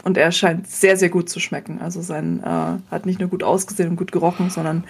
Und 0.05 0.17
er 0.17 0.33
scheint 0.33 0.67
sehr, 0.69 0.97
sehr 0.97 1.11
gut 1.11 1.29
zu 1.29 1.41
schmecken. 1.41 1.81
Also 1.81 2.01
sein 2.01 2.43
äh, 2.43 2.79
hat 2.91 3.05
nicht 3.05 3.21
nur 3.21 3.29
gut 3.29 3.43
ausgesehen 3.43 3.91
und 3.91 3.97
gut 3.97 4.13
gerochen, 4.13 4.49
sondern 4.49 4.85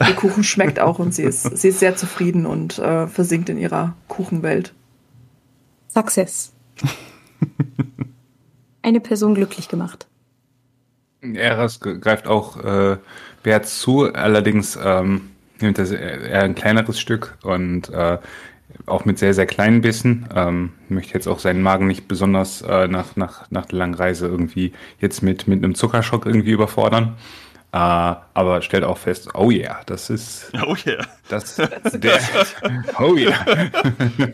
der 0.00 0.14
Kuchen 0.14 0.42
schmeckt 0.42 0.80
auch 0.80 0.98
und 0.98 1.14
sie 1.14 1.22
ist, 1.22 1.42
sie 1.56 1.68
ist 1.68 1.80
sehr 1.80 1.96
zufrieden 1.96 2.46
und 2.46 2.78
äh, 2.78 3.06
versinkt 3.06 3.48
in 3.48 3.58
ihrer 3.58 3.94
Kuchenwelt. 4.08 4.74
Success. 5.88 6.52
Eine 8.84 9.00
Person 9.00 9.34
glücklich 9.34 9.68
gemacht. 9.68 10.06
Eras 11.22 11.80
greift 11.80 12.26
auch 12.26 12.62
äh, 12.62 12.98
Bert 13.42 13.66
zu, 13.66 14.12
allerdings 14.12 14.78
ähm, 14.82 15.30
nimmt 15.58 15.78
er 15.78 15.90
eher 15.90 16.42
ein 16.42 16.54
kleineres 16.54 17.00
Stück 17.00 17.38
und 17.42 17.88
äh, 17.88 18.18
auch 18.84 19.06
mit 19.06 19.18
sehr, 19.18 19.32
sehr 19.32 19.46
kleinen 19.46 19.80
Bissen. 19.80 20.28
Ähm, 20.34 20.72
möchte 20.90 21.14
jetzt 21.14 21.28
auch 21.28 21.38
seinen 21.38 21.62
Magen 21.62 21.86
nicht 21.86 22.08
besonders 22.08 22.60
äh, 22.60 22.86
nach, 22.86 23.16
nach, 23.16 23.50
nach 23.50 23.64
der 23.64 23.78
langen 23.78 23.94
Reise 23.94 24.26
irgendwie 24.26 24.74
jetzt 25.00 25.22
mit, 25.22 25.48
mit 25.48 25.64
einem 25.64 25.74
Zuckerschock 25.74 26.26
irgendwie 26.26 26.52
überfordern. 26.52 27.16
Äh, 27.74 28.14
aber 28.34 28.62
stellt 28.62 28.84
auch 28.84 28.98
fest, 28.98 29.30
oh 29.34 29.50
yeah, 29.50 29.80
das 29.86 30.08
ist 30.08 30.52
Oh 30.64 30.76
yeah. 30.86 31.04
das 31.28 31.56
der, 31.94 32.20
oh 33.00 33.16
yeah. 33.16 33.44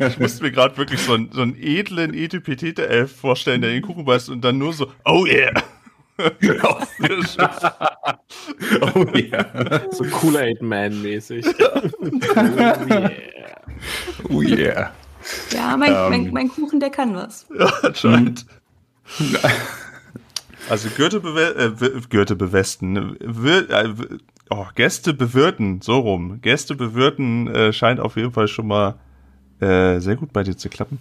Ich 0.09 0.19
musste 0.19 0.43
mir 0.43 0.53
gerade 0.53 0.77
wirklich 0.77 1.01
so 1.01 1.15
einen, 1.15 1.33
so 1.33 1.41
einen 1.41 1.57
edlen 1.59 2.13
Etepetete-Elf 2.13 3.17
vorstellen, 3.17 3.63
der 3.63 3.71
den 3.71 3.81
Kuchen 3.81 4.05
beißt 4.05 4.29
und 4.29 4.43
dann 4.43 4.59
nur 4.59 4.75
so, 4.75 4.93
oh 5.07 5.25
yeah. 5.25 5.55
oh 6.19 6.37
yeah. 9.15 9.81
So 9.91 10.05
Kool-Aid-Man-mäßig. 10.05 11.47
oh 11.47 11.63
yeah. 12.91 13.11
Oh 14.29 14.43
yeah. 14.43 14.93
Ja, 15.55 15.79
mein, 15.79 15.93
Ähm. 15.95 16.11
mein, 16.11 16.31
mein 16.31 16.49
Kuchen, 16.51 16.79
der 16.79 16.91
kann 16.91 17.15
was. 17.15 17.47
ja, 17.59 17.73
anscheinend. 17.85 18.45
Also 20.71 20.89
Goethe, 20.97 21.21
bewe 21.21 21.57
äh, 21.57 22.01
Goethe 22.09 22.37
bewesten. 22.37 22.93
ne? 22.93 23.17
Wir, 23.21 23.69
äh, 23.71 23.93
oh, 24.51 24.67
Gäste 24.75 25.13
bewirten, 25.13 25.81
so 25.83 25.99
rum. 25.99 26.41
Gäste 26.41 26.77
bewirten 26.77 27.49
äh, 27.49 27.73
scheint 27.73 27.99
auf 27.99 28.17
jeden 28.17 28.33
Fall 28.33 28.47
schon 28.47 28.69
mal 28.69 28.95
äh, 29.61 29.99
sehr 29.99 30.17
gut 30.17 30.33
bei 30.33 30.45
dir 30.45 30.57
zu 30.57 30.69
klappen. 30.69 31.01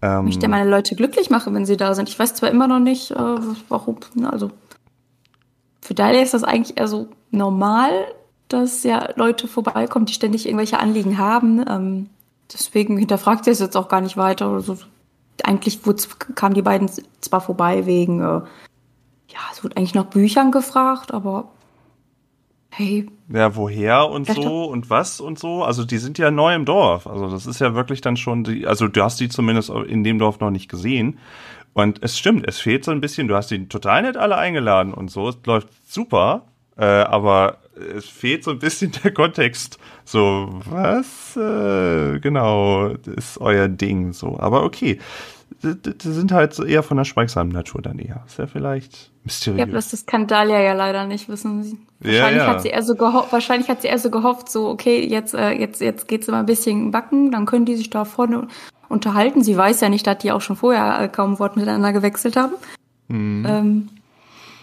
Ähm, 0.00 0.20
ich 0.20 0.36
möchte 0.36 0.48
meine 0.48 0.70
Leute 0.70 0.96
glücklich 0.96 1.28
machen, 1.28 1.54
wenn 1.54 1.66
sie 1.66 1.76
da 1.76 1.94
sind. 1.94 2.08
Ich 2.08 2.18
weiß 2.18 2.34
zwar 2.34 2.50
immer 2.50 2.68
noch 2.68 2.80
nicht, 2.80 3.10
äh, 3.10 3.36
warum, 3.68 3.98
ne, 4.14 4.32
also 4.32 4.50
für 5.80 5.94
Dalia 5.94 6.22
ist 6.22 6.34
das 6.34 6.44
eigentlich 6.44 6.78
eher 6.78 6.88
so 6.88 7.08
normal, 7.30 7.90
dass 8.48 8.82
ja 8.82 9.10
Leute 9.16 9.46
vorbeikommen, 9.46 10.06
die 10.06 10.12
ständig 10.14 10.46
irgendwelche 10.46 10.78
Anliegen 10.78 11.18
haben. 11.18 11.64
Ähm, 11.68 12.08
deswegen 12.52 12.96
hinterfragt 12.96 13.44
sie 13.44 13.50
es 13.50 13.58
jetzt 13.58 13.76
auch 13.76 13.88
gar 13.88 14.00
nicht 14.00 14.16
weiter. 14.16 14.50
Oder 14.50 14.60
so. 14.60 14.78
Eigentlich 15.44 15.80
kamen 16.34 16.54
die 16.54 16.62
beiden 16.62 16.90
zwar 17.20 17.40
vorbei 17.40 17.86
wegen, 17.86 18.20
äh, 18.20 18.24
ja, 18.24 19.40
es 19.52 19.62
wurde 19.62 19.76
eigentlich 19.76 19.94
nach 19.94 20.06
Büchern 20.06 20.50
gefragt, 20.50 21.12
aber 21.12 21.48
hey. 22.70 23.08
Ja, 23.32 23.54
woher 23.56 24.08
und 24.08 24.26
so 24.26 24.64
und 24.64 24.90
was 24.90 25.20
und 25.20 25.38
so. 25.38 25.64
Also 25.64 25.84
die 25.84 25.98
sind 25.98 26.18
ja 26.18 26.30
neu 26.30 26.54
im 26.54 26.64
Dorf. 26.64 27.06
Also 27.06 27.30
das 27.30 27.46
ist 27.46 27.60
ja 27.60 27.74
wirklich 27.74 28.00
dann 28.00 28.16
schon 28.16 28.44
die, 28.44 28.66
also 28.66 28.88
du 28.88 29.02
hast 29.02 29.20
die 29.20 29.28
zumindest 29.28 29.70
in 29.70 30.04
dem 30.04 30.18
Dorf 30.18 30.40
noch 30.40 30.50
nicht 30.50 30.68
gesehen. 30.68 31.18
Und 31.74 32.02
es 32.02 32.18
stimmt, 32.18 32.46
es 32.48 32.58
fehlt 32.58 32.84
so 32.84 32.90
ein 32.90 33.00
bisschen, 33.00 33.28
du 33.28 33.36
hast 33.36 33.50
die 33.50 33.68
total 33.68 34.02
nett 34.02 34.16
alle 34.16 34.36
eingeladen 34.36 34.92
und 34.94 35.10
so, 35.10 35.28
es 35.28 35.38
läuft 35.44 35.68
super, 35.88 36.46
äh, 36.76 36.84
aber 36.84 37.58
es 37.96 38.06
fehlt 38.06 38.44
so 38.44 38.50
ein 38.50 38.58
bisschen 38.58 38.92
der 39.02 39.12
Kontext. 39.12 39.78
So, 40.04 40.60
was 40.64 41.36
äh, 41.36 42.18
genau 42.20 42.88
ist 43.16 43.40
euer 43.40 43.68
Ding 43.68 44.12
so? 44.12 44.38
Aber 44.38 44.64
okay, 44.64 44.98
die 45.62 46.12
sind 46.12 46.30
halt 46.30 46.54
so 46.54 46.64
eher 46.64 46.82
von 46.82 46.96
der 46.96 47.04
schweigsamen 47.04 47.52
Natur 47.52 47.82
dann 47.82 47.98
eher. 47.98 48.22
Ist 48.26 48.38
ja 48.38 48.46
vielleicht 48.46 49.10
mysteriös. 49.24 49.60
Ja, 49.60 49.66
bloß 49.66 49.90
das 49.90 50.06
kann 50.06 50.26
Dalia 50.26 50.60
ja 50.60 50.72
leider 50.72 51.06
nicht 51.06 51.28
wissen. 51.28 51.86
Wahrscheinlich, 52.00 52.40
ja, 52.40 52.46
ja. 52.46 52.46
Hat 52.46 52.62
sie 52.62 52.68
eher 52.68 52.82
so 52.82 52.94
gehofft, 52.94 53.32
wahrscheinlich 53.32 53.68
hat 53.68 53.82
sie 53.82 53.88
eher 53.88 53.98
so 53.98 54.10
gehofft, 54.10 54.48
so, 54.50 54.68
okay, 54.68 55.04
jetzt, 55.04 55.34
äh, 55.34 55.50
jetzt, 55.52 55.80
jetzt 55.80 56.06
geht's 56.06 56.28
immer 56.28 56.38
ein 56.38 56.46
bisschen 56.46 56.90
backen, 56.90 57.32
dann 57.32 57.46
können 57.46 57.64
die 57.64 57.76
sich 57.76 57.90
da 57.90 58.04
vorne 58.04 58.46
unterhalten. 58.88 59.42
Sie 59.42 59.56
weiß 59.56 59.80
ja 59.80 59.88
nicht, 59.88 60.06
dass 60.06 60.18
die 60.18 60.32
auch 60.32 60.40
schon 60.40 60.56
vorher 60.56 61.00
äh, 61.00 61.08
kaum 61.08 61.38
Wort 61.38 61.56
miteinander 61.56 61.92
gewechselt 61.92 62.36
haben. 62.36 62.54
Mhm. 63.08 63.46
Ähm, 63.48 63.88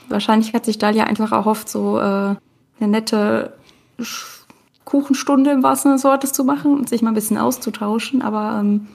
wahrscheinlich 0.07 0.53
hat 0.53 0.65
sich 0.65 0.77
Dalia 0.77 1.05
einfach 1.05 1.31
erhofft, 1.31 1.67
so 1.67 1.99
äh, 1.99 2.35
eine 2.79 2.89
nette 2.89 3.53
Kuchenstunde 4.83 5.51
im 5.51 5.63
wahrsten 5.63 5.89
Sinne 5.89 5.95
des 5.95 6.03
Wortes 6.03 6.33
zu 6.33 6.43
machen 6.43 6.73
und 6.73 6.89
sich 6.89 7.01
mal 7.01 7.11
ein 7.11 7.15
bisschen 7.15 7.37
auszutauschen, 7.37 8.21
aber 8.21 8.59
ähm, 8.59 8.87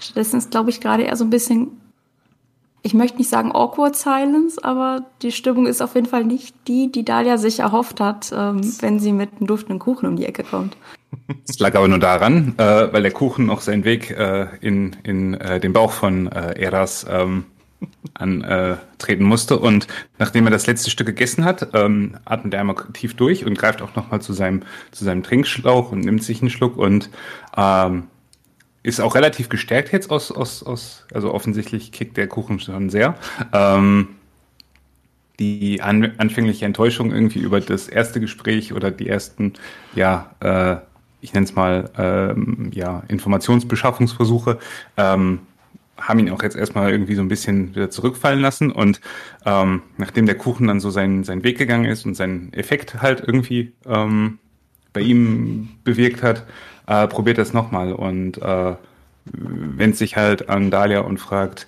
Stattdessen 0.00 0.38
ist, 0.38 0.50
glaube 0.50 0.70
ich, 0.70 0.80
gerade 0.80 1.04
eher 1.04 1.16
so 1.16 1.24
ein 1.24 1.30
bisschen, 1.30 1.80
ich 2.82 2.94
möchte 2.94 3.18
nicht 3.18 3.30
sagen 3.30 3.52
awkward 3.52 3.96
silence, 3.96 4.62
aber 4.62 5.02
die 5.22 5.32
Stimmung 5.32 5.66
ist 5.66 5.82
auf 5.82 5.94
jeden 5.94 6.06
Fall 6.06 6.24
nicht 6.24 6.54
die, 6.68 6.90
die 6.90 7.04
Dalia 7.04 7.36
sich 7.36 7.60
erhofft 7.60 8.00
hat, 8.00 8.32
ähm, 8.32 8.60
wenn 8.80 9.00
sie 9.00 9.12
mit 9.12 9.30
einem 9.36 9.46
duftenden 9.46 9.78
Kuchen 9.78 10.06
um 10.08 10.16
die 10.16 10.26
Ecke 10.26 10.44
kommt. 10.44 10.76
Es 11.48 11.58
lag 11.58 11.74
aber 11.74 11.88
nur 11.88 11.98
daran, 11.98 12.54
äh, 12.58 12.92
weil 12.92 13.02
der 13.02 13.10
Kuchen 13.10 13.46
noch 13.46 13.60
seinen 13.60 13.84
Weg 13.84 14.10
äh, 14.10 14.46
in, 14.60 14.96
in 15.02 15.34
äh, 15.34 15.58
den 15.58 15.72
Bauch 15.72 15.92
von 15.92 16.28
äh, 16.28 16.60
Eras 16.60 17.06
ähm, 17.08 17.44
antreten 18.14 19.24
musste. 19.24 19.58
Und 19.58 19.86
nachdem 20.18 20.46
er 20.46 20.50
das 20.50 20.66
letzte 20.66 20.90
Stück 20.90 21.06
gegessen 21.06 21.44
hat, 21.44 21.68
ähm, 21.74 22.16
atmet 22.24 22.54
er 22.54 22.60
einmal 22.60 22.76
tief 22.92 23.14
durch 23.14 23.44
und 23.44 23.56
greift 23.56 23.82
auch 23.82 23.94
nochmal 23.94 24.20
zu 24.20 24.32
seinem, 24.32 24.62
zu 24.90 25.04
seinem 25.04 25.22
Trinkschlauch 25.22 25.92
und 25.92 26.00
nimmt 26.00 26.22
sich 26.22 26.40
einen 26.40 26.50
Schluck 26.50 26.76
und 26.76 27.10
ähm, 27.56 28.04
ist 28.82 29.00
auch 29.00 29.14
relativ 29.14 29.48
gestärkt 29.48 29.92
jetzt 29.92 30.10
aus, 30.10 30.32
aus, 30.32 30.62
aus, 30.62 31.06
also 31.12 31.32
offensichtlich 31.32 31.92
kickt 31.92 32.16
der 32.16 32.26
Kuchen 32.26 32.60
schon 32.60 32.90
sehr. 32.90 33.16
Ähm, 33.52 34.08
die 35.38 35.80
an, 35.82 36.14
anfängliche 36.18 36.64
Enttäuschung 36.64 37.12
irgendwie 37.12 37.38
über 37.38 37.60
das 37.60 37.88
erste 37.88 38.20
Gespräch 38.20 38.72
oder 38.72 38.90
die 38.90 39.08
ersten, 39.08 39.52
ja, 39.94 40.34
äh, 40.40 40.76
ich 41.20 41.32
nenne 41.32 41.44
es 41.44 41.54
mal, 41.54 41.90
ähm, 41.96 42.70
ja, 42.72 43.02
Informationsbeschaffungsversuche, 43.08 44.58
ähm, 44.96 45.40
haben 46.00 46.18
ihn 46.18 46.30
auch 46.30 46.42
jetzt 46.42 46.56
erstmal 46.56 46.90
irgendwie 46.90 47.14
so 47.14 47.22
ein 47.22 47.28
bisschen 47.28 47.74
wieder 47.74 47.90
zurückfallen 47.90 48.40
lassen. 48.40 48.70
Und 48.70 49.00
ähm, 49.44 49.82
nachdem 49.96 50.26
der 50.26 50.36
Kuchen 50.36 50.66
dann 50.66 50.80
so 50.80 50.90
seinen, 50.90 51.24
seinen 51.24 51.44
Weg 51.44 51.58
gegangen 51.58 51.86
ist 51.86 52.06
und 52.06 52.14
seinen 52.14 52.52
Effekt 52.52 53.02
halt 53.02 53.22
irgendwie 53.26 53.72
ähm, 53.86 54.38
bei 54.92 55.00
ihm 55.00 55.70
bewirkt 55.84 56.22
hat, 56.22 56.46
äh, 56.86 57.06
probiert 57.06 57.38
das 57.38 57.52
nochmal 57.52 57.92
und 57.92 58.38
äh, 58.38 58.74
wendet 59.24 59.98
sich 59.98 60.16
halt 60.16 60.48
an 60.48 60.70
Dahlia 60.70 61.00
und 61.00 61.18
fragt, 61.18 61.66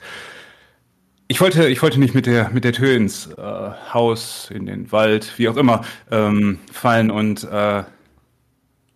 ich 1.29 1.41
wollte, 1.41 1.69
ich 1.69 1.81
wollte 1.83 2.01
nicht 2.01 2.15
mit 2.15 2.27
der, 2.27 2.51
mit 2.51 2.65
der 2.65 2.73
Tür 2.73 2.97
ins 2.97 3.27
äh, 3.27 3.71
Haus, 3.93 4.51
in 4.53 4.67
den 4.67 4.91
Wald, 4.91 5.35
wie 5.37 5.49
auch 5.49 5.57
immer, 5.57 5.83
ähm, 6.11 6.59
fallen 6.73 7.11
und 7.11 7.45
äh, 7.45 7.85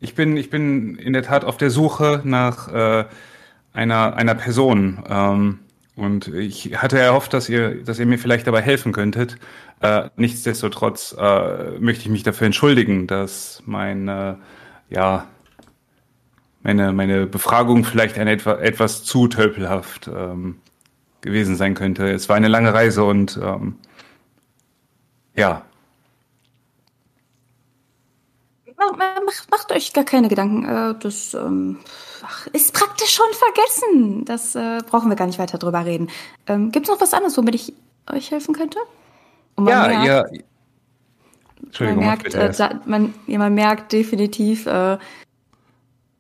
ich 0.01 0.15
bin, 0.15 0.37
ich 0.37 0.51
bin 0.51 0.97
in 0.97 1.13
der 1.13 1.23
Tat 1.23 1.45
auf 1.45 1.57
der 1.57 1.71
Suche 1.71 2.21
nach 2.25 2.69
äh, 2.69 3.05
einer, 3.75 4.17
einer 4.17 4.35
Person. 4.35 5.05
Ähm, 5.07 5.59
und 5.97 6.29
ich 6.29 6.77
hatte 6.81 6.99
erhofft, 6.99 7.35
dass 7.35 7.49
ihr, 7.49 7.85
dass 7.85 7.99
ihr 7.99 8.07
mir 8.07 8.19
vielleicht 8.19 8.47
dabei 8.47 8.63
helfen 8.63 8.93
könntet. 8.93 9.37
Äh, 9.81 10.09
nichtsdestotrotz 10.17 11.15
äh, 11.19 11.79
möchte 11.79 12.05
ich 12.05 12.09
mich 12.09 12.23
dafür 12.23 12.47
entschuldigen, 12.47 13.07
dass 13.07 13.63
mein, 13.67 14.09
äh, 14.09 14.35
ja, 14.89 15.27
meine, 16.63 16.93
meine 16.93 17.27
Befragung 17.27 17.85
vielleicht 17.85 18.19
ein 18.19 18.27
etwa, 18.27 18.55
etwas 18.55 19.05
zu 19.05 19.29
tölpelhaft 19.29 20.09
ähm, 20.09 20.57
gewesen 21.21 21.57
sein 21.57 21.75
könnte. 21.75 22.11
Es 22.11 22.29
war 22.29 22.37
eine 22.37 22.49
lange 22.49 22.73
Reise 22.73 23.05
und 23.05 23.39
ähm, 23.43 23.77
ja. 25.37 25.63
Macht, 28.77 29.51
macht 29.51 29.73
euch 29.73 29.93
gar 29.93 30.05
keine 30.05 30.29
Gedanken. 30.29 30.65
Äh, 30.65 30.95
das 31.01 31.35
ähm, 31.35 31.79
ist 32.53 32.73
praktisch 32.73 33.11
schon 33.11 33.27
vergessen. 33.33 34.25
Das 34.25 34.55
äh, 34.55 34.81
brauchen 34.89 35.09
wir 35.09 35.17
gar 35.17 35.27
nicht 35.27 35.39
weiter 35.39 35.59
drüber 35.59 35.85
reden. 35.85 36.09
Ähm, 36.47 36.73
Gibt 36.73 36.87
es 36.87 36.93
noch 36.93 37.01
was 37.01 37.15
anderes, 37.15 37.37
womit 37.37 37.55
ich 37.55 37.75
euch 38.11 38.31
helfen 38.31 38.55
könnte? 38.55 38.79
ja, 39.59 39.65
merkt, 39.65 40.05
ja. 40.07 40.25
Entschuldigung, 41.63 42.05
man 42.05 42.19
merkt, 42.19 42.35
äh, 42.35 42.79
man, 42.85 43.15
ja, 43.27 43.39
man 43.39 43.55
merkt 43.55 43.93
definitiv, 43.93 44.67
äh, 44.67 44.99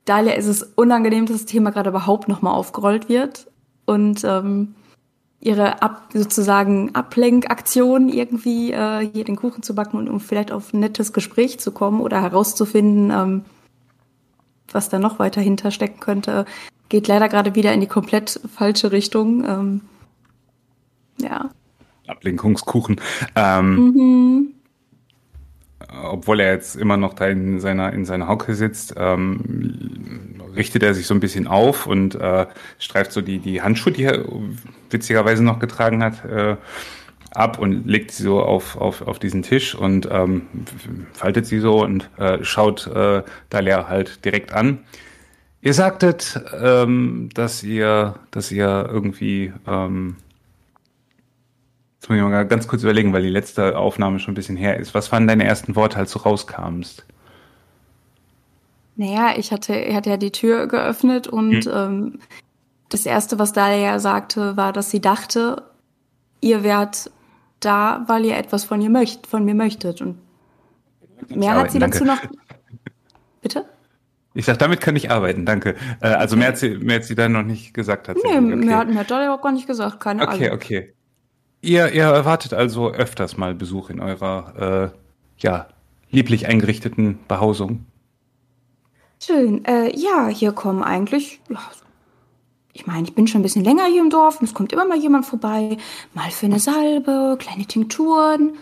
Dalia 0.05 0.35
ist 0.35 0.47
es 0.47 0.63
unangenehm, 0.63 1.27
dass 1.27 1.39
das 1.39 1.47
Thema 1.47 1.71
gerade 1.71 1.91
überhaupt 1.91 2.29
nochmal 2.29 2.55
aufgerollt 2.55 3.09
wird. 3.09 3.47
Und 3.87 4.25
ähm, 4.25 4.75
ihre 5.41 5.83
Ab 5.83 6.09
sozusagen 6.13 6.95
Ablenkaktion 6.95 8.09
irgendwie 8.09 8.73
äh, 8.73 9.07
hier 9.13 9.25
den 9.25 9.37
Kuchen 9.37 9.63
zu 9.63 9.75
backen 9.75 9.99
und 9.99 10.09
um 10.09 10.19
vielleicht 10.19 10.53
auf 10.53 10.73
ein 10.73 10.81
nettes 10.81 11.13
Gespräch 11.13 11.61
zu 11.61 11.71
kommen 11.71 12.01
oder 12.01 12.23
herauszufinden, 12.23 13.11
ähm, 13.11 13.45
was 14.75 14.89
da 14.89 14.99
noch 14.99 15.19
weiter 15.19 15.41
hinterstecken 15.41 16.01
könnte, 16.01 16.45
geht 16.89 17.09
leider 17.09 17.29
gerade 17.29 17.55
wieder 17.55 17.73
in 17.73 17.81
die 17.81 17.87
komplett 17.87 18.41
falsche 18.55 18.93
Richtung. 18.93 19.45
Ähm, 19.45 19.81
ja. 21.19 21.51
Ablenkungskuchen. 22.07 23.01
Ähm, 23.37 23.75
mhm 23.77 24.55
obwohl 26.03 26.41
er 26.41 26.53
jetzt 26.53 26.77
immer 26.77 26.97
noch 26.97 27.15
da 27.15 27.27
in 27.27 27.61
seiner, 27.61 27.93
in 27.93 28.05
seiner 28.05 28.29
Hocke 28.29 28.55
sitzt, 28.55 28.95
ähm, 28.97 30.41
richtet 30.57 30.83
er 30.83 30.95
sich 30.95 31.07
so 31.07 31.15
ein 31.15 31.21
bisschen 31.21 31.47
auf 31.47 31.87
und 31.87 32.15
äh, 32.15 32.47
streift 32.79 33.13
so 33.13 33.21
die, 33.21 33.39
die 33.39 33.63
Handschuhe, 33.63 33.93
die 33.93 34.05
er 34.05 34.25
witzigerweise 34.91 35.45
noch 35.45 35.59
getragen 35.59 36.03
hat, 36.03 36.25
äh, 36.25 36.57
ab 37.35 37.59
und 37.59 37.87
legt 37.87 38.11
sie 38.13 38.23
so 38.23 38.41
auf, 38.41 38.77
auf, 38.77 39.03
auf 39.03 39.19
diesen 39.19 39.43
Tisch 39.43 39.75
und 39.75 40.09
ähm, 40.11 40.43
faltet 41.13 41.47
sie 41.47 41.59
so 41.59 41.83
und 41.83 42.11
äh, 42.19 42.43
schaut 42.43 42.87
äh, 42.87 43.23
Dalia 43.51 43.89
halt 43.89 44.25
direkt 44.25 44.53
an. 44.53 44.81
Ihr 45.61 45.75
sagtet, 45.75 46.41
ähm, 46.61 47.31
dass 47.35 47.63
ihr, 47.63 48.17
dass 48.31 48.53
ihr 48.53 48.89
irgendwie 48.91 49.53
ähm, 49.67 50.17
Jetzt 52.05 52.11
muss 52.11 52.19
ich 52.19 52.23
mal 52.23 52.47
ganz 52.47 52.69
kurz 52.69 52.83
überlegen, 52.83 53.15
weil 53.15 53.23
die 53.23 53.31
letzte 53.31 53.79
Aufnahme 53.79 54.19
schon 54.19 54.33
ein 54.33 54.35
bisschen 54.35 54.59
her 54.59 54.79
ist. 54.79 54.93
Was 54.93 55.11
waren 55.11 55.27
deine 55.27 55.45
ersten 55.45 55.75
Worte, 55.75 55.97
als 55.97 56.13
du 56.13 56.19
rauskamst? 56.19 57.03
Naja, 58.97 59.33
ich 59.39 59.53
hatte, 59.53 59.75
ich 59.75 59.95
hatte 59.95 60.11
ja 60.11 60.19
die 60.19 60.31
Tür 60.31 60.67
geöffnet 60.67 61.29
und 61.29 61.65
hm. 61.65 61.73
ähm, 61.75 62.19
das 62.91 63.07
Erste, 63.07 63.39
was 63.39 63.55
Dalia 63.55 63.99
sagte, 64.01 64.55
war, 64.55 64.75
dass 64.75 64.91
sie 64.91 65.01
dachte, 65.01 65.63
ihr 66.43 66.63
wärt 66.63 67.11
da, 67.65 68.05
weil 68.07 68.25
ihr 68.25 68.37
etwas 68.37 68.65
von, 68.65 68.81
ihr 68.81 68.91
möcht, 68.91 69.27
von 69.27 69.45
mir 69.45 69.55
möchtet. 69.55 70.01
Und 70.01 70.19
mehr 71.29 71.55
hat 71.55 71.71
sie 71.71 71.79
dazu 71.79 72.05
noch. 72.05 72.19
Bitte? 73.43 73.65
Ich 74.35 74.47
sag, 74.47 74.59
damit 74.59 74.81
kann 74.81 74.97
ich 74.97 75.11
arbeiten, 75.11 75.47
danke. 75.47 75.77
Äh, 76.01 76.09
also 76.09 76.37
mehr 76.37 76.49
hat 76.49 76.59
sie, 76.59 76.77
mehr 76.77 76.97
hat 76.97 77.05
sie 77.05 77.15
dann 77.15 77.33
noch 77.33 77.45
nicht 77.45 77.73
gesagt. 77.73 78.09
Nee, 78.09 78.15
okay. 78.17 78.41
mehr 78.41 78.79
hat, 78.79 78.89
mehr 78.89 78.99
hat 78.99 79.11
Dalia 79.11 79.33
auch 79.33 79.41
gar 79.41 79.53
nicht 79.53 79.67
gesagt, 79.67 80.01
keine 80.01 80.27
Ahnung. 80.27 80.35
Okay, 80.35 80.51
okay. 80.51 80.95
Ihr, 81.61 81.93
ihr 81.93 82.05
erwartet 82.05 82.53
also 82.53 82.91
öfters 82.93 83.37
mal 83.37 83.55
Besuch 83.55 83.91
in 83.91 84.01
eurer, 84.01 84.93
äh, 84.93 84.99
ja, 85.39 85.69
lieblich 86.11 86.47
eingerichteten 86.47 87.19
Behausung. 87.29 87.87
Schön. 89.21 89.65
Äh, 89.65 89.97
ja, 89.97 90.27
hier 90.27 90.53
kommen 90.53 90.83
eigentlich, 90.83 91.41
ja, 91.49 91.61
ich 92.75 92.87
meine, 92.87 93.07
ich 93.07 93.15
bin 93.15 93.27
schon 93.27 93.41
ein 93.41 93.43
bisschen 93.45 93.65
länger 93.65 93.87
hier 93.87 94.03
im 94.03 94.11
Dorf 94.11 94.41
und 94.41 94.47
es 94.47 94.53
kommt 94.53 94.73
immer 94.73 94.85
mal 94.85 94.99
jemand 94.99 95.25
vorbei. 95.25 95.79
Mal 96.13 96.31
für 96.31 96.47
eine 96.47 96.59
Salbe, 96.61 97.37
kleine 97.39 97.65
Tinkturen. 97.67 98.57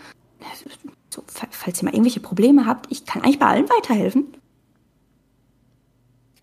So, 1.09 1.23
fa- 1.27 1.47
falls 1.49 1.81
ihr 1.81 1.85
mal 1.85 1.93
irgendwelche 1.93 2.19
Probleme 2.19 2.65
habt, 2.65 2.91
ich 2.91 3.05
kann 3.05 3.23
eigentlich 3.23 3.39
bei 3.39 3.47
allem 3.47 3.67
weiterhelfen. 3.69 4.25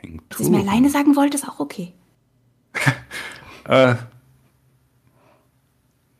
Wenn 0.02 0.14
ihr 0.14 0.20
es 0.38 0.48
mir 0.48 0.58
alleine 0.60 0.90
sagen 0.90 1.14
wollt, 1.16 1.34
ist 1.34 1.48
auch 1.48 1.60
okay. 1.60 1.94
Äh, 3.68 3.94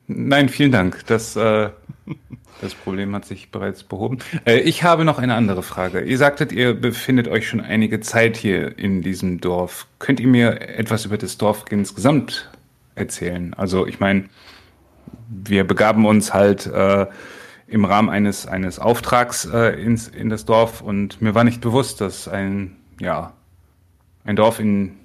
nein, 0.07 0.49
vielen 0.49 0.71
Dank. 0.71 1.05
Das, 1.07 1.35
äh, 1.35 1.71
das 2.61 2.75
Problem 2.75 3.15
hat 3.15 3.25
sich 3.25 3.51
bereits 3.51 3.83
behoben. 3.83 4.19
Äh, 4.45 4.61
ich 4.61 4.83
habe 4.83 5.05
noch 5.05 5.19
eine 5.19 5.35
andere 5.35 5.63
Frage. 5.63 6.01
Ihr 6.01 6.19
sagtet, 6.19 6.53
ihr 6.53 6.75
befindet 6.75 7.29
euch 7.29 7.49
schon 7.49 7.61
einige 7.61 8.01
Zeit 8.01 8.37
hier 8.37 8.79
in 8.79 9.03
diesem 9.03 9.41
Dorf. 9.41 9.87
Könnt 9.99 10.21
ihr 10.21 10.29
mir 10.29 10.61
etwas 10.61 11.05
über 11.05 11.19
das 11.19 11.39
Dorf 11.39 11.65
insgesamt 11.71 12.51
erzählen? 12.95 13.55
Also, 13.55 13.87
ich 13.87 14.01
meine, 14.01 14.25
wir 15.29 15.65
begaben 15.65 16.07
uns 16.07 16.35
halt 16.35 16.67
äh, 16.67 17.07
im 17.67 17.85
Rahmen 17.85 18.11
eines, 18.11 18.47
eines 18.47 18.79
Auftrags 18.79 19.45
äh, 19.45 19.81
ins, 19.81 20.09
in 20.09 20.29
das 20.29 20.45
Dorf 20.45 20.81
und 20.81 21.23
mir 21.23 21.35
war 21.35 21.45
nicht 21.45 21.61
bewusst, 21.61 22.01
dass 22.01 22.27
ein, 22.27 22.77
ja, 23.01 23.33
ein 24.25 24.37
Dorf 24.37 24.59
in 24.59 24.97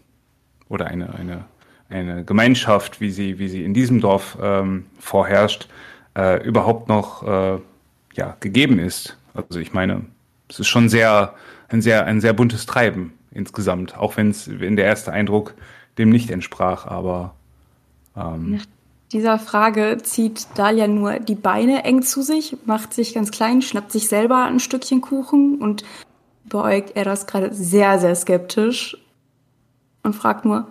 oder 0.68 0.88
eine, 0.88 1.14
eine, 1.14 1.46
eine 1.90 2.26
Gemeinschaft, 2.26 3.00
wie 3.00 3.12
sie, 3.12 3.38
wie 3.38 3.50
sie 3.50 3.64
in 3.64 3.76
diesem 3.76 4.02
Dorf 4.02 4.38
ähm, 4.42 4.88
vorherrscht, 5.00 5.70
äh, 6.16 6.44
überhaupt 6.44 6.88
noch 6.88 7.24
äh, 7.24 7.60
ja, 8.14 8.38
gegeben 8.40 8.80
ist. 8.80 9.18
Also 9.34 9.60
ich 9.60 9.74
meine, 9.74 10.06
es 10.50 10.60
ist 10.60 10.68
schon 10.68 10.90
sehr, 10.90 11.34
ein 11.70 11.82
sehr, 11.82 12.06
ein 12.06 12.22
sehr 12.22 12.34
buntes 12.34 12.66
Treiben 12.66 13.14
insgesamt, 13.32 13.98
auch 13.98 14.18
wenn 14.18 14.30
es, 14.30 14.60
wenn 14.60 14.76
der 14.76 14.86
erste 14.86 15.12
Eindruck 15.12 15.54
dem 15.98 16.10
nicht 16.10 16.30
entsprach, 16.30 16.88
aber 16.88 17.36
ähm, 18.16 18.52
Nach 18.52 18.66
dieser 19.12 19.40
Frage 19.40 19.98
zieht 20.04 20.48
Dalia 20.56 20.88
nur 20.88 21.20
die 21.20 21.36
Beine 21.36 21.84
eng 21.84 22.02
zu 22.02 22.22
sich, 22.22 22.58
macht 22.66 22.94
sich 22.94 23.14
ganz 23.14 23.32
klein, 23.32 23.62
schnappt 23.62 23.92
sich 23.92 24.08
selber 24.08 24.46
ein 24.46 24.60
Stückchen 24.60 25.02
Kuchen 25.02 25.60
und 25.60 25.84
beäugt 26.46 26.96
er 26.96 27.06
das 27.06 27.28
gerade 27.28 27.54
sehr, 27.54 28.00
sehr 28.00 28.16
skeptisch 28.16 28.98
und 30.04 30.16
fragt 30.16 30.46
nur, 30.46 30.68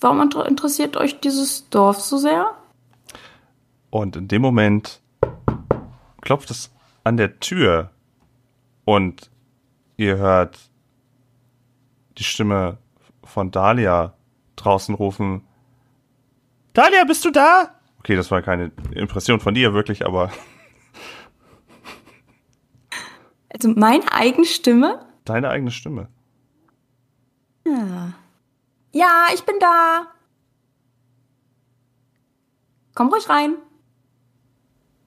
warum 0.00 0.20
inter- 0.20 0.46
interessiert 0.46 0.96
euch 0.96 1.20
dieses 1.20 1.68
Dorf 1.70 2.00
so 2.00 2.18
sehr? 2.18 2.52
Und 3.94 4.16
in 4.16 4.26
dem 4.26 4.42
Moment 4.42 5.00
klopft 6.20 6.50
es 6.50 6.74
an 7.04 7.16
der 7.16 7.38
Tür 7.38 7.92
und 8.84 9.30
ihr 9.96 10.16
hört 10.16 10.58
die 12.18 12.24
Stimme 12.24 12.78
von 13.22 13.52
Dahlia 13.52 14.14
draußen 14.56 14.96
rufen. 14.96 15.46
Dahlia, 16.72 17.04
bist 17.04 17.24
du 17.24 17.30
da? 17.30 17.80
Okay, 18.00 18.16
das 18.16 18.32
war 18.32 18.42
keine 18.42 18.72
Impression 18.90 19.38
von 19.38 19.54
dir 19.54 19.74
wirklich, 19.74 20.04
aber 20.04 20.32
Also 23.50 23.68
meine 23.68 24.10
eigene 24.10 24.44
Stimme? 24.44 25.06
deine 25.24 25.50
eigene 25.50 25.70
Stimme. 25.70 26.08
Ja. 27.64 28.12
Ja, 28.90 29.26
ich 29.32 29.44
bin 29.44 29.54
da. 29.60 30.08
Komm 32.96 33.10
ruhig 33.10 33.28
rein. 33.28 33.54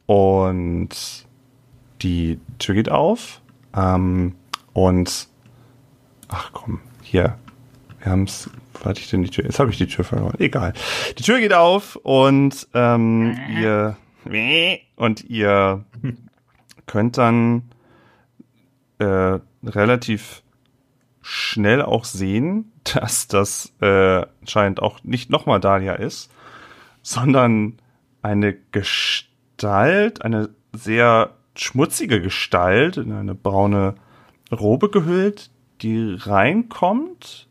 Und 0.08 0.90
die 2.02 2.40
Tür 2.58 2.76
geht 2.76 2.90
auf. 2.90 3.42
Ähm, 3.76 4.34
und 4.74 5.28
ach 6.28 6.50
komm, 6.54 6.80
hier. 7.04 7.38
Wir 8.00 8.12
haben 8.12 8.24
es. 8.24 8.50
Warte 8.84 9.02
ich 9.02 9.10
denn 9.10 9.24
die 9.24 9.30
Tür? 9.30 9.44
Jetzt 9.44 9.60
habe 9.60 9.72
ich 9.72 9.78
die 9.78 9.88
Tür 9.88 10.06
verloren. 10.06 10.36
Egal. 10.40 10.74
Die 11.18 11.24
Tür 11.24 11.40
geht 11.40 11.54
auf 11.54 11.96
und 11.98 12.68
ähm, 12.74 13.38
ihr 13.60 13.98
und 14.96 15.24
ihr 15.30 15.84
könnt 16.86 17.18
dann 17.18 17.64
äh, 19.00 19.40
relativ 19.64 20.44
schnell 21.22 21.82
auch 21.82 22.06
sehen, 22.06 22.72
dass 22.84 23.28
das 23.28 23.74
äh, 23.82 24.26
anscheinend 24.42 24.82
auch 24.82 25.04
nicht 25.04 25.30
nochmal 25.30 25.60
Dahlia 25.60 25.94
ist, 25.94 26.32
sondern 27.02 27.78
eine 28.22 28.54
Gestalt, 28.72 29.28
eine 29.64 30.50
sehr 30.74 31.32
schmutzige 31.56 32.22
Gestalt 32.22 32.98
in 32.98 33.12
eine 33.12 33.36
braune 33.36 33.96
Robe 34.52 34.90
gehüllt, 34.90 35.50
die 35.82 36.16
reinkommt 36.20 37.48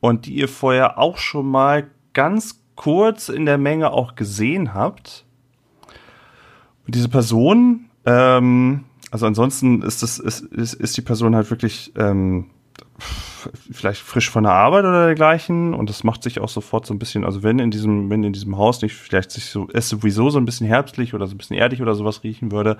und 0.00 0.26
die 0.26 0.34
ihr 0.34 0.48
vorher 0.48 0.98
auch 0.98 1.18
schon 1.18 1.46
mal 1.46 1.90
ganz 2.12 2.60
kurz 2.76 3.28
in 3.28 3.46
der 3.46 3.58
Menge 3.58 3.92
auch 3.92 4.14
gesehen 4.14 4.74
habt. 4.74 5.24
Und 6.86 6.94
diese 6.94 7.08
Person, 7.08 7.90
ähm, 8.06 8.84
also 9.10 9.26
ansonsten 9.26 9.82
ist 9.82 10.02
das 10.02 10.18
ist, 10.18 10.40
ist, 10.40 10.74
ist 10.74 10.96
die 10.96 11.02
Person 11.02 11.36
halt 11.36 11.50
wirklich 11.50 11.92
ähm, 11.96 12.46
vielleicht 13.00 14.00
frisch 14.02 14.30
von 14.30 14.44
der 14.44 14.52
Arbeit 14.52 14.84
oder 14.84 15.06
dergleichen 15.06 15.74
und 15.74 15.88
das 15.88 16.04
macht 16.04 16.22
sich 16.22 16.40
auch 16.40 16.48
sofort 16.48 16.86
so 16.86 16.94
ein 16.94 16.98
bisschen, 16.98 17.24
also 17.24 17.42
wenn 17.42 17.58
in 17.58 17.70
diesem, 17.70 18.10
wenn 18.10 18.24
in 18.24 18.32
diesem 18.32 18.56
Haus 18.56 18.82
nicht 18.82 18.94
vielleicht 18.94 19.30
sich 19.30 19.46
so, 19.46 19.68
es 19.72 19.88
sowieso 19.88 20.30
so 20.30 20.38
ein 20.38 20.44
bisschen 20.44 20.66
herbstlich 20.66 21.14
oder 21.14 21.26
so 21.26 21.34
ein 21.34 21.38
bisschen 21.38 21.56
erdig 21.56 21.80
oder 21.82 21.94
sowas 21.94 22.22
riechen 22.22 22.52
würde, 22.52 22.76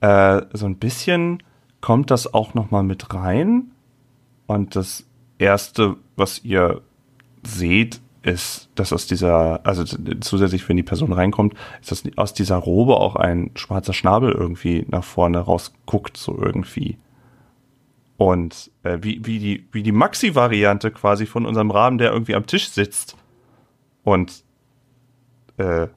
äh, 0.00 0.42
so 0.52 0.66
ein 0.66 0.76
bisschen 0.76 1.42
kommt 1.80 2.10
das 2.10 2.32
auch 2.32 2.54
noch 2.54 2.70
mal 2.70 2.82
mit 2.82 3.14
rein 3.14 3.72
und 4.46 4.76
das 4.76 5.06
erste, 5.38 5.96
was 6.16 6.44
ihr 6.44 6.82
seht, 7.42 8.00
ist, 8.26 8.68
dass 8.74 8.92
aus 8.92 9.06
dieser, 9.06 9.64
also 9.64 9.84
zusätzlich, 10.20 10.68
wenn 10.68 10.76
die 10.76 10.82
Person 10.82 11.12
reinkommt, 11.12 11.54
ist 11.80 11.90
dass 11.92 12.02
aus 12.16 12.34
dieser 12.34 12.56
Robe 12.56 12.96
auch 12.96 13.16
ein 13.16 13.52
schwarzer 13.54 13.92
Schnabel 13.92 14.32
irgendwie 14.32 14.84
nach 14.88 15.04
vorne 15.04 15.38
rausguckt, 15.38 16.16
so 16.16 16.36
irgendwie. 16.36 16.98
Und 18.16 18.70
äh, 18.82 18.98
wie, 19.02 19.24
wie 19.26 19.38
die, 19.38 19.68
wie 19.72 19.82
die 19.82 19.92
Maxi-Variante 19.92 20.90
quasi 20.90 21.26
von 21.26 21.44
unserem 21.44 21.70
Rahmen, 21.70 21.98
der 21.98 22.12
irgendwie 22.12 22.34
am 22.34 22.46
Tisch 22.46 22.70
sitzt. 22.70 23.16
Und 24.04 24.42
äh, 25.58 25.88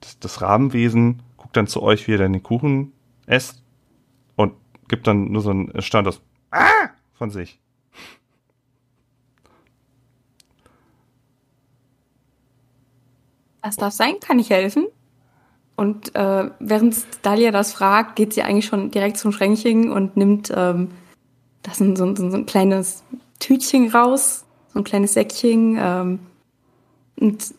das, 0.00 0.18
das 0.18 0.40
Rahmenwesen 0.40 1.22
guckt 1.36 1.56
dann 1.56 1.66
zu 1.66 1.82
euch, 1.82 2.06
wie 2.06 2.12
ihr 2.12 2.18
dann 2.18 2.32
den 2.32 2.42
Kuchen 2.42 2.92
esst 3.26 3.62
und 4.36 4.54
gibt 4.88 5.06
dann 5.06 5.30
nur 5.30 5.42
so 5.42 5.50
einen 5.50 5.82
Stand 5.82 6.08
aus 6.08 6.22
ah! 6.50 6.88
von 7.12 7.30
sich. 7.30 7.60
Was 13.62 13.76
darf 13.76 13.92
sein? 13.92 14.14
Kann 14.20 14.38
ich 14.38 14.50
helfen? 14.50 14.86
Und 15.76 16.14
äh, 16.14 16.50
während 16.58 16.96
Dalia 17.22 17.50
das 17.50 17.72
fragt, 17.72 18.16
geht 18.16 18.32
sie 18.32 18.42
eigentlich 18.42 18.66
schon 18.66 18.90
direkt 18.90 19.16
zum 19.16 19.32
Schränkchen 19.32 19.90
und 19.90 20.16
nimmt 20.16 20.52
ähm, 20.54 20.90
das 21.62 21.80
ist 21.80 21.98
so, 21.98 22.14
so, 22.14 22.30
so 22.30 22.36
ein 22.36 22.46
kleines 22.46 23.02
Tütchen 23.38 23.90
raus, 23.90 24.44
so 24.72 24.80
ein 24.80 24.84
kleines 24.84 25.14
Säckchen 25.14 25.76
ähm, 25.80 26.20
und 27.18 27.54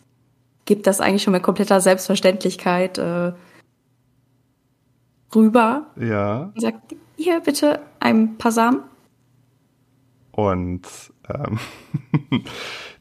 gibt 0.66 0.88
das 0.88 1.02
eigentlich 1.02 1.24
schon 1.24 1.34
mit 1.34 1.44
kompletter 1.44 1.82
Selbstverständlichkeit 1.82 2.98
äh, 2.98 3.34
rüber 5.36 5.88
Ja. 6.00 6.52
und 6.54 6.62
sagt, 6.62 6.96
hier 7.18 7.40
bitte 7.42 7.82
ein 8.00 8.38
paar 8.38 8.52
Samen. 8.52 8.82
Und 10.32 10.88
ähm, 11.30 11.60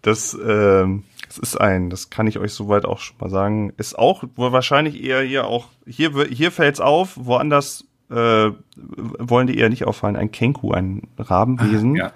das, 0.02 0.36
ähm, 0.44 1.04
das 1.28 1.38
ist 1.38 1.60
ein, 1.60 1.90
das 1.90 2.10
kann 2.10 2.26
ich 2.26 2.38
euch 2.38 2.52
soweit 2.52 2.84
auch 2.84 2.98
schon 2.98 3.16
mal 3.20 3.30
sagen, 3.30 3.72
ist 3.76 3.98
auch 3.98 4.24
wohl 4.34 4.52
wahrscheinlich 4.52 5.02
eher 5.02 5.22
hier 5.22 5.46
auch, 5.46 5.68
hier, 5.86 6.24
hier 6.26 6.50
fällt's 6.50 6.80
auf, 6.80 7.12
woanders 7.16 7.84
äh, 8.10 8.50
wollen 8.76 9.46
die 9.46 9.58
eher 9.58 9.68
nicht 9.68 9.86
auffallen, 9.86 10.16
ein 10.16 10.32
Kenku, 10.32 10.72
ein 10.72 11.02
Rabenwesen, 11.18 11.96
ja. 11.96 12.12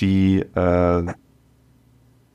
die 0.00 0.40
äh, 0.40 1.06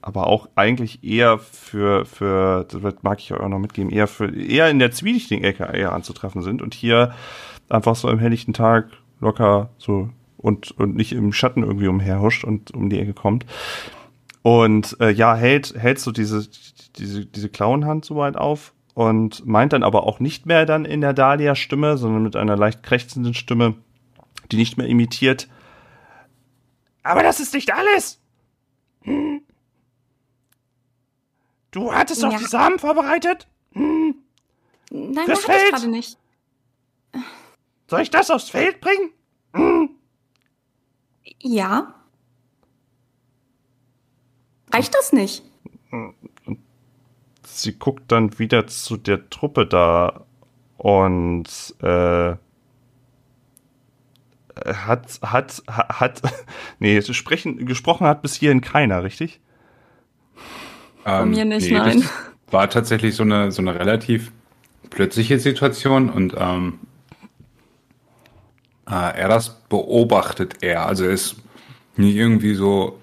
aber 0.03 0.28
auch 0.28 0.49
eigentlich 0.55 1.03
eher 1.03 1.38
für, 1.38 2.05
für, 2.05 2.66
das 2.66 2.82
mag 3.03 3.20
ich 3.20 3.32
euch 3.32 3.39
auch 3.39 3.49
noch 3.49 3.59
mitgeben, 3.59 3.91
eher 3.91 4.07
für, 4.07 4.36
eher 4.36 4.70
in 4.70 4.80
der 4.80 4.91
zwielichtigen 4.91 5.43
Ecke 5.43 5.64
eher 5.64 5.93
anzutreffen 5.93 6.41
sind 6.41 6.62
und 6.62 6.74
hier 6.74 7.14
einfach 7.70 7.95
so 7.95 8.09
im 8.09 8.20
helllichten 8.20 8.53
Tag 8.53 8.89
locker 9.20 9.70
so 9.78 10.09
und, 10.38 10.72
und 10.72 10.95
nicht 10.95 11.14
im 11.14 11.34
Schatten 11.34 11.64
irgendwie 11.64 11.88
umherhuscht 11.88 12.43
und 12.43 12.72
um 12.72 12.89
die 12.89 12.99
Ecke 12.99 13.14
kommt. 13.14 13.45
Und 14.41 14.97
äh, 14.99 15.12
ja, 15.12 15.36
hält, 15.36 15.76
hält 15.78 15.99
so 15.99 16.12
diese, 16.12 16.47
diese, 16.97 17.26
diese 17.28 17.49
Klauenhand 17.49 18.05
so 18.05 18.16
weit 18.16 18.38
auf 18.38 18.74
und 18.93 19.45
meint 19.45 19.73
dann 19.73 19.83
aber 19.83 20.03
auch 20.07 20.19
nicht 20.19 20.45
mehr 20.45 20.65
dann 20.65 20.85
in 20.85 21.01
der 21.01 21.13
Dahlia-Stimme, 21.13 21.97
sondern 21.97 22.23
mit 22.23 22.35
einer 22.35 22.57
leicht 22.57 22.83
krächzenden 22.83 23.33
Stimme, 23.33 23.75
die 24.51 24.57
nicht 24.57 24.77
mehr 24.77 24.87
imitiert. 24.87 25.47
Aber 27.03 27.23
das 27.23 27.39
ist 27.39 27.53
nicht 27.53 27.73
alles! 27.73 28.19
Hm. 29.03 29.41
Du 31.71 31.91
hattest 31.93 32.21
doch 32.21 32.31
Ja. 32.31 32.37
die 32.37 32.45
Samen 32.45 32.79
vorbereitet? 32.79 33.47
Nein, 33.73 34.13
Fürs 34.91 35.25
das 35.27 35.39
ich 35.39 35.45
Feld? 35.45 35.71
gerade 35.71 35.87
nicht. 35.87 36.17
Soll 37.87 38.01
ich 38.01 38.09
das 38.09 38.29
aufs 38.29 38.49
Feld 38.49 38.81
bringen? 38.81 39.97
Ja. 41.39 41.95
Reicht 44.73 44.93
das 44.93 45.11
nicht? 45.13 45.43
Sie 47.60 47.74
guckt 47.74 48.12
dann 48.12 48.38
wieder 48.39 48.68
zu 48.68 48.97
der 48.97 49.30
Truppe 49.30 49.66
da 49.66 50.26
und 50.78 51.45
äh, 51.82 52.36
hat, 54.66 55.20
hat, 55.22 55.64
hat, 55.68 56.22
nee, 56.80 57.02
sprechen, 57.02 57.66
gesprochen 57.66 58.08
hat 58.08 58.22
bis 58.22 58.36
hierhin 58.36 58.62
keiner, 58.62 59.04
richtig? 59.04 59.39
Von 61.04 61.32
mir 61.32 61.45
nicht, 61.45 61.72
nein. 61.72 62.04
War 62.49 62.70
tatsächlich 62.70 63.16
so 63.16 63.24
eine, 63.24 63.52
so 63.52 63.62
eine 63.62 63.80
relativ 63.80 64.32
plötzliche 64.89 65.39
Situation 65.39 66.10
und 66.10 66.36
ähm, 66.38 66.80
äh, 68.88 69.18
er 69.20 69.30
das 69.30 69.62
beobachtet 69.70 70.56
er. 70.62 70.86
Also 70.86 71.06
ist 71.06 71.38
nicht 71.95 72.16
irgendwie 72.16 72.54
so, 72.54 72.99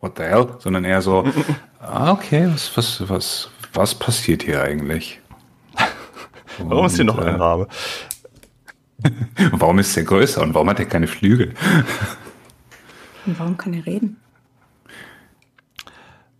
what 0.00 0.16
the 0.16 0.22
hell, 0.22 0.54
sondern 0.58 0.84
eher 0.84 1.02
so, 1.02 1.24
ah, 1.80 2.12
okay, 2.12 2.48
was, 2.50 2.76
was, 2.76 3.08
was, 3.08 3.50
was 3.74 3.94
passiert 3.94 4.42
hier 4.42 4.62
eigentlich? 4.62 5.20
Warum 6.58 6.86
ist 6.86 6.96
hier 6.96 7.04
noch 7.04 7.18
Und, 7.18 7.24
ein 7.24 7.34
äh, 7.34 7.38
Rabe? 7.38 7.68
Und 9.02 9.52
warum 9.60 9.78
ist 9.80 9.94
der 9.96 10.04
größer 10.04 10.40
und 10.42 10.54
warum 10.54 10.70
hat 10.70 10.78
er 10.78 10.86
keine 10.86 11.06
Flügel? 11.06 11.54
Und 13.26 13.38
warum 13.38 13.56
kann 13.56 13.72
er 13.72 13.86
reden? 13.86 14.18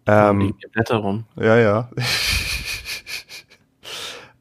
Ähm, 0.07 0.55
Blätter 0.73 0.97
rum. 0.97 1.25
Ja, 1.35 1.57
ja. 1.57 1.89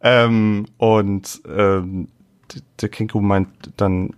ähm, 0.01 0.65
und 0.77 1.41
ähm, 1.47 2.09
der 2.81 2.89
Kenku 2.89 3.21
meint 3.21 3.47
dann, 3.77 4.09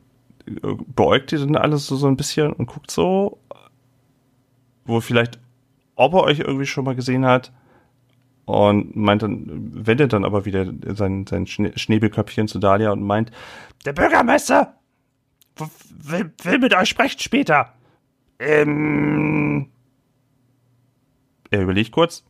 äh, 0.47 0.73
beäugt 0.95 1.33
ihr 1.33 1.39
dann 1.39 1.55
alles 1.55 1.85
so, 1.85 1.97
so 1.97 2.07
ein 2.07 2.17
bisschen 2.17 2.51
und 2.51 2.65
guckt 2.65 2.89
so, 2.89 3.37
wo 4.85 5.01
vielleicht, 5.01 5.37
ob 5.95 6.15
er 6.15 6.23
euch 6.23 6.39
irgendwie 6.39 6.65
schon 6.65 6.83
mal 6.83 6.95
gesehen 6.95 7.27
hat 7.27 7.51
und 8.45 8.95
meint 8.95 9.23
dann, 9.23 9.85
wendet 9.85 10.13
dann 10.13 10.23
aber 10.23 10.45
wieder 10.45 10.71
sein, 10.95 11.25
sein 11.27 11.47
Schne 11.47 11.77
Schnäbelköpfchen 11.77 12.47
zu 12.47 12.59
Dahlia 12.59 12.91
und 12.91 13.03
meint, 13.03 13.31
der 13.85 13.93
Bürgermeister 13.93 14.75
will, 15.89 16.33
will 16.43 16.59
mit 16.59 16.73
euch 16.73 16.89
sprechen 16.89 17.19
später. 17.19 17.73
Ähm, 18.39 19.69
er 21.49 21.61
überlegt 21.61 21.91
kurz. 21.91 22.23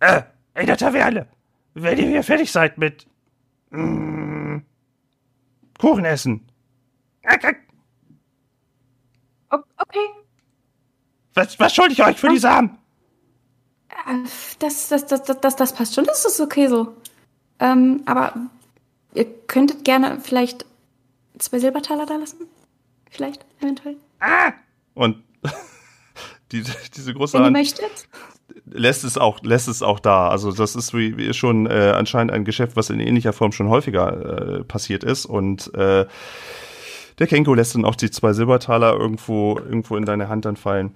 Äh, 0.00 0.22
in 0.54 0.66
der 0.66 0.76
Taverne. 0.76 1.28
Wenn 1.74 1.98
ihr 1.98 2.08
hier 2.08 2.22
fertig 2.22 2.50
seid 2.50 2.78
mit 2.78 3.06
mm, 3.70 4.58
Kuchen 5.78 6.04
essen. 6.04 6.48
Äh, 7.22 7.36
äh, 7.36 7.54
Okay. 9.52 10.08
Was, 11.34 11.58
was 11.58 11.74
schulde 11.74 11.92
ich 11.92 12.02
euch 12.02 12.16
für 12.16 12.28
die 12.28 12.38
Samen? 12.38 12.78
Äh, 14.06 14.28
Das, 14.58 14.88
das, 14.88 15.06
das, 15.06 15.22
das, 15.22 15.40
das, 15.40 15.56
das 15.56 15.72
passt 15.74 15.94
schon. 15.94 16.04
Das 16.04 16.24
ist 16.24 16.40
okay 16.40 16.66
so. 16.68 16.94
Ähm, 17.60 18.02
aber 18.06 18.34
ihr 19.14 19.26
könntet 19.46 19.84
gerne 19.84 20.18
vielleicht 20.20 20.64
zwei 21.38 21.58
Silbertaler 21.58 22.06
da 22.06 22.16
lassen? 22.16 22.46
Vielleicht, 23.10 23.44
eventuell. 23.60 23.96
Ah! 24.20 24.52
Und 24.94 25.22
die, 26.52 26.64
diese 26.96 27.14
große 27.14 27.34
Wenn 27.34 27.42
ihr 27.42 27.44
Hand 27.46 27.56
möchtet. 27.56 28.08
lässt 28.66 29.04
es 29.04 29.18
auch 29.18 29.42
lässt 29.42 29.68
es 29.68 29.82
auch 29.82 30.00
da. 30.00 30.28
Also 30.28 30.52
das 30.52 30.74
ist 30.76 30.94
wie, 30.94 31.16
wie 31.16 31.32
schon 31.34 31.66
äh, 31.66 31.92
anscheinend 31.96 32.32
ein 32.32 32.44
Geschäft, 32.44 32.76
was 32.76 32.90
in 32.90 33.00
ähnlicher 33.00 33.32
Form 33.32 33.52
schon 33.52 33.68
häufiger 33.68 34.58
äh, 34.60 34.64
passiert 34.64 35.04
ist 35.04 35.26
und 35.26 35.72
äh, 35.74 36.06
der 37.18 37.26
Kenko 37.26 37.54
lässt 37.54 37.74
dann 37.74 37.84
auch 37.84 37.94
die 37.94 38.10
zwei 38.10 38.32
Silbertaler 38.32 38.94
irgendwo 38.94 39.58
irgendwo 39.58 39.96
in 39.96 40.04
deine 40.06 40.28
Hand 40.28 40.44
dann 40.46 40.56
fallen 40.56 40.94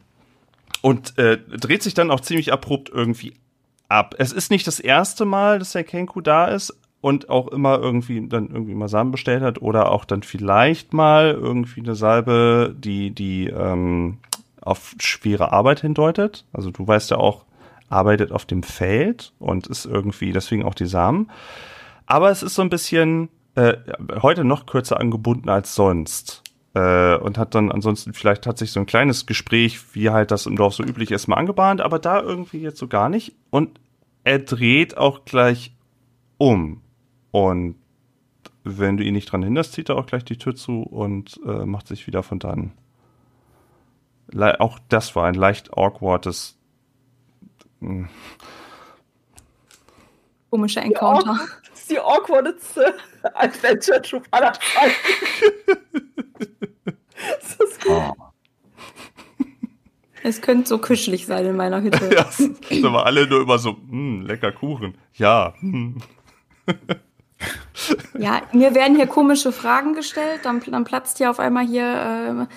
und 0.87 1.19
äh, 1.19 1.39
dreht 1.39 1.83
sich 1.83 1.95
dann 1.95 2.13
auch 2.13 2.21
ziemlich 2.21 2.53
abrupt 2.53 2.91
irgendwie 2.95 3.35
ab. 3.89 4.15
Es 4.19 4.31
ist 4.31 4.53
nicht 4.53 4.69
das 4.69 4.79
erste 4.79 5.25
Mal, 5.25 5.59
dass 5.59 5.73
der 5.73 5.83
Kenku 5.83 6.21
da 6.21 6.47
ist 6.47 6.79
und 7.01 7.29
auch 7.29 7.49
immer 7.49 7.81
irgendwie 7.81 8.29
dann 8.29 8.51
irgendwie 8.51 8.77
mal 8.77 8.87
Samen 8.87 9.11
bestellt 9.11 9.43
hat 9.43 9.61
oder 9.61 9.91
auch 9.91 10.05
dann 10.05 10.23
vielleicht 10.23 10.93
mal 10.93 11.33
irgendwie 11.33 11.81
eine 11.81 11.97
Salbe, 11.97 12.73
die 12.79 13.11
die 13.11 13.49
ähm, 13.49 14.19
auf 14.61 14.95
schwere 15.01 15.51
Arbeit 15.51 15.81
hindeutet. 15.81 16.45
Also 16.53 16.71
du 16.71 16.87
weißt 16.87 17.11
ja 17.11 17.17
auch, 17.17 17.47
arbeitet 17.89 18.31
auf 18.31 18.45
dem 18.45 18.63
Feld 18.63 19.33
und 19.41 19.67
ist 19.67 19.87
irgendwie 19.87 20.31
deswegen 20.31 20.63
auch 20.63 20.75
die 20.75 20.87
Samen. 20.87 21.33
Aber 22.07 22.31
es 22.31 22.45
ist 22.45 22.55
so 22.55 22.63
ein 22.63 22.71
bisschen 22.71 23.29
äh, 23.57 23.75
heute 24.23 24.45
noch 24.45 24.67
kürzer 24.67 25.01
angebunden 25.01 25.49
als 25.49 25.75
sonst. 25.75 26.45
Äh, 26.77 27.17
und 27.17 27.39
hat 27.39 27.55
dann 27.55 27.73
ansonsten 27.73 28.13
vielleicht 28.13 28.47
hat 28.47 28.59
sich 28.59 28.71
so 28.71 28.81
ein 28.81 28.85
kleines 28.85 29.25
Gespräch, 29.25 29.95
wie 29.95 30.11
halt 30.11 30.31
das 30.31 30.45
im 30.45 30.57
Dorf 30.57 30.75
so 30.75 30.85
üblich 30.85 31.11
ist, 31.11 31.27
mal 31.27 31.37
angebahnt, 31.37 31.81
aber 31.81 31.99
da 31.99 32.21
irgendwie 32.21 32.61
jetzt 32.61 32.77
so 32.77 32.87
gar 32.87 33.09
nicht. 33.09 33.35
Und 33.49 33.81
er 34.25 34.41
dreht 34.41 34.99
auch 34.99 35.25
gleich 35.25 35.75
um. 36.37 36.83
Und 37.31 37.77
wenn 38.63 38.99
du 38.99 39.05
ihn 39.05 39.15
nicht 39.15 39.33
dran 39.33 39.43
hinderst, 39.43 39.73
zieht 39.73 39.89
er 39.89 39.97
auch 39.97 40.05
gleich 40.05 40.27
die 40.27 40.37
Tür 40.37 40.55
zu 40.55 40.83
und 40.83 41.41
äh, 41.47 41.65
macht 41.65 41.89
sich 41.89 42.07
wieder 42.07 42.23
von 42.23 42.41
dann. 42.41 42.73
Le 44.31 44.61
auch 44.61 44.79
das 44.91 45.17
war 45.17 45.25
ein 45.25 45.35
leicht 45.35 45.73
awkwardes. 45.73 46.59
hm, 47.81 48.11
Komischer 50.51 50.83
Encounter. 50.83 51.39
Das 51.63 51.66
ist 51.87 51.91
die 51.91 52.01
awkwardeste 52.01 52.95
Adventure 53.35 54.03
Troop 54.03 54.27
aller 54.33 54.53
Zeiten. 54.53 54.95
das 57.41 57.69
ist 57.69 57.81
gut. 57.85 57.93
Oh. 57.93 58.13
Es 60.23 60.41
könnte 60.41 60.69
so 60.69 60.79
kuschelig 60.79 61.27
sein 61.27 61.47
in 61.47 61.57
meiner 61.57 61.83
Hütte. 61.83 62.11
Ja, 62.13 62.27
da 62.83 62.93
war 62.93 63.07
alle 63.07 63.29
nur 63.29 63.43
immer 63.43 63.59
so, 63.59 63.77
hm, 63.89 64.23
lecker 64.23 64.51
Kuchen. 64.51 64.99
Ja. 65.15 65.55
Hm. 65.61 65.99
Ja, 68.19 68.43
mir 68.53 68.75
werden 68.75 68.97
hier 68.97 69.07
komische 69.07 69.53
Fragen 69.53 69.95
gestellt, 69.95 70.41
dann, 70.43 70.61
dann 70.67 70.85
platzt 70.85 71.19
hier 71.19 71.31
auf 71.31 71.39
einmal 71.39 71.67
hier 71.67 71.85
ähm, 71.85 72.49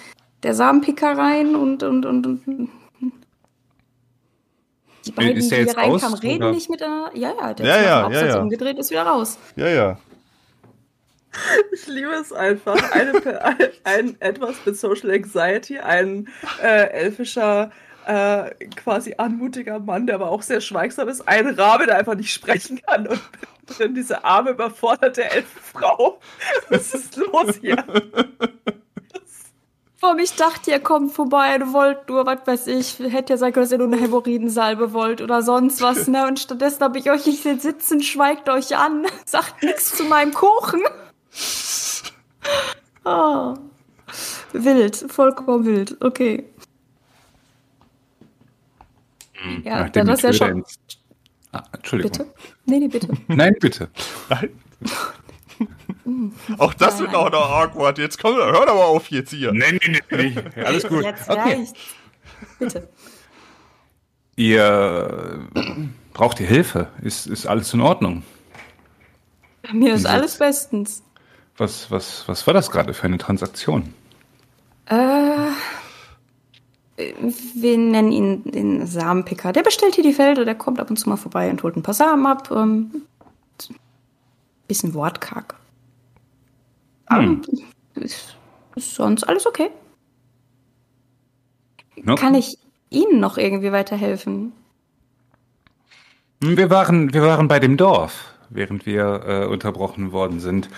der 0.42 0.56
Samenpicker 0.56 1.18
rein 1.18 1.56
und, 1.56 1.84
und, 1.84 2.06
und, 2.06 2.26
und 2.26 2.70
die 5.10 5.16
beiden, 5.16 5.38
Ist 5.38 5.46
die 5.46 5.50
der 5.50 5.58
hier 5.58 5.68
jetzt 5.68 5.78
raus, 5.78 6.04
reinkamen, 6.04 6.20
reden 6.20 6.44
oder? 6.44 6.52
nicht 6.54 6.70
miteinander. 6.70 7.12
Ja, 7.16 7.34
ja, 7.40 7.54
der 7.54 7.66
Ja, 7.66 7.76
ist 7.76 7.78
ja, 7.78 7.84
dem 7.84 7.86
ja, 7.86 8.06
Absatz 8.06 8.36
ja. 8.36 8.42
umgedreht, 8.42 8.80
ist 8.80 8.92
wieder 8.92 9.04
raus. 9.04 9.38
Ja, 9.56 9.68
ja. 9.68 9.98
Ich 11.74 11.88
liebe 11.88 12.12
es 12.14 12.34
einfach. 12.34 12.92
Eine, 12.92 13.44
ein, 13.44 13.58
ein 13.84 14.22
etwas 14.22 14.56
mit 14.66 14.78
Social 14.78 15.12
Anxiety, 15.12 15.80
ein 15.80 16.28
äh, 16.62 16.90
elfischer, 16.90 17.72
äh, 18.08 18.50
quasi 18.76 19.16
anmutiger 19.18 19.80
Mann, 19.80 20.08
der 20.08 20.16
aber 20.16 20.30
auch 20.30 20.42
sehr 20.42 20.62
schweigsam 20.62 21.08
ist, 21.08 21.28
ein 21.28 21.48
Rabe, 21.48 21.86
der 21.86 21.98
einfach 21.98 22.16
nicht 22.16 22.34
sprechen 22.34 22.82
kann 22.82 23.08
und 23.08 23.22
drin 23.68 23.94
diese 23.94 24.24
arme, 24.24 24.52
überforderte 24.52 25.24
Elfenfrau. 25.24 26.20
Was 26.70 26.94
ist 26.94 27.16
los 27.18 27.58
hier? 27.62 27.84
Vor 30.00 30.16
mich 30.16 30.34
dachte, 30.36 30.72
ihr 30.72 30.80
kommt 30.80 31.12
vorbei, 31.12 31.58
du 31.58 31.74
wollt 31.74 32.08
nur, 32.08 32.26
was 32.26 32.40
weiß 32.46 32.68
ich, 32.68 33.00
hätte 33.00 33.34
ja 33.34 33.38
sein 33.38 33.52
können, 33.52 33.66
dass 33.66 33.72
ihr 33.74 33.80
nur 33.80 33.88
eine 33.88 34.00
Hämorrhoidensalbe 34.00 34.94
wollt 34.94 35.22
oder 35.22 35.42
sonst 35.42 35.82
was, 35.82 36.08
ne? 36.08 36.26
Und 36.26 36.40
stattdessen 36.40 36.82
habe 36.84 36.98
ich 37.00 37.12
euch 37.12 37.26
nicht 37.26 37.44
sitzen, 37.44 38.02
schweigt 38.02 38.48
euch 38.48 38.78
an, 38.78 39.06
sagt 39.26 39.62
nichts 39.62 39.98
zu 39.98 40.06
meinem 40.06 40.34
Kuchen. 40.34 40.82
Oh. 43.04 43.56
Wild, 44.54 44.96
vollkommen 44.96 45.66
wild, 45.66 45.98
okay. 46.02 46.46
Ja, 49.64 49.82
Nachdem 49.82 50.08
dann 50.08 50.16
ist 50.16 50.24
ja 50.24 50.34
schon. 50.34 50.64
Ah, 51.52 51.64
Entschuldigung. 51.74 52.12
Bitte? 52.12 52.34
Nee, 52.66 52.80
nee, 52.80 52.88
bitte. 52.88 53.10
Nein, 53.28 53.56
bitte. 53.60 53.90
Auch 56.58 56.74
das 56.74 57.00
wird 57.00 57.14
auch 57.16 57.32
noch 57.32 57.50
awkward. 57.50 57.98
Jetzt 57.98 58.22
komm, 58.22 58.36
hör 58.36 58.66
doch 58.66 58.76
mal 58.76 58.84
auf 58.86 59.10
jetzt 59.10 59.32
hier. 59.32 59.52
Nein, 59.54 59.80
nein, 59.86 60.00
nein, 60.10 60.34
nein. 60.36 60.54
Alles 60.66 60.88
gut. 60.88 61.04
Jetzt 61.04 61.30
Okay. 61.30 61.40
reicht's. 61.40 61.74
Bitte. 62.60 62.90
Ihr 64.36 65.48
braucht 66.14 66.40
ihr 66.40 66.48
Hilfe? 66.48 66.88
Ist, 67.02 67.28
ist 67.28 67.46
alles 67.46 67.74
in 67.74 67.82
Ordnung? 67.82 68.24
Mir 69.74 69.94
ist 69.96 70.06
alles 70.06 70.38
bestens. 70.38 71.04
Was, 71.58 71.92
was, 71.92 72.26
was 72.28 72.48
war 72.48 72.54
das 72.54 72.72
gerade 72.72 72.94
für 72.94 73.04
eine 73.04 73.18
Transaktion? 73.18 73.94
Äh, 74.86 75.50
wir 76.98 77.78
nennen 77.78 78.12
ihn 78.14 78.44
den 78.52 78.88
Samenpicker. 78.88 79.52
Der 79.52 79.64
bestellt 79.64 79.96
hier 79.96 80.04
die 80.04 80.14
Felder, 80.14 80.46
der 80.46 80.56
kommt 80.56 80.80
ab 80.80 80.90
und 80.90 80.98
zu 80.98 81.10
mal 81.10 81.18
vorbei 81.18 81.50
und 81.50 81.62
holt 81.64 81.76
ein 81.76 81.84
paar 81.84 81.94
Samen 81.94 82.26
ab. 82.26 82.50
Ähm, 82.52 83.04
bisschen 84.68 84.94
wortkarg. 84.94 85.56
Hm. 87.12 87.42
Ist, 87.96 88.38
ist 88.76 88.96
sonst 88.96 89.24
alles 89.24 89.46
okay. 89.46 89.70
Okay. 91.98 92.16
Kann 92.16 92.36
ich 92.36 92.58
Ihnen 92.90 93.20
noch 93.20 93.38
irgendwie 93.38 93.72
weiterhelfen? 93.72 94.54
Wir 96.40 96.70
waren, 96.70 97.14
wir 97.14 97.22
waren 97.24 97.48
bei 97.48 97.60
dem 97.60 97.76
Dorf, 97.76 98.34
während 98.50 98.86
wir 98.86 99.24
äh, 99.28 99.46
unterbrochen 99.46 100.12
worden 100.14 100.40
sind. 100.40 100.70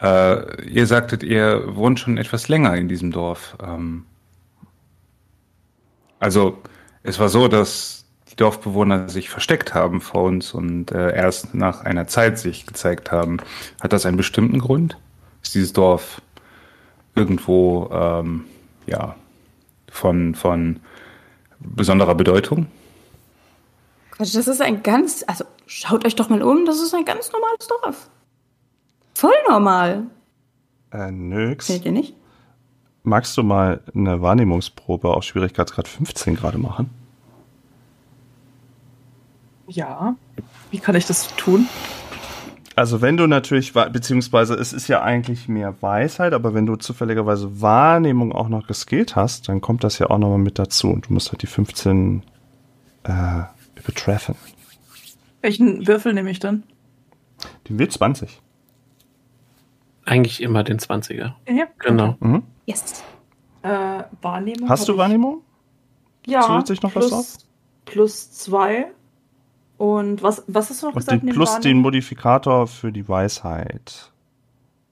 Äh, 0.00 0.64
ihr 0.64 0.86
sagtet, 0.86 1.22
ihr 1.22 1.76
wohnt 1.76 2.00
schon 2.00 2.16
etwas 2.16 2.48
länger 2.48 2.74
in 2.76 2.88
diesem 2.88 3.10
Dorf. 3.10 3.56
Ähm, 3.62 4.06
also, 6.18 6.58
es 7.02 7.18
war 7.18 7.28
so, 7.28 7.48
dass 7.48 8.06
die 8.30 8.36
Dorfbewohner 8.36 9.08
sich 9.10 9.28
versteckt 9.28 9.74
haben 9.74 10.00
vor 10.00 10.24
uns 10.24 10.54
und 10.54 10.92
äh, 10.92 11.14
erst 11.14 11.54
nach 11.54 11.82
einer 11.84 12.06
Zeit 12.06 12.38
sich 12.38 12.64
gezeigt 12.64 13.12
haben. 13.12 13.38
Hat 13.82 13.92
das 13.92 14.06
einen 14.06 14.16
bestimmten 14.16 14.58
Grund? 14.58 14.96
Ist 15.42 15.54
dieses 15.54 15.72
Dorf 15.72 16.20
irgendwo 17.14 17.88
ähm, 17.92 18.44
ja, 18.86 19.16
von, 19.90 20.34
von 20.34 20.80
besonderer 21.58 22.14
Bedeutung? 22.14 22.66
Quatsch, 24.10 24.34
das 24.34 24.48
ist 24.48 24.60
ein 24.60 24.82
ganz, 24.82 25.24
also 25.26 25.44
schaut 25.66 26.04
euch 26.04 26.16
doch 26.16 26.28
mal 26.28 26.42
um, 26.42 26.64
das 26.66 26.80
ist 26.80 26.94
ein 26.94 27.04
ganz 27.04 27.32
normales 27.32 27.68
Dorf. 27.68 28.10
Voll 29.14 29.34
normal. 29.48 30.04
Äh, 30.92 31.10
nix. 31.10 31.66
Seht 31.66 31.84
ihr 31.84 31.92
nicht? 31.92 32.14
Magst 33.02 33.36
du 33.36 33.42
mal 33.42 33.82
eine 33.94 34.20
Wahrnehmungsprobe 34.20 35.08
auf 35.08 35.24
Schwierigkeitsgrad 35.24 35.88
15 35.88 36.36
gerade 36.36 36.58
machen? 36.58 36.90
Ja. 39.68 40.16
Wie 40.70 40.78
kann 40.78 40.96
ich 40.96 41.06
das 41.06 41.28
tun? 41.36 41.68
Also 42.80 43.02
wenn 43.02 43.18
du 43.18 43.26
natürlich, 43.26 43.74
beziehungsweise 43.74 44.54
es 44.54 44.72
ist 44.72 44.88
ja 44.88 45.02
eigentlich 45.02 45.48
mehr 45.48 45.82
Weisheit, 45.82 46.32
aber 46.32 46.54
wenn 46.54 46.64
du 46.64 46.76
zufälligerweise 46.76 47.60
Wahrnehmung 47.60 48.32
auch 48.32 48.48
noch 48.48 48.66
geskillt 48.66 49.16
hast, 49.16 49.50
dann 49.50 49.60
kommt 49.60 49.84
das 49.84 49.98
ja 49.98 50.08
auch 50.08 50.16
nochmal 50.16 50.38
mit 50.38 50.58
dazu 50.58 50.88
und 50.88 51.06
du 51.06 51.12
musst 51.12 51.30
halt 51.30 51.42
die 51.42 51.46
15 51.46 52.22
äh, 53.02 53.42
übertreffen. 53.78 54.34
Welchen 55.42 55.86
Würfel 55.86 56.14
nehme 56.14 56.30
ich 56.30 56.38
dann? 56.38 56.62
Die 57.66 57.78
will 57.78 57.86
20. 57.86 58.40
Eigentlich 60.06 60.42
immer 60.42 60.64
den 60.64 60.78
20er. 60.78 61.34
Ja. 61.50 61.66
Genau. 61.80 62.16
Mhm. 62.20 62.44
Yes. 62.64 63.04
Äh, 63.60 64.04
Wahrnehmung. 64.22 64.70
Hast 64.70 64.88
du 64.88 64.96
Wahrnehmung? 64.96 65.42
Ja. 66.24 66.46
zusätzlich 66.46 66.80
noch 66.80 66.94
was 66.94 67.08
plus, 67.08 67.38
Plus 67.84 68.32
zwei. 68.32 68.90
Und 69.80 70.22
was, 70.22 70.44
was 70.46 70.68
hast 70.68 70.82
du 70.82 70.88
noch 70.88 70.94
Und 70.94 70.98
gesagt? 71.06 71.22
den, 71.22 71.30
plus 71.30 71.58
den? 71.60 71.78
Modifikator 71.78 72.66
für 72.66 72.92
die 72.92 73.08
Weisheit. 73.08 74.12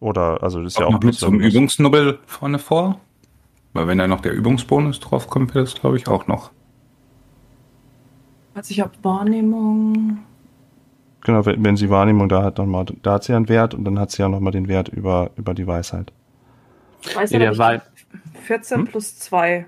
Oder, 0.01 0.43
also 0.43 0.62
das 0.62 0.72
ist 0.72 0.78
ja 0.78 0.86
Auch 0.86 0.89
auch 0.89 0.93
noch 0.93 1.01
mit 1.01 1.11
plus 1.11 1.20
so 1.20 1.26
einem 1.26 1.41
plus. 1.41 1.53
Übungsnubbel 1.53 2.18
vorne 2.24 2.59
vor? 2.59 2.99
Weil 3.74 3.86
wenn 3.86 3.99
da 3.99 4.07
noch 4.07 4.22
der 4.22 4.32
Übungsbonus 4.32 4.99
drauf 5.01 5.28
kommt, 5.28 5.55
wäre 5.55 5.66
das 5.66 5.74
glaube 5.74 5.99
ich 5.99 6.09
auch 6.09 6.26
noch. 6.26 6.53
Also 8.55 8.70
ich 8.72 8.80
habe 8.80 8.93
Wahrnehmung. 9.03 10.20
Genau, 11.20 11.45
wenn, 11.45 11.62
wenn 11.62 11.76
sie 11.76 11.91
Wahrnehmung 11.91 12.30
da 12.30 12.43
hat, 12.43 12.59
dann 12.59 12.70
mal, 12.70 12.86
da 13.03 13.12
hat 13.12 13.24
sie 13.24 13.32
ja 13.32 13.36
einen 13.36 13.51
Wert 13.51 13.74
und 13.74 13.84
dann 13.84 13.99
hat 13.99 14.11
sie 14.11 14.22
ja 14.22 14.28
nochmal 14.30 14.53
den 14.53 14.68
Wert 14.68 14.89
über, 14.89 15.32
über 15.36 15.53
die 15.53 15.66
Weisheit. 15.66 16.12
Nee, 17.05 17.20
ja, 17.30 17.39
der 17.39 17.51
nicht. 17.51 17.59
Wei- 17.59 17.82
14 18.45 18.78
Hm? 18.78 18.84
plus 18.86 19.18
2. 19.18 19.66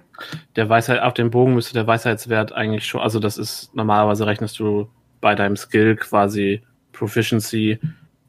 Der 0.57 0.69
Weisheit, 0.71 1.03
auf 1.03 1.13
dem 1.13 1.31
Bogen 1.31 1.55
müsste 1.55 1.75
der 1.75 1.87
Weisheitswert 1.87 2.53
eigentlich 2.53 2.87
schon, 2.87 3.03
also 3.03 3.21
das 3.21 3.37
ist, 3.37 3.75
normalerweise 3.75 4.25
rechnest 4.27 4.59
du 4.59 4.89
bei 5.21 5.35
deinem 5.35 5.57
Skill 5.57 5.97
quasi 5.97 6.63
Proficiency 6.93 7.79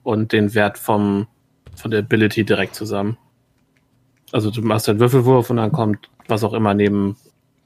und 0.03 0.31
den 0.31 0.53
Wert 0.53 0.77
vom, 0.77 1.27
von 1.75 1.91
der 1.91 2.01
Ability 2.01 2.43
direkt 2.43 2.75
zusammen. 2.75 3.17
Also 4.31 4.51
du 4.51 4.61
machst 4.61 4.87
einen 4.89 4.99
Würfelwurf 4.99 5.49
und 5.49 5.57
dann 5.57 5.71
kommt 5.71 6.09
was 6.27 6.43
auch 6.43 6.53
immer 6.53 6.73
neben. 6.73 7.17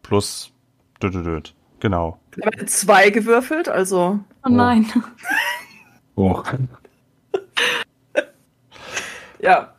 Plus, 0.03 0.51
dödödöd. 1.01 1.53
Genau. 1.80 2.19
Ich 2.38 2.45
habe 2.45 2.65
2 2.65 3.09
gewürfelt, 3.09 3.69
also. 3.69 4.19
Oh 4.45 4.49
nein. 4.49 4.91
Oh. 6.15 6.41
Ja, 9.41 9.76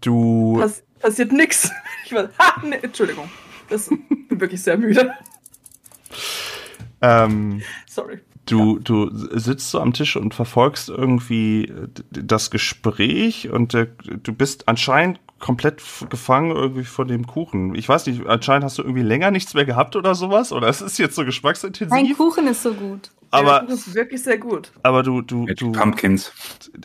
Du, 0.00 0.58
pass 0.58 0.82
passiert 1.00 1.32
nix. 1.32 1.70
Ich 2.04 2.12
war, 2.12 2.28
ha, 2.38 2.60
nee, 2.64 2.78
Entschuldigung. 2.82 3.30
Das 3.68 3.90
ich 3.90 4.28
bin 4.28 4.40
wirklich 4.40 4.62
sehr 4.62 4.76
müde. 4.76 5.14
ähm, 7.00 7.62
Sorry. 7.86 8.20
Du, 8.46 8.78
du 8.78 9.10
sitzt 9.38 9.70
so 9.70 9.80
am 9.80 9.92
Tisch 9.92 10.16
und 10.16 10.34
verfolgst 10.34 10.88
irgendwie 10.88 11.64
äh, 11.66 11.88
das 12.10 12.50
Gespräch 12.50 13.50
und 13.50 13.74
äh, 13.74 13.88
du 14.22 14.32
bist 14.32 14.68
anscheinend 14.68 15.20
komplett 15.38 15.82
gefangen 16.08 16.52
irgendwie 16.54 16.84
von 16.84 17.08
dem 17.08 17.26
Kuchen. 17.26 17.74
Ich 17.74 17.88
weiß 17.88 18.06
nicht, 18.06 18.26
anscheinend 18.26 18.64
hast 18.64 18.78
du 18.78 18.82
irgendwie 18.82 19.02
länger 19.02 19.30
nichts 19.32 19.54
mehr 19.54 19.64
gehabt 19.64 19.96
oder 19.96 20.14
sowas 20.14 20.52
oder 20.52 20.68
es 20.68 20.80
ist 20.80 20.98
jetzt 20.98 21.16
so 21.16 21.22
Mein 21.22 21.26
geschmacksintensiv. 21.26 22.16
Kuchen 22.16 22.46
ist 22.46 22.62
so 22.62 22.72
gut. 22.72 23.10
Aber, 23.32 23.64
Das 23.66 23.86
ist 23.86 23.94
wirklich 23.94 24.22
sehr 24.22 24.38
gut. 24.38 24.70
aber 24.82 25.02
du, 25.02 25.22
du, 25.22 25.44
Mit 25.44 25.60
du, 25.60 25.72
Pumpkins. 25.72 26.32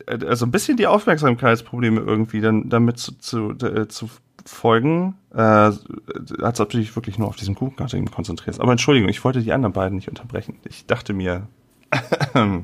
also 0.08 0.46
ein 0.46 0.52
bisschen 0.52 0.78
die 0.78 0.88
Aufmerksamkeitsprobleme 0.88 2.00
irgendwie 2.02 2.40
dann 2.42 2.70
damit 2.70 2.98
zu, 2.98 3.18
zu, 3.20 3.52
äh, 3.52 3.88
zu 3.90 4.10
folgen, 4.48 5.16
äh, 5.34 5.42
als 5.42 6.60
ob 6.60 6.70
du 6.70 6.78
dich 6.78 6.96
wirklich 6.96 7.18
nur 7.18 7.28
auf 7.28 7.36
diesen 7.36 7.56
Kuchen 7.56 7.76
gerade 7.76 7.98
eben 7.98 8.10
konzentrierst. 8.10 8.62
Aber 8.62 8.72
Entschuldigung, 8.72 9.10
ich 9.10 9.24
wollte 9.24 9.42
die 9.42 9.52
anderen 9.54 9.74
beiden 9.74 9.98
nicht 9.98 10.08
unterbrechen. 10.10 10.60
Ich 10.64 10.86
dachte 10.86 11.14
mir, 11.14 11.48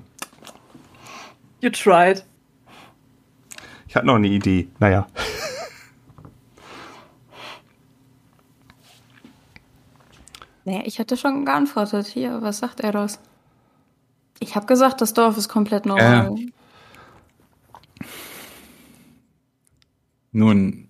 You 1.62 1.70
tried. 1.70 2.26
ich 3.88 3.96
hatte 3.96 4.08
noch 4.08 4.16
eine 4.16 4.28
Idee. 4.28 4.68
Naja. 4.80 5.08
Nee, 10.66 10.84
ich 10.86 11.00
hatte 11.00 11.18
schon 11.18 11.46
geantwortet. 11.46 12.08
Hier, 12.08 12.42
was 12.42 12.60
sagt 12.60 12.80
er 12.80 12.94
das? 12.94 13.20
Ich 14.40 14.56
habe 14.56 14.66
gesagt, 14.66 15.02
das 15.02 15.14
Dorf 15.14 15.38
ist 15.38 15.50
komplett 15.50 15.86
normal. 15.86 16.36
Nun, 20.32 20.83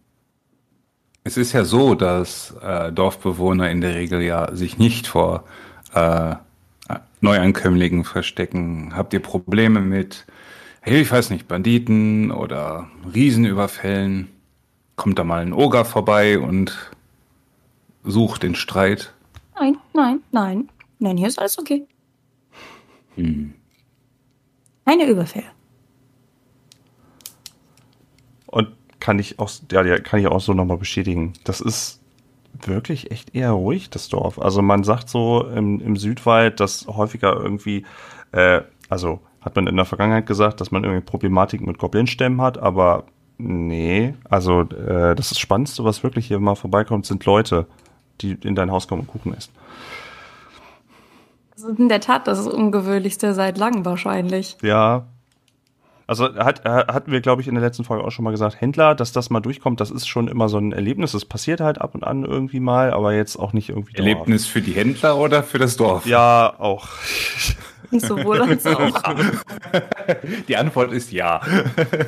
es 1.24 1.38
ist 1.38 1.54
ja 1.54 1.64
so, 1.64 1.96
dass 1.96 2.56
äh, 2.62 2.92
Dorfbewohner 2.92 3.70
in 3.70 3.82
der 3.82 3.96
Regel 3.96 4.22
ja 4.22 4.54
sich 4.56 4.78
nicht 4.78 5.08
vor 5.08 5.46
äh, 5.94 6.36
Neuankömmlingen 7.22 8.04
verstecken. 8.04 8.96
Habt 8.96 9.14
ihr 9.14 9.22
Probleme 9.22 9.80
mit, 9.80 10.26
hey, 10.82 11.02
ich 11.02 11.12
weiß 11.12 11.30
nicht, 11.30 11.48
Banditen 11.48 12.32
oder 12.32 12.88
Riesenüberfällen? 13.14 14.30
Kommt 14.96 15.18
da 15.18 15.24
mal 15.24 15.42
ein 15.42 15.54
Oger 15.54 15.86
vorbei 15.86 16.38
und 16.38 16.92
sucht 18.04 18.44
den 18.44 18.56
Streit? 18.56 19.14
Nein, 19.56 19.78
nein, 19.94 20.20
nein. 20.32 20.70
Nein, 21.00 21.18
hier 21.18 21.28
ist 21.28 21.40
alles 21.40 21.58
okay. 21.58 21.88
Hm. 23.16 23.54
Keine 24.86 25.06
Überfälle. 25.08 25.48
Und 28.48 28.70
kann 29.04 29.20
ich 29.20 29.38
auch, 29.38 29.52
ja, 29.70 30.00
kann 30.00 30.22
ich 30.22 30.28
auch 30.28 30.40
so 30.40 30.54
nochmal 30.54 30.78
bestätigen. 30.78 31.34
Das 31.44 31.60
ist 31.60 32.00
wirklich 32.54 33.12
echt 33.12 33.36
eher 33.36 33.52
ruhig, 33.52 33.90
das 33.90 34.08
Dorf. 34.08 34.40
Also 34.40 34.62
man 34.62 34.86
sagt 34.86 35.10
so 35.10 35.46
im, 35.46 35.82
im 35.82 35.98
Südwald, 35.98 36.62
dass 36.62 36.88
häufiger 36.88 37.36
irgendwie, 37.36 37.86
äh, 38.32 38.62
also 38.88 39.20
hat 39.42 39.58
man 39.58 39.68
in 39.68 39.76
der 39.76 39.84
Vergangenheit 39.84 40.26
gesagt, 40.26 40.62
dass 40.62 40.72
man 40.72 40.86
irgendwie 40.86 41.02
Problematiken 41.02 41.68
mit 41.68 41.80
Goblinstämmen 41.80 42.40
hat, 42.40 42.58
aber 42.58 43.04
nee, 43.38 44.14
also 44.30 44.62
äh, 44.62 45.16
das 45.16 45.34
ist 45.34 45.40
Spannendste, 45.42 45.84
was 45.84 46.02
wirklich 46.02 46.28
hier 46.28 46.40
mal 46.40 46.56
vorbeikommt, 46.56 47.06
sind 47.06 47.26
Leute, 47.26 47.68
die 48.22 48.38
in 48.42 48.56
dein 48.56 48.72
Haus 48.72 48.88
kommen 48.88 49.02
und 49.02 49.08
Kuchen 49.08 49.34
essen. 49.34 49.52
Das 51.56 51.66
ist 51.66 51.78
in 51.78 51.90
der 51.90 52.00
Tat 52.00 52.26
das 52.26 52.48
Ungewöhnlichste 52.48 53.34
seit 53.34 53.58
langem 53.58 53.84
wahrscheinlich. 53.84 54.56
Ja. 54.62 55.08
Also 56.06 56.36
hat, 56.36 56.66
äh, 56.66 56.70
hatten 56.70 57.12
wir, 57.12 57.22
glaube 57.22 57.42
ich, 57.42 57.48
in 57.48 57.56
der 57.56 57.64
letzten 57.64 57.84
Folge 57.84 58.04
auch 58.04 58.12
schon 58.12 58.26
mal 58.26 58.32
gesagt, 58.32 58.60
Händler, 58.60 58.94
dass 58.94 59.12
das 59.12 59.30
mal 59.30 59.40
durchkommt, 59.40 59.80
das 59.80 59.90
ist 59.90 60.08
schon 60.08 60.28
immer 60.28 60.50
so 60.50 60.58
ein 60.58 60.74
Erlebnis. 60.74 61.14
Das 61.14 61.26
passiert 61.26 61.62
halt 61.62 61.80
ab 61.80 61.96
und 61.96 62.04
an 62.04 62.26
irgendwie 62.26 62.60
mal, 62.60 62.92
aber 62.92 63.14
jetzt 63.14 63.38
auch 63.38 63.54
nicht 63.54 63.70
irgendwie 63.70 63.94
dauerhaft. 63.94 64.14
Erlebnis 64.14 64.46
für 64.46 64.62
die 64.62 64.74
Händler 64.74 65.18
oder 65.18 65.44
für 65.44 65.60
das 65.60 65.78
Dorf? 65.78 66.06
Ja, 66.06 66.54
auch. 66.60 66.88
Sowohl 67.92 68.42
als 68.42 68.66
auch. 68.66 69.02
Die 70.48 70.58
Antwort 70.58 70.92
ist 70.92 71.12
ja. 71.12 71.42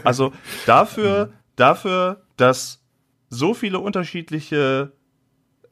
Also 0.03 0.33
dafür, 0.65 1.31
dafür, 1.55 2.23
dass 2.37 2.83
so 3.29 3.53
viele 3.53 3.79
unterschiedliche, 3.79 4.93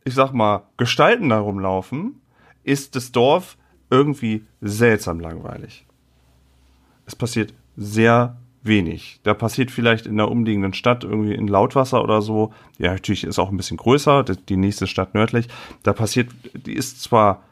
ich 0.03 0.13
sag 0.13 0.33
mal, 0.33 0.67
Gestalten 0.77 1.29
da 1.29 1.39
rumlaufen, 1.39 2.21
ist 2.63 2.95
das 2.95 3.11
Dorf 3.11 3.57
irgendwie 3.89 4.45
seltsam 4.61 5.19
langweilig. 5.19 5.85
Es 7.05 7.15
passiert 7.15 7.53
sehr 7.75 8.37
wenig. 8.63 9.19
Da 9.23 9.33
passiert 9.33 9.71
vielleicht 9.71 10.05
in 10.05 10.17
der 10.17 10.29
umliegenden 10.31 10.73
Stadt 10.73 11.03
irgendwie 11.03 11.33
in 11.33 11.47
Lautwasser 11.47 12.03
oder 12.03 12.21
so. 12.21 12.53
Ja, 12.77 12.93
natürlich 12.93 13.23
ist 13.25 13.39
auch 13.39 13.49
ein 13.49 13.57
bisschen 13.57 13.77
größer, 13.77 14.23
die- 14.23 14.57
nächste 14.57 14.87
Stadt 14.87 15.13
nördlich. 15.13 15.47
Da 15.83 15.91
passiert, 15.93 16.29
die 16.53 16.73
ist 16.73 17.01
zwar, 17.03 17.43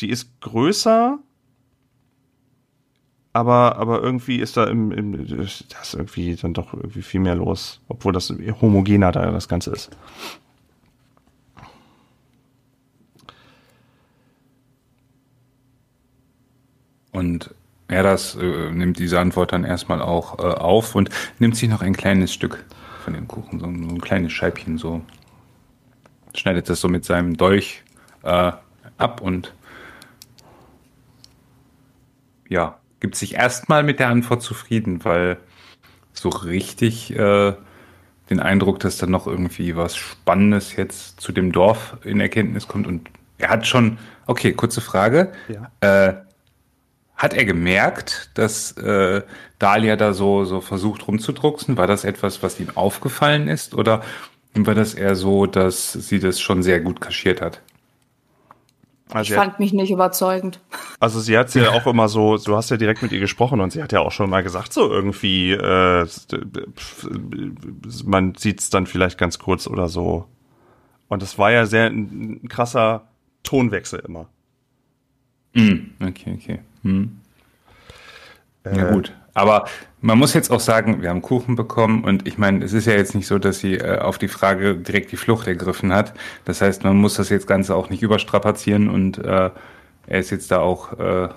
die 0.00 0.08
ist 0.08 0.40
größer, 0.40 1.18
aber, 3.34 3.76
aber 3.76 4.00
irgendwie 4.02 4.36
ist 4.38 4.56
da 4.56 4.64
im, 4.64 4.90
im 4.92 5.26
da 5.36 5.42
ist 5.42 5.66
irgendwie 5.94 6.34
dann 6.36 6.54
doch 6.54 6.72
irgendwie 6.72 7.02
viel 7.02 7.20
mehr 7.20 7.34
los, 7.34 7.80
obwohl 7.88 8.12
das 8.12 8.32
homogener 8.60 9.12
da 9.12 9.30
das 9.32 9.48
Ganze 9.48 9.72
ist. 9.72 9.90
Und 17.12 17.54
er 17.88 18.02
das 18.02 18.34
äh, 18.36 18.70
nimmt 18.70 18.98
diese 18.98 19.20
Antwort 19.20 19.52
dann 19.52 19.64
erstmal 19.64 20.00
auch 20.00 20.38
äh, 20.38 20.42
auf 20.42 20.94
und 20.94 21.10
nimmt 21.38 21.56
sich 21.56 21.68
noch 21.68 21.82
ein 21.82 21.94
kleines 21.94 22.32
Stück 22.32 22.64
von 23.04 23.12
dem 23.14 23.28
Kuchen, 23.28 23.60
so, 23.60 23.66
ein- 23.66 23.88
so 23.88 23.94
ein 23.94 24.00
kleines 24.00 24.32
Scheibchen 24.32 24.78
so. 24.78 25.02
Schneidet 26.34 26.68
das 26.68 26.80
so 26.80 26.88
mit 26.88 27.04
seinem 27.04 27.36
Dolch 27.36 27.82
äh, 28.22 28.52
ab 28.98 29.20
und 29.20 29.54
ja, 32.48 32.78
gibt 33.00 33.16
sich 33.16 33.34
erstmal 33.34 33.82
mit 33.82 33.98
der 34.00 34.08
Antwort 34.08 34.42
zufrieden, 34.42 35.04
weil 35.04 35.38
so 36.12 36.28
richtig 36.28 37.14
äh, 37.16 37.54
den 38.30 38.40
Eindruck, 38.40 38.80
dass 38.80 38.96
da 38.98 39.06
noch 39.06 39.26
irgendwie 39.26 39.76
was 39.76 39.96
Spannendes 39.96 40.76
jetzt 40.76 41.20
zu 41.20 41.32
dem 41.32 41.52
Dorf 41.52 41.96
in 42.04 42.20
Erkenntnis 42.20 42.68
kommt. 42.68 42.86
Und 42.86 43.10
er 43.38 43.50
hat 43.50 43.66
schon, 43.66 43.98
okay, 44.26 44.52
kurze 44.52 44.80
Frage. 44.80 45.32
Ja. 45.48 45.70
Hat 47.16 47.32
er 47.32 47.44
gemerkt, 47.44 48.30
dass 48.34 48.72
äh, 48.72 49.22
Dahlia 49.58 49.96
da 49.96 50.12
so, 50.12 50.44
so 50.44 50.60
versucht 50.60 51.06
rumzudrucksen? 51.06 51.76
War 51.76 51.86
das 51.86 52.04
etwas, 52.04 52.42
was 52.42 52.58
ihm 52.58 52.68
aufgefallen 52.74 53.48
ist? 53.48 53.74
Oder 53.74 54.02
war 54.54 54.74
das 54.74 54.94
eher 54.94 55.14
so, 55.14 55.46
dass 55.46 55.92
sie 55.92 56.18
das 56.18 56.40
schon 56.40 56.62
sehr 56.62 56.80
gut 56.80 57.00
kaschiert 57.00 57.40
hat? 57.40 57.60
Ich 59.08 59.14
Also, 59.14 59.28
sie 59.28 59.38
hat, 59.38 59.44
fand 59.44 59.60
mich 59.60 59.72
nicht 59.72 59.90
überzeugend. 59.90 60.60
also 60.98 61.20
sie 61.20 61.38
hat 61.38 61.54
ja 61.54 61.70
auch 61.70 61.86
immer 61.86 62.08
so, 62.08 62.36
du 62.36 62.56
hast 62.56 62.70
ja 62.70 62.76
direkt 62.76 63.02
mit 63.02 63.12
ihr 63.12 63.20
gesprochen 63.20 63.60
und 63.60 63.70
sie 63.70 63.82
hat 63.82 63.92
ja 63.92 64.00
auch 64.00 64.12
schon 64.12 64.30
mal 64.30 64.42
gesagt, 64.42 64.72
so 64.72 64.90
irgendwie, 64.90 65.52
äh, 65.52 66.06
man 68.04 68.34
sieht 68.34 68.60
es 68.60 68.70
dann 68.70 68.86
vielleicht 68.86 69.18
ganz 69.18 69.38
kurz 69.38 69.66
oder 69.66 69.88
so. 69.88 70.26
Und 71.08 71.22
es 71.22 71.38
war 71.38 71.52
ja 71.52 71.66
sehr 71.66 71.86
ein, 71.86 72.40
ein 72.42 72.48
krasser 72.48 73.06
Tonwechsel 73.44 74.00
immer. 74.00 74.26
Hm, 75.54 75.92
okay, 76.00 76.36
okay. 76.40 76.60
Hm. 76.84 77.20
Äh, 78.64 78.76
Ja 78.76 78.84
gut, 78.84 79.12
aber 79.34 79.66
man 80.00 80.18
muss 80.18 80.34
jetzt 80.34 80.50
auch 80.50 80.60
sagen, 80.60 81.02
wir 81.02 81.10
haben 81.10 81.22
Kuchen 81.22 81.56
bekommen 81.56 82.04
und 82.04 82.26
ich 82.28 82.38
meine, 82.38 82.64
es 82.64 82.72
ist 82.72 82.86
ja 82.86 82.94
jetzt 82.94 83.14
nicht 83.14 83.26
so, 83.26 83.38
dass 83.38 83.58
sie 83.60 83.74
äh, 83.78 83.98
auf 83.98 84.18
die 84.18 84.28
Frage 84.28 84.76
direkt 84.76 85.12
die 85.12 85.16
Flucht 85.16 85.46
ergriffen 85.46 85.92
hat. 85.92 86.14
Das 86.44 86.60
heißt, 86.60 86.84
man 86.84 86.96
muss 86.96 87.14
das 87.14 87.28
jetzt 87.30 87.46
Ganze 87.46 87.74
auch 87.74 87.90
nicht 87.90 88.02
überstrapazieren 88.02 88.88
und 88.90 89.18
äh, 89.18 89.50
er 90.06 90.18
ist 90.20 90.30
jetzt 90.30 90.50
da 90.50 90.60
auch 90.60 90.98
äh, 90.98 91.28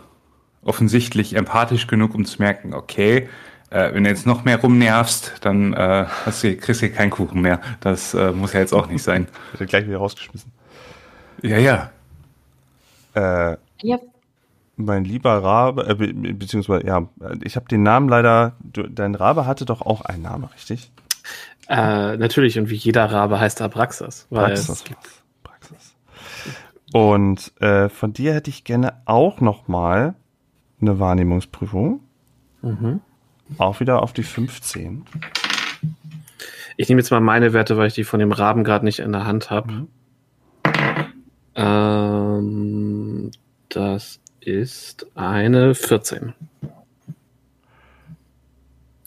offensichtlich 0.63 1.35
empathisch 1.35 1.87
genug, 1.87 2.15
um 2.15 2.25
zu 2.25 2.41
merken, 2.41 2.73
okay, 2.73 3.29
äh, 3.69 3.93
wenn 3.93 4.03
du 4.03 4.09
jetzt 4.09 4.25
noch 4.25 4.43
mehr 4.45 4.59
rumnervst, 4.61 5.35
dann 5.41 5.73
äh, 5.73 6.05
hast 6.25 6.43
du, 6.43 6.55
kriegst 6.57 6.81
du 6.81 6.89
keinen 6.91 7.09
Kuchen 7.11 7.41
mehr. 7.41 7.61
Das 7.81 8.13
äh, 8.13 8.31
muss 8.31 8.53
ja 8.53 8.59
jetzt 8.61 8.73
auch 8.73 8.87
nicht 8.87 9.03
sein. 9.03 9.27
Wird 9.51 9.61
er 9.61 9.67
gleich 9.67 9.87
wieder 9.87 9.97
rausgeschmissen. 9.99 10.51
Ja, 11.41 11.57
ja. 11.57 11.91
Äh, 13.13 13.57
Ja, 13.81 13.97
mein 14.77 15.03
lieber 15.03 15.43
Rabe, 15.43 15.87
äh, 15.87 15.95
be 15.95 16.13
beziehungsweise, 16.33 16.85
ja, 16.85 17.07
ich 17.43 17.55
habe 17.55 17.67
den 17.67 17.83
Namen 17.83 18.07
leider, 18.07 18.53
du, 18.63 18.83
dein 18.83 19.15
Rabe 19.15 19.45
hatte 19.45 19.65
doch 19.65 19.81
auch 19.81 20.01
einen 20.01 20.23
Namen, 20.23 20.45
richtig? 20.45 20.91
Äh, 21.67 22.15
natürlich, 22.17 22.57
und 22.57 22.69
wie 22.69 22.75
jeder 22.75 23.11
Rabe 23.11 23.39
heißt 23.39 23.61
Abraxas. 23.61 24.27
Weil 24.29 24.53
Praxis. 24.53 24.85
Praxis. 25.43 25.95
Und 26.93 27.51
äh, 27.61 27.89
von 27.89 28.13
dir 28.13 28.33
hätte 28.33 28.49
ich 28.49 28.63
gerne 28.63 29.01
auch 29.05 29.41
noch 29.41 29.67
mal 29.67 30.15
eine 30.79 30.99
Wahrnehmungsprüfung. 30.99 31.99
mhm. 32.61 33.01
Auch 33.57 33.79
wieder 33.79 34.03
auf 34.03 34.11
die 34.11 34.23
15. 34.23 35.05
Ich 36.75 36.89
nehme 36.89 36.99
jetzt 37.01 37.11
mal 37.11 37.21
meine 37.21 37.53
Werte, 37.53 37.77
weil 37.77 37.87
ich 37.87 37.93
die 37.93 38.03
von 38.03 38.19
dem 38.19 38.33
Raben 38.33 38.65
gerade 38.65 38.83
nicht 38.83 38.99
in 38.99 39.13
der 39.13 39.25
Hand 39.25 39.49
habe. 39.49 39.71
Mhm. 39.71 39.87
Ähm, 41.55 43.31
das 43.69 44.19
ist 44.47 45.05
eine 45.13 45.75
14. 45.75 46.33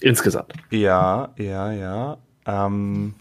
Insgesamt. 0.01 0.53
Ja, 0.71 1.31
ja, 1.39 1.73
ja. 1.73 2.19
Ähm, 2.45 3.15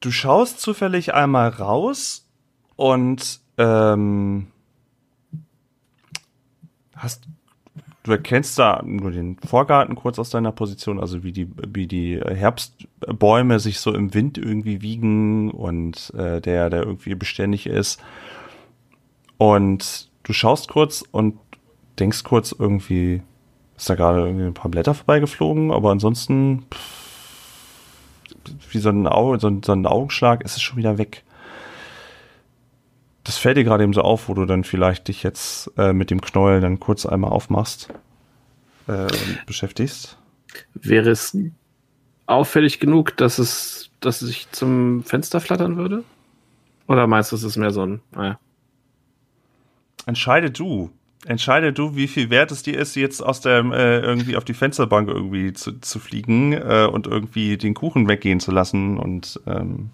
du 0.00 0.10
schaust 0.10 0.60
zufällig 0.60 1.14
einmal 1.14 1.50
raus 1.50 2.26
und 2.74 3.40
ähm, 3.58 4.48
hast 6.96 7.28
du 8.02 8.10
erkennst 8.10 8.58
da 8.58 8.82
nur 8.84 9.12
den 9.12 9.38
Vorgarten 9.38 9.94
kurz 9.94 10.18
aus 10.18 10.30
deiner 10.30 10.50
Position, 10.50 10.98
also 10.98 11.22
wie 11.22 11.32
die 11.32 11.48
wie 11.68 11.86
die 11.86 12.20
Herbstbäume 12.20 13.60
sich 13.60 13.78
so 13.78 13.94
im 13.94 14.14
Wind 14.14 14.36
irgendwie 14.36 14.82
wiegen 14.82 15.52
und 15.52 16.12
äh, 16.16 16.40
der 16.40 16.70
der 16.70 16.82
irgendwie 16.82 17.14
beständig 17.14 17.66
ist. 17.66 18.00
Und 19.38 20.10
du 20.24 20.32
schaust 20.32 20.68
kurz 20.68 21.02
und 21.10 21.38
denkst 21.98 22.24
kurz 22.24 22.54
irgendwie, 22.56 23.22
ist 23.76 23.88
da 23.88 23.94
gerade 23.94 24.20
irgendwie 24.20 24.46
ein 24.46 24.54
paar 24.54 24.70
Blätter 24.70 24.94
vorbeigeflogen, 24.94 25.70
aber 25.72 25.90
ansonsten 25.90 26.64
pff, 26.72 26.98
wie 28.70 28.78
so 28.78 28.90
ein, 28.90 29.06
Auge, 29.06 29.38
so, 29.40 29.60
so 29.64 29.72
ein 29.72 29.86
Augenschlag 29.86 30.42
ist 30.44 30.56
es 30.56 30.62
schon 30.62 30.76
wieder 30.76 30.98
weg. 30.98 31.24
Das 33.24 33.36
fällt 33.36 33.56
dir 33.56 33.64
gerade 33.64 33.84
eben 33.84 33.92
so 33.92 34.02
auf, 34.02 34.28
wo 34.28 34.34
du 34.34 34.46
dann 34.46 34.64
vielleicht 34.64 35.08
dich 35.08 35.22
jetzt 35.22 35.70
äh, 35.76 35.92
mit 35.92 36.10
dem 36.10 36.20
Knäuel 36.20 36.60
dann 36.60 36.80
kurz 36.80 37.04
einmal 37.04 37.30
aufmachst 37.30 37.88
äh, 38.86 39.02
und 39.02 39.42
beschäftigst. 39.46 40.18
Wäre 40.74 41.10
es 41.10 41.36
auffällig 42.26 42.80
genug, 42.80 43.16
dass 43.16 43.38
es, 43.38 43.90
dass 44.00 44.22
es 44.22 44.28
sich 44.28 44.50
zum 44.50 45.04
Fenster 45.04 45.40
flattern 45.40 45.76
würde? 45.76 46.04
Oder 46.86 47.06
meinst 47.06 47.32
du, 47.32 47.36
es 47.36 47.42
ist 47.42 47.56
mehr 47.56 47.70
so 47.70 47.84
ein, 47.84 48.00
naja. 48.12 48.38
Entscheide 50.08 50.50
du. 50.50 50.90
Entscheide 51.26 51.74
du, 51.74 51.94
wie 51.94 52.08
viel 52.08 52.30
wert 52.30 52.50
es 52.50 52.62
dir 52.62 52.78
ist, 52.78 52.96
jetzt 52.96 53.20
aus 53.20 53.42
der 53.42 53.58
äh, 53.58 53.98
irgendwie 54.00 54.38
auf 54.38 54.44
die 54.44 54.54
Fensterbank 54.54 55.06
irgendwie 55.08 55.52
zu, 55.52 55.78
zu 55.80 55.98
fliegen 55.98 56.54
äh, 56.54 56.88
und 56.90 57.06
irgendwie 57.06 57.58
den 57.58 57.74
Kuchen 57.74 58.08
weggehen 58.08 58.40
zu 58.40 58.50
lassen 58.50 58.96
und 58.96 59.38
ähm, 59.46 59.90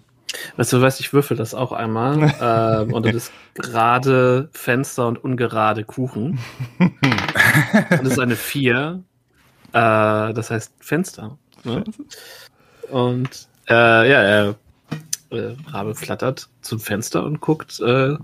Weißt 0.55 0.71
du, 0.71 0.81
weißt, 0.81 1.01
ich 1.01 1.11
würfel 1.11 1.35
das 1.35 1.53
auch 1.53 1.73
einmal. 1.73 2.33
ähm, 2.41 2.93
und 2.93 3.05
das 3.05 3.15
ist 3.15 3.33
gerade 3.55 4.47
Fenster 4.53 5.05
und 5.07 5.21
ungerade 5.21 5.83
Kuchen. 5.83 6.39
und 6.79 6.93
das 7.89 8.01
ist 8.03 8.19
eine 8.19 8.37
4. 8.37 9.03
Äh, 9.73 9.73
das 9.73 10.49
heißt 10.49 10.73
Fenster. 10.79 11.37
Ne? 11.65 11.83
Und 12.89 13.47
äh, 13.67 13.73
ja, 14.09 14.21
er 14.21 14.55
äh, 15.31 15.55
Rabe 15.67 15.93
flattert 15.93 16.47
zum 16.61 16.79
Fenster 16.79 17.25
und 17.25 17.41
guckt, 17.41 17.81
äh, 17.81 18.15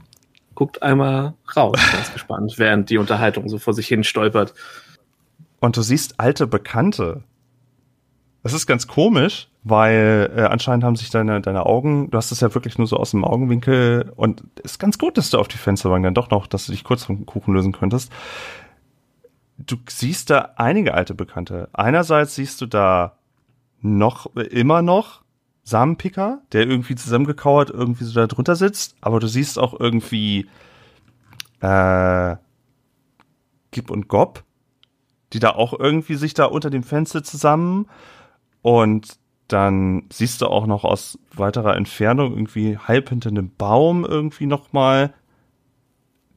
guckt 0.56 0.84
einmal 0.84 1.34
raus, 1.56 1.80
ganz 1.92 2.14
gespannt, 2.14 2.56
während 2.58 2.90
die 2.90 2.98
Unterhaltung 2.98 3.50
so 3.50 3.58
vor 3.58 3.74
sich 3.74 3.88
hin 3.88 4.04
stolpert. 4.04 4.54
Und 5.60 5.78
du 5.78 5.82
siehst 5.82 6.20
alte 6.20 6.48
Bekannte. 6.48 7.24
Das 8.44 8.54
ist 8.54 8.66
ganz 8.66 8.88
komisch, 8.88 9.50
weil 9.64 10.32
äh, 10.36 10.42
anscheinend 10.42 10.84
haben 10.84 10.96
sich 10.96 11.12
deine, 11.12 11.42
deine 11.42 11.66
Augen, 11.68 12.10
du 12.10 12.18
hast 12.18 12.32
es 12.32 12.40
ja 12.40 12.54
wirklich 12.56 12.78
nur 12.80 12.88
so 12.88 12.98
aus 12.98 13.12
dem 13.12 13.24
Augenwinkel 13.24 14.12
und 14.16 14.44
ist 14.64 14.80
ganz 14.80 14.98
gut, 14.98 15.18
dass 15.18 15.30
du 15.30 15.38
auf 15.38 15.48
die 15.48 15.58
Fensterbank 15.58 16.04
dann 16.04 16.16
doch 16.16 16.32
noch, 16.32 16.48
dass 16.48 16.66
du 16.66 16.72
dich 16.72 16.84
kurz 16.84 17.04
vom 17.04 17.26
Kuchen 17.28 17.54
lösen 17.54 17.72
könntest. 17.72 18.12
Du 19.58 19.78
siehst 19.88 20.32
da 20.32 20.54
einige 20.56 20.96
alte 20.96 21.14
Bekannte. 21.14 21.70
Einerseits 21.74 22.34
siehst 22.34 22.62
du 22.62 22.66
da 22.66 23.18
noch, 23.82 24.36
immer 24.36 24.82
noch 24.82 25.21
Samenpicker, 25.64 26.42
der 26.52 26.68
irgendwie 26.68 26.96
zusammengekauert 26.96 27.70
irgendwie 27.70 28.04
so 28.04 28.14
da 28.14 28.28
drunter 28.28 28.56
sitzt, 28.56 28.96
aber 29.02 29.20
du 29.20 29.28
siehst 29.28 29.60
auch 29.60 29.80
irgendwie 29.80 30.48
äh, 31.60 32.36
Gib 33.72 33.90
und 33.90 34.08
Gob, 34.08 34.44
die 35.34 35.40
da 35.40 35.52
auch 35.52 35.78
irgendwie 35.78 36.16
sich 36.16 36.34
da 36.34 36.46
unter 36.46 36.70
dem 36.70 36.84
Fenster 36.84 37.24
zusammen 37.24 37.88
und 38.62 39.18
dann 39.48 40.04
siehst 40.12 40.42
du 40.42 40.48
auch 40.48 40.66
noch 40.66 40.84
aus 40.84 41.20
weiterer 41.34 41.76
Entfernung 41.76 42.32
irgendwie 42.32 42.78
halb 42.78 43.10
hinter 43.10 43.30
einem 43.30 43.52
Baum 43.56 44.06
irgendwie 44.06 44.46
nochmal, 44.46 45.14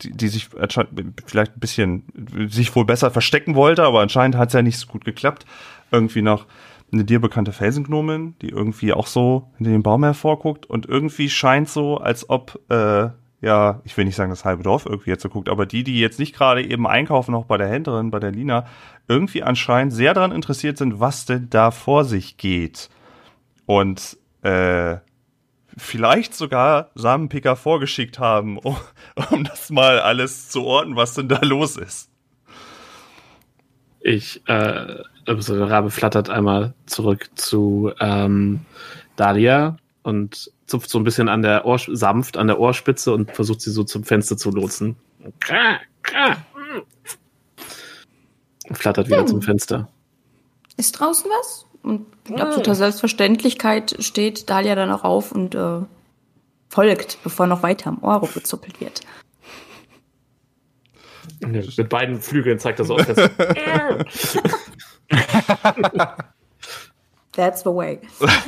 die, 0.02 0.10
die 0.10 0.28
sich 0.28 0.48
vielleicht 0.48 1.56
ein 1.56 1.60
bisschen, 1.60 2.04
sich 2.48 2.74
wohl 2.74 2.84
besser 2.84 3.10
verstecken 3.10 3.54
wollte, 3.54 3.84
aber 3.84 4.00
anscheinend 4.00 4.36
hat 4.36 4.48
es 4.48 4.54
ja 4.54 4.62
nicht 4.62 4.78
so 4.78 4.88
gut 4.88 5.04
geklappt. 5.04 5.46
Irgendwie 5.92 6.22
noch 6.22 6.46
eine 6.94 7.04
dir 7.04 7.20
bekannte 7.20 7.52
Felsengnomin, 7.52 8.36
die 8.40 8.48
irgendwie 8.48 8.92
auch 8.92 9.06
so 9.06 9.50
hinter 9.56 9.72
dem 9.72 9.82
Baum 9.82 10.04
hervorguckt 10.04 10.66
und 10.66 10.86
irgendwie 10.86 11.28
scheint 11.28 11.68
so, 11.68 11.98
als 11.98 12.30
ob, 12.30 12.60
äh, 12.70 13.08
ja, 13.40 13.80
ich 13.84 13.96
will 13.96 14.06
nicht 14.06 14.16
sagen, 14.16 14.30
das 14.30 14.44
halbe 14.44 14.62
Dorf 14.62 14.86
irgendwie 14.86 15.10
jetzt 15.10 15.22
so 15.22 15.28
guckt, 15.28 15.48
aber 15.48 15.66
die, 15.66 15.84
die 15.84 16.00
jetzt 16.00 16.18
nicht 16.18 16.34
gerade 16.34 16.64
eben 16.64 16.86
einkaufen, 16.86 17.32
noch 17.32 17.44
bei 17.44 17.58
der 17.58 17.68
Händlerin, 17.68 18.10
bei 18.10 18.20
der 18.20 18.30
Lina, 18.30 18.66
irgendwie 19.08 19.42
anscheinend 19.42 19.92
sehr 19.92 20.14
daran 20.14 20.32
interessiert 20.32 20.78
sind, 20.78 21.00
was 21.00 21.26
denn 21.26 21.48
da 21.50 21.70
vor 21.70 22.04
sich 22.04 22.36
geht. 22.38 22.88
Und 23.66 24.16
äh, 24.42 24.96
vielleicht 25.76 26.34
sogar 26.34 26.90
Samenpicker 26.94 27.56
vorgeschickt 27.56 28.18
haben, 28.18 28.58
um, 28.58 28.76
um 29.30 29.44
das 29.44 29.70
mal 29.70 29.98
alles 29.98 30.48
zu 30.48 30.64
orten, 30.64 30.96
was 30.96 31.14
denn 31.14 31.28
da 31.28 31.40
los 31.42 31.76
ist. 31.76 32.10
Ich, 34.00 34.46
äh, 34.48 34.96
also 35.26 35.56
der 35.56 35.70
Rabe 35.70 35.90
flattert 35.90 36.30
einmal 36.30 36.74
zurück 36.86 37.30
zu 37.34 37.92
ähm, 38.00 38.60
Dalia 39.16 39.76
und 40.02 40.50
zupft 40.66 40.90
so 40.90 40.98
ein 40.98 41.04
bisschen 41.04 41.28
an 41.28 41.42
der 41.42 41.64
Ohr, 41.64 41.78
sanft 41.78 42.36
an 42.36 42.46
der 42.46 42.58
Ohrspitze 42.58 43.12
und 43.12 43.30
versucht 43.32 43.60
sie 43.60 43.70
so 43.70 43.84
zum 43.84 44.04
Fenster 44.04 44.36
zu 44.36 44.50
lotsen. 44.50 44.96
Krah, 45.40 45.78
krah. 46.02 46.36
Und 48.68 48.78
flattert 48.78 49.08
wieder 49.08 49.20
Hm. 49.20 49.26
zum 49.26 49.42
Fenster. 49.42 49.88
Ist 50.76 50.92
draußen 50.92 51.30
was? 51.30 51.66
Und 51.82 52.06
mit 52.28 52.40
absoluter 52.40 52.74
Selbstverständlichkeit 52.74 53.96
steht 53.98 54.48
Dalia 54.48 54.74
dann 54.74 54.90
auch 54.90 55.04
auf 55.04 55.32
und 55.32 55.54
äh, 55.54 55.80
folgt, 56.70 57.18
bevor 57.22 57.46
noch 57.46 57.62
weiter 57.62 57.90
am 57.90 58.02
Ohr 58.02 58.26
gezuppelt 58.32 58.80
wird. 58.80 59.00
Mit 61.40 61.88
beiden 61.90 62.20
Flügeln 62.20 62.58
zeigt 62.58 62.78
er 62.78 62.86
so 62.86 62.94
auf 62.96 63.06
das. 63.06 63.18
That's 67.32 67.62
the 67.62 67.70
way. 67.70 68.00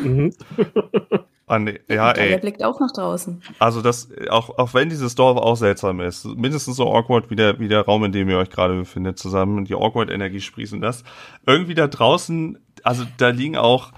Mhm. 0.02 0.32
Ah, 1.48 1.60
nee. 1.60 1.78
Ja, 1.88 2.12
Der 2.12 2.32
ey. 2.32 2.38
blickt 2.40 2.64
auch 2.64 2.80
nach 2.80 2.90
draußen. 2.90 3.40
Also 3.60 3.80
das, 3.80 4.08
auch, 4.30 4.58
auch 4.58 4.74
wenn 4.74 4.88
dieses 4.88 5.14
Dorf 5.14 5.38
auch 5.38 5.54
seltsam 5.54 6.00
ist, 6.00 6.24
mindestens 6.24 6.74
so 6.74 6.92
awkward 6.92 7.30
wie 7.30 7.36
der, 7.36 7.60
wie 7.60 7.68
der 7.68 7.82
Raum, 7.84 8.02
in 8.02 8.10
dem 8.10 8.28
ihr 8.28 8.38
euch 8.38 8.50
gerade 8.50 8.74
befindet, 8.74 9.16
zusammen, 9.20 9.64
die 9.64 9.74
Awkward-Energie 9.74 10.40
sprießen 10.40 10.80
das. 10.80 11.04
Irgendwie 11.46 11.74
da 11.74 11.86
draußen, 11.86 12.58
also 12.82 13.04
da 13.18 13.28
liegen 13.28 13.56
auch, 13.56 13.92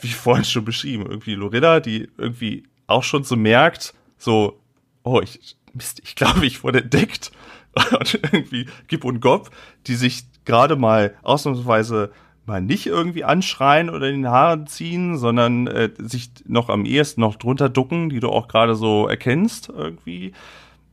wie 0.00 0.08
vorhin 0.08 0.44
schon 0.44 0.64
beschrieben, 0.64 1.06
irgendwie 1.08 1.36
Lorilla, 1.36 1.78
die 1.78 2.08
irgendwie 2.18 2.64
auch 2.88 3.04
schon 3.04 3.22
so 3.22 3.36
merkt, 3.36 3.94
so, 4.16 4.58
oh, 5.04 5.20
ich, 5.22 5.56
Mist, 5.74 6.00
ich 6.02 6.16
glaube, 6.16 6.46
ich 6.46 6.64
wurde 6.64 6.82
entdeckt. 6.82 7.30
Und 7.96 8.14
irgendwie 8.32 8.66
Gib 8.88 9.04
und 9.04 9.20
Gob, 9.20 9.50
die 9.86 9.94
sich 9.94 10.24
gerade 10.48 10.76
mal 10.76 11.14
ausnahmsweise 11.22 12.10
mal 12.46 12.62
nicht 12.62 12.86
irgendwie 12.86 13.22
anschreien 13.22 13.90
oder 13.90 14.08
in 14.08 14.22
den 14.22 14.32
Haaren 14.32 14.66
ziehen, 14.66 15.18
sondern 15.18 15.66
äh, 15.66 15.90
sich 15.98 16.30
noch 16.46 16.70
am 16.70 16.86
ehesten 16.86 17.20
noch 17.20 17.36
drunter 17.36 17.68
ducken, 17.68 18.08
die 18.08 18.18
du 18.18 18.30
auch 18.30 18.48
gerade 18.48 18.74
so 18.74 19.06
erkennst 19.06 19.68
irgendwie. 19.68 20.32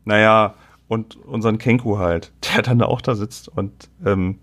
Naja, 0.04 0.56
und 0.88 1.16
unseren 1.16 1.58
Kenku 1.58 1.98
halt, 1.98 2.34
der 2.54 2.62
dann 2.62 2.84
auch 2.84 3.02
da 3.02 3.16
sitzt 3.16 3.48
und 3.48 3.90
ähm, 4.06 4.38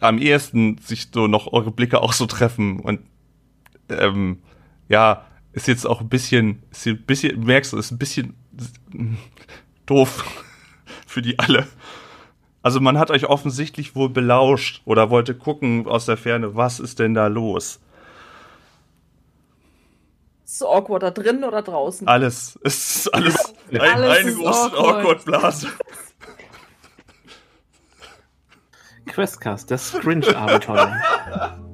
am 0.00 0.18
ehesten 0.18 0.78
sich 0.78 1.08
so 1.14 1.28
noch 1.28 1.52
eure 1.52 1.70
Blicke 1.70 2.02
auch 2.02 2.12
so 2.12 2.26
treffen 2.26 2.80
und 2.80 3.00
ähm, 3.88 4.38
ja, 4.88 5.24
ist 5.52 5.68
jetzt 5.68 5.86
auch 5.86 6.00
ein 6.00 6.08
bisschen, 6.08 6.62
ist 6.72 6.86
ein 6.86 7.02
bisschen, 7.02 7.44
merkst 7.44 7.72
du, 7.72 7.76
ist 7.76 7.92
ein 7.92 7.98
bisschen 7.98 8.34
doof 9.86 10.24
für 11.06 11.22
die 11.22 11.38
alle. 11.38 11.68
Also 12.64 12.80
man 12.80 12.98
hat 12.98 13.10
euch 13.10 13.26
offensichtlich 13.26 13.94
wohl 13.94 14.08
belauscht 14.08 14.80
oder 14.86 15.10
wollte 15.10 15.34
gucken 15.34 15.86
aus 15.86 16.06
der 16.06 16.16
Ferne, 16.16 16.56
was 16.56 16.80
ist 16.80 16.98
denn 16.98 17.12
da 17.12 17.26
los? 17.26 17.78
Ist 20.46 20.58
so 20.60 20.70
awkward 20.70 21.02
da 21.02 21.10
drin 21.10 21.44
oder 21.44 21.60
draußen? 21.60 22.08
Alles, 22.08 22.58
es 22.64 22.96
ist 23.04 23.14
alles, 23.14 23.54
ein, 23.70 23.80
Alles 23.80 24.18
eine 24.18 24.32
große 24.32 24.78
awkward. 24.78 24.96
Awkward-Blase. 24.96 25.68
Questcast, 29.08 29.70
das 29.70 29.90
Scrinch-Abenteuer. 29.90 31.60